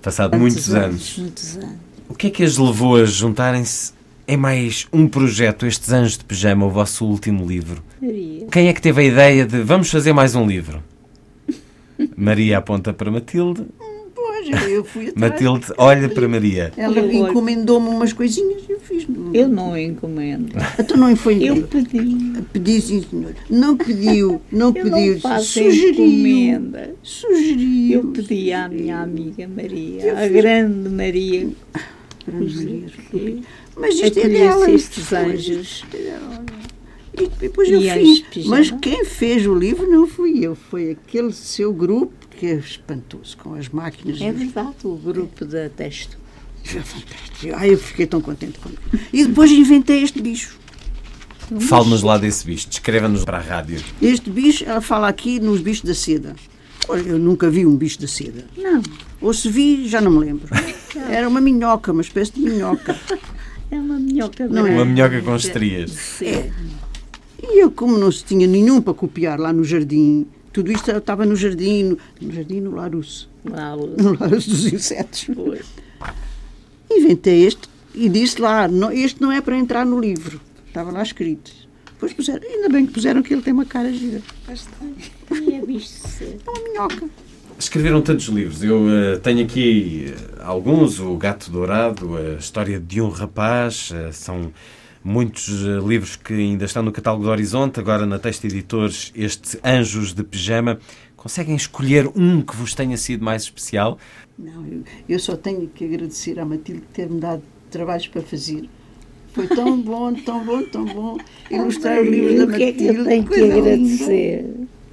[0.02, 1.18] passado muitos anos.
[1.18, 1.76] Muitos anos.
[2.08, 3.94] O que é que as levou a juntarem-se
[4.30, 7.82] em mais um projeto, estes Anjos de Pijama, o vosso último livro?
[8.02, 8.46] Maria.
[8.52, 10.84] Quem é que teve a ideia de vamos fazer mais um livro?
[12.16, 13.64] Maria aponta para Matilde.
[14.14, 15.32] Pois, eu fui atrás.
[15.32, 16.72] Matilde olha para Maria.
[16.78, 19.08] Ela encomendou-me umas coisinhas e eu fiz.
[19.34, 20.52] Eu não encomendo.
[20.78, 22.42] Então não foi Eu pedi.
[22.54, 23.34] Pedi, sim, senhor.
[23.50, 25.14] Não pediu, não Eu pediu.
[25.14, 25.90] não faço sugeriu.
[26.06, 26.94] encomenda.
[27.02, 28.00] Sugeriu.
[28.00, 31.50] Eu pedi à minha amiga Maria, Eu a fiz- grande Maria,
[32.28, 32.56] Grande
[33.12, 33.38] Maria,
[33.80, 34.70] Mas isto é dela.
[34.72, 35.18] estes foi.
[35.18, 35.86] anjos.
[37.14, 38.46] E depois eu fiz.
[38.46, 43.38] Mas quem fez o livro não fui eu, foi aquele seu grupo que é espantoso,
[43.38, 44.22] com as máquinas.
[44.22, 46.18] É verdade, o grupo da texto.
[47.56, 48.70] Ai, eu fiquei tão contente com
[49.12, 50.58] E depois inventei este bicho.
[51.60, 53.84] Fale-nos lá desse bicho, descreva-nos para a rádio.
[54.02, 56.36] Este bicho, ela fala aqui nos bichos da seda.
[56.88, 58.46] Olha, eu nunca vi um bicho da seda.
[58.56, 58.82] Não.
[59.20, 60.48] Ou se vi, já não me lembro.
[61.10, 62.98] Era uma minhoca, uma espécie de minhoca.
[63.72, 64.72] É uma minhoca Não é?
[64.72, 66.22] Uma minhoca com estrias.
[66.22, 66.52] É.
[67.42, 71.26] E eu, como não se tinha nenhum para copiar lá no jardim, tudo isto estava
[71.26, 73.30] no jardim, no, no jardim, no Larusso.
[73.44, 75.28] No Larusso dos insetos.
[76.92, 80.42] Inventei este e disse lá, não, este não é para entrar no livro.
[80.68, 81.52] Estava lá escrito.
[81.94, 84.22] Depois puseram, ainda bem que puseram que ele tem uma cara gira.
[85.28, 86.40] Tinha visto ser.
[86.46, 87.10] É uma minhoca.
[87.60, 88.64] Escreveram tantos livros.
[88.64, 93.92] Eu eh, tenho aqui eh, alguns: O Gato Dourado, A História de um Rapaz.
[93.94, 94.54] eh, são
[95.04, 97.78] muitos eh, livros que ainda estão no catálogo do Horizonte.
[97.80, 100.80] Agora, na Texto Editores, este Anjos de Pijama.
[101.18, 103.98] Conseguem escolher um que vos tenha sido mais especial?
[104.38, 108.70] Não, eu, eu só tenho que agradecer à Matilde ter-me dado trabalhos para fazer.
[109.34, 111.18] Foi tão bom, tão bom, tão bom
[111.52, 112.74] ilustrar os livros da o que é Matilde.
[112.74, 114.46] que eu tenho que agradecer?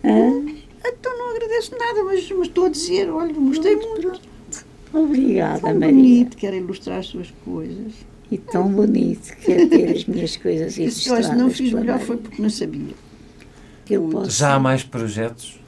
[0.04, 0.55] Hã?
[0.88, 4.20] Então não agradeço nada, mas, mas estou a dizer, olha, gostei muito.
[4.92, 5.92] Obrigada, Tão Maria.
[5.94, 7.92] bonito, quero ilustrar as suas coisas.
[8.30, 11.26] E tão bonito que é ter as minhas coisas E ilustradas.
[11.26, 12.06] se não fiz melhor Maria.
[12.06, 12.94] foi porque não sabia.
[13.88, 14.30] Eu posso.
[14.30, 15.60] Já há mais projetos?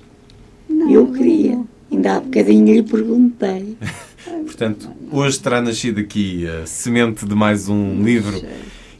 [0.90, 1.60] eu queria.
[1.90, 3.76] Ainda há bocadinho lhe perguntei.
[4.44, 8.40] Portanto, hoje terá nascido aqui a semente de mais um livro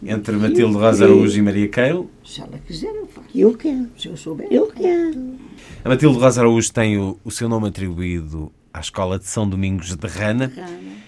[0.03, 2.09] entre Matilde Rosa Araújo e Maria Keil.
[2.25, 3.27] Se ela quiser, eu faço.
[3.35, 3.89] Eu quero.
[3.99, 4.47] Se eu souber.
[4.51, 5.35] Eu quero.
[5.85, 9.95] A Matilde Rosa Araújo tem o, o seu nome atribuído à Escola de São Domingos
[9.97, 10.53] de Rana.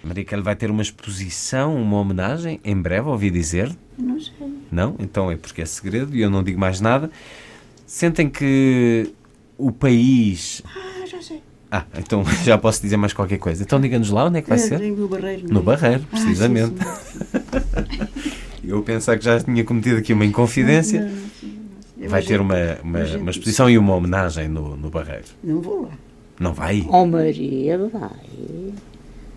[0.02, 3.70] Maria Keil vai ter uma exposição, uma homenagem, em breve, ouvi dizer.
[3.98, 4.32] Não sei.
[4.70, 4.96] Não?
[4.98, 7.10] Então é porque é segredo e eu não digo mais nada.
[7.86, 9.12] Sentem que
[9.58, 10.62] o país.
[10.64, 11.42] Ah, já sei.
[11.70, 13.62] Ah, então já posso dizer mais qualquer coisa.
[13.62, 14.80] Então diga-nos lá onde é que vai É, ser?
[14.80, 15.62] no Barreiro, No é?
[15.62, 16.74] Barreiro, Ah, sim, precisamente.
[18.64, 21.02] eu pensar que já tinha cometido aqui uma inconfidência.
[21.02, 21.59] Não, não, sim, não.
[22.08, 25.26] Vai ter uma, uma, uma exposição e uma homenagem no, no Barreiro.
[25.42, 25.90] Não vou lá.
[26.38, 26.86] Não vai?
[26.88, 28.10] Oh, Maria, vai.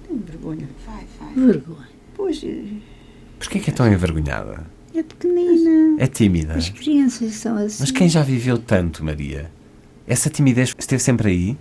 [0.07, 0.69] Tenho vergonha.
[0.85, 1.45] Vai, vai.
[1.45, 1.89] Vergonha.
[2.15, 2.63] Pois, eh,
[3.37, 4.65] Porquê que é tão envergonhada?
[4.95, 6.01] É pequenina.
[6.01, 6.53] É tímida.
[6.53, 7.77] As crianças são assim.
[7.81, 9.51] Mas quem já viveu tanto, Maria?
[10.07, 11.57] Essa timidez esteve sempre aí?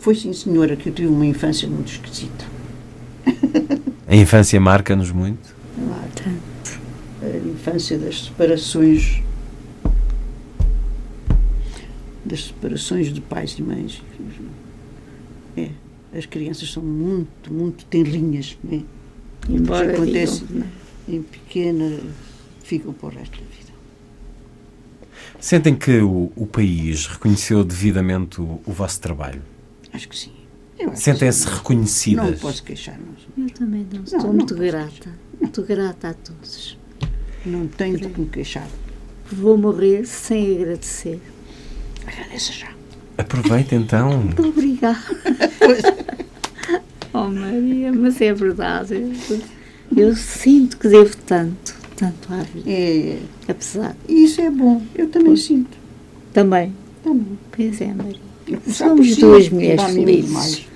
[0.00, 2.44] foi sim, senhora, que eu tive uma infância muito esquisita.
[4.06, 5.54] A infância marca-nos muito?
[6.14, 6.80] Tanto.
[7.22, 9.22] A infância das separações.
[12.24, 14.02] Das separações de pais e mães.
[15.56, 15.70] É,
[16.16, 18.82] as crianças são muito, muito tenrinhas, não é?
[19.48, 20.66] Embora acontece digam,
[21.08, 22.00] em pequena,
[22.62, 23.72] ficam para o resto da vida.
[25.38, 29.42] Sentem que o, o país reconheceu devidamente o, o vosso trabalho?
[29.92, 30.32] Acho que sim.
[30.94, 32.30] Sentem-se reconhecidas?
[32.30, 33.44] Não posso queixar, não.
[33.44, 34.02] Eu também não.
[34.02, 35.10] Estou não muito posso grata.
[35.40, 36.78] Muito grata a todos.
[37.44, 38.68] Não tenho de que me queixar.
[39.30, 41.20] Vou morrer sem agradecer.
[42.06, 42.68] Agradeça já.
[43.16, 44.18] Aproveita então.
[44.18, 44.98] Muito obrigada.
[47.12, 49.12] oh, Maria, mas é verdade.
[49.96, 52.70] Eu sinto que devo tanto, tanto à vida.
[52.70, 53.18] É,
[53.48, 53.96] Apesar.
[54.08, 54.82] isso é bom.
[54.94, 55.76] Eu também sinto.
[56.32, 56.72] Também.
[57.02, 57.38] Também.
[57.54, 58.20] Pois é, Maria.
[58.68, 60.66] Somos duas mulheres felizes.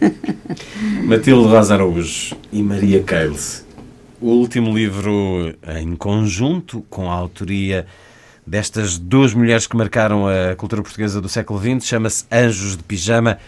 [1.04, 3.64] Matilde Araújo e Maria Keiles.
[4.20, 7.86] O último livro em conjunto, com a autoria
[8.46, 13.38] destas duas mulheres que marcaram a cultura portuguesa do século XX, chama-se Anjos de Pijama.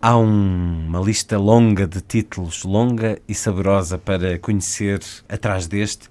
[0.00, 6.08] Há um- uma lista longa de títulos, longa e saborosa para conhecer atrás deste.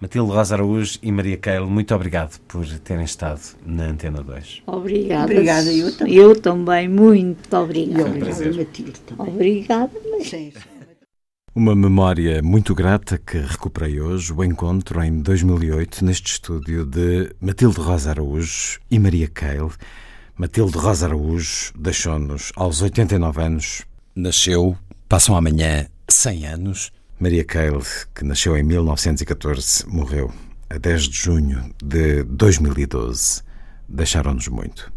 [0.00, 4.62] Matilde Rosa Araújo e Maria Keil, muito obrigado por terem estado na Antena 2.
[4.66, 5.24] Obrigada.
[5.32, 6.14] Obrigada, eu também.
[6.14, 8.08] Eu também, muito E obrigada.
[8.10, 9.26] obrigada, Matilde, também.
[9.34, 10.52] Obrigada, mas sim.
[11.56, 17.80] Uma memória muito grata que recuperei hoje, o encontro em 2008 neste estúdio de Matilde
[17.80, 19.72] Rosa Araújo e Maria Keil.
[20.36, 24.76] Matilde Rosa Araújo deixou-nos aos 89 anos, nasceu,
[25.08, 26.92] passam amanhã 100 anos.
[27.18, 27.80] Maria Keil,
[28.14, 30.30] que nasceu em 1914, morreu
[30.68, 33.40] a 10 de junho de 2012.
[33.88, 34.92] Deixaram-nos muito.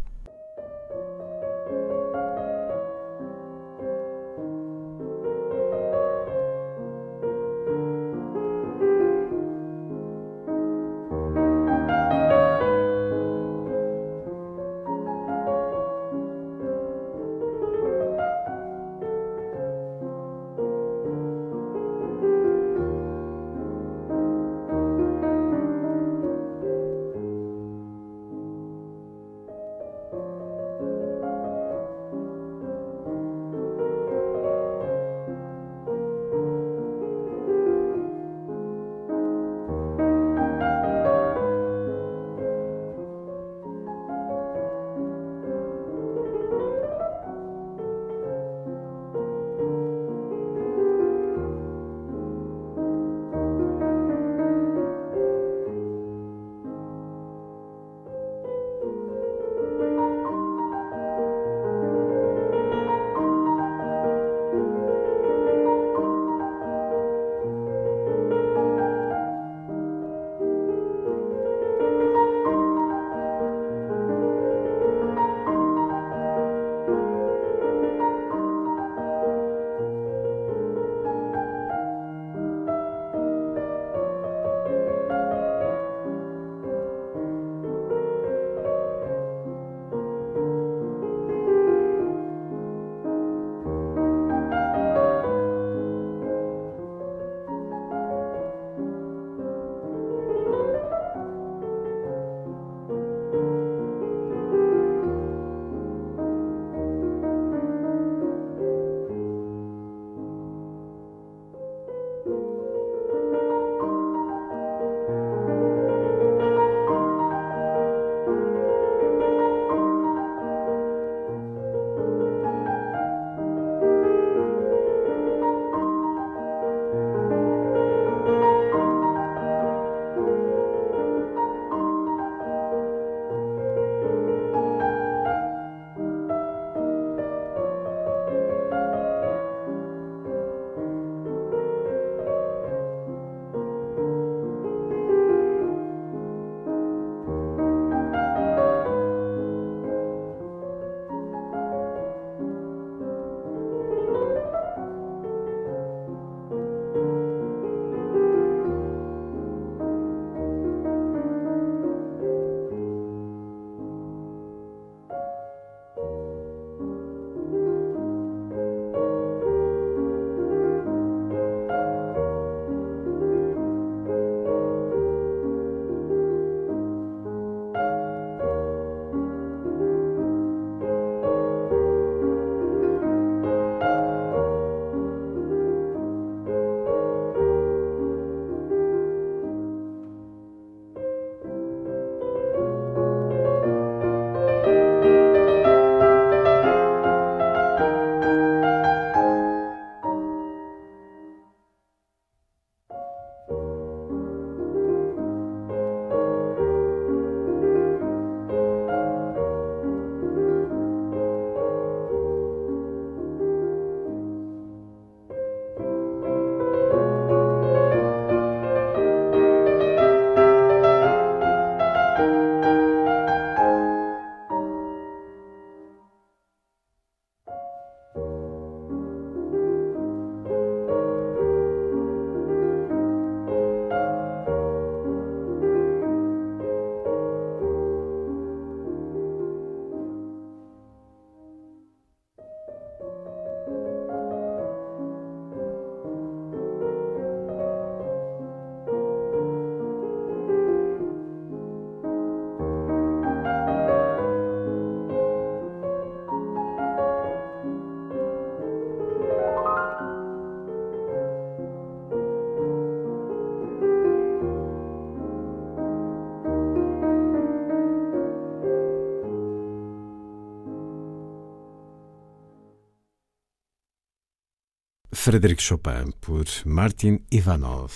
[275.21, 277.91] Frederic Chopin, por Martin Ivanov.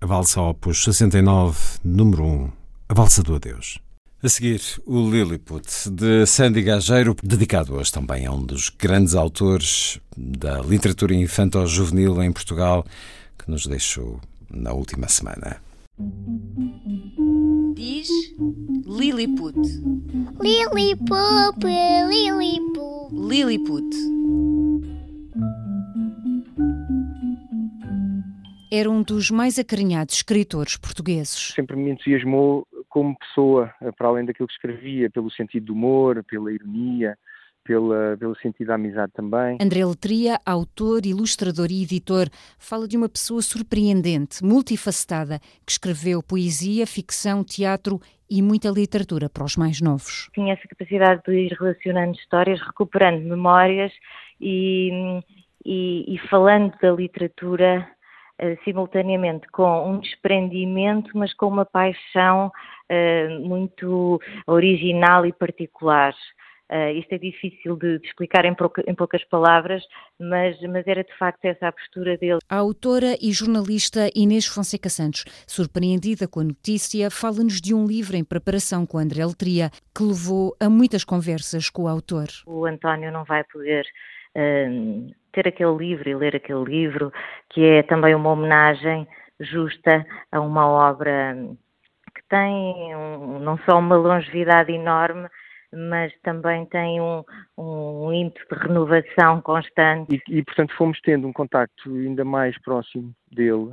[0.00, 2.52] A valsa opus 69, número 1,
[2.88, 3.78] a valsa do adeus.
[4.20, 10.00] A seguir, o Lilliput, de Sandy Gageiro, dedicado hoje também a um dos grandes autores
[10.16, 12.84] da literatura infantil-juvenil em Portugal,
[13.38, 14.20] que nos deixou
[14.50, 15.62] na última semana.
[17.76, 18.08] Diz
[18.84, 19.56] Lilliput.
[20.42, 21.64] Lilliput,
[22.10, 23.14] Lilliput.
[23.14, 24.15] Lilliput.
[28.78, 31.54] Era um dos mais acarinhados escritores portugueses.
[31.54, 36.52] Sempre me entusiasmou como pessoa, para além daquilo que escrevia, pelo sentido do humor, pela
[36.52, 37.16] ironia,
[37.64, 39.56] pela, pelo sentido da amizade também.
[39.62, 42.28] André Letria, autor, ilustrador e editor,
[42.58, 47.98] fala de uma pessoa surpreendente, multifacetada, que escreveu poesia, ficção, teatro
[48.28, 50.28] e muita literatura para os mais novos.
[50.34, 53.90] Tinha essa capacidade de ir relacionando histórias, recuperando memórias
[54.38, 55.22] e,
[55.64, 57.95] e, e falando da literatura
[58.64, 62.50] simultaneamente com um desprendimento, mas com uma paixão
[62.90, 66.14] uh, muito original e particular.
[66.68, 69.84] Uh, isto é difícil de, de explicar em, pouca, em, poucas palavras,
[70.18, 72.40] mas, mas, era de facto essa a postura dele.
[72.48, 78.16] A autora e jornalista Inês Fonseca Santos, surpreendida com a notícia, fala-nos de um livro
[78.16, 82.26] em preparação com André Letria, que levou a muitas conversas com o autor.
[82.44, 83.86] O António não vai poder
[85.32, 87.12] ter aquele livro e ler aquele livro,
[87.50, 89.06] que é também uma homenagem
[89.40, 91.36] justa a uma obra
[92.14, 95.28] que tem um, não só uma longevidade enorme,
[95.72, 97.22] mas também tem um,
[97.58, 100.22] um ímpeto de renovação constante.
[100.28, 103.72] E, e, portanto, fomos tendo um contacto ainda mais próximo dele,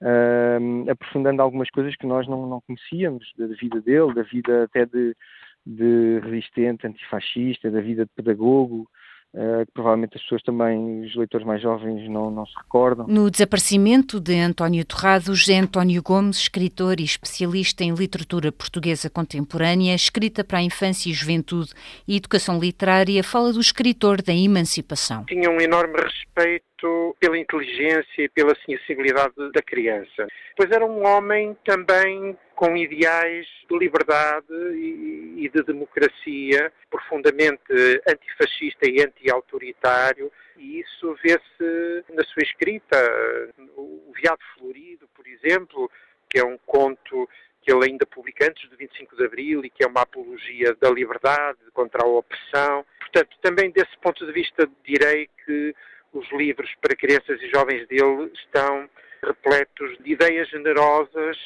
[0.00, 4.86] uh, aprofundando algumas coisas que nós não, não conhecíamos da vida dele, da vida até
[4.86, 5.16] de,
[5.66, 8.88] de resistente, antifascista, da vida de pedagogo,
[9.32, 13.06] Uh, que provavelmente as pessoas também, os leitores mais jovens, não, não se recordam.
[13.06, 19.94] No desaparecimento de António Torrado, José António Gomes, escritor e especialista em literatura portuguesa contemporânea,
[19.94, 21.70] escrita para a infância e juventude
[22.08, 25.24] e educação literária, fala do escritor da emancipação.
[25.26, 26.69] Tinha um enorme respeito
[27.18, 30.26] pela inteligência e pela sensibilidade da criança.
[30.56, 37.62] Pois era um homem também com ideais de liberdade e, de democracia, profundamente
[38.06, 42.96] antifascista e anti-autoritário, e isso vê-se na sua escrita.
[43.76, 45.90] O Viado Florido, por exemplo,
[46.28, 47.28] que é um conto
[47.62, 50.90] que ele ainda publica antes do 25 de Abril e que é uma apologia da
[50.90, 52.84] liberdade contra a opressão.
[52.98, 55.74] Portanto, também desse ponto de vista direi que
[56.12, 58.88] os livros para crianças e jovens dele estão
[59.22, 61.36] repletos de ideias generosas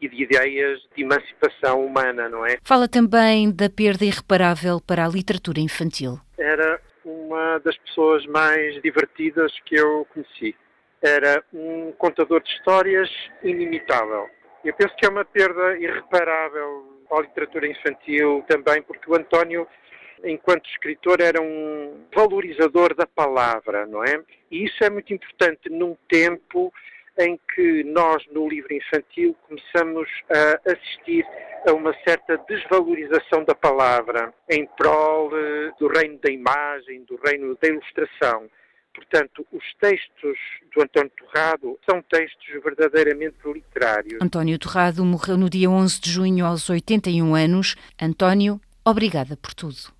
[0.00, 2.58] e de ideias de emancipação humana, não é?
[2.62, 6.18] Fala também da perda irreparável para a literatura infantil.
[6.38, 10.54] Era uma das pessoas mais divertidas que eu conheci.
[11.02, 13.08] Era um contador de histórias
[13.42, 14.28] inimitável.
[14.64, 19.66] Eu penso que é uma perda irreparável a literatura infantil também, porque o António
[20.24, 24.20] enquanto escritor, era um valorizador da palavra, não é?
[24.50, 26.72] E isso é muito importante num tempo
[27.18, 31.24] em que nós, no livro infantil, começamos a assistir
[31.66, 37.56] a uma certa desvalorização da palavra em prol eh, do reino da imagem, do reino
[37.60, 38.48] da ilustração.
[38.94, 40.38] Portanto, os textos
[40.74, 44.22] do António Torrado são textos verdadeiramente literários.
[44.22, 47.76] António Torrado morreu no dia 11 de junho aos 81 anos.
[48.00, 49.95] António, obrigada por tudo.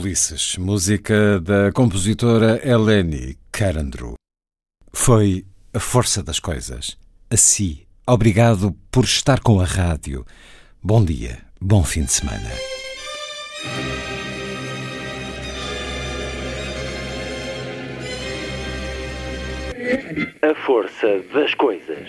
[0.00, 4.14] Ulisses, música da compositora Eleni Carandru.
[4.90, 5.44] Foi
[5.74, 6.96] a força das coisas.
[7.30, 10.24] Assim, obrigado por estar com a rádio.
[10.82, 12.50] Bom dia, bom fim de semana.
[20.40, 22.08] A força das coisas.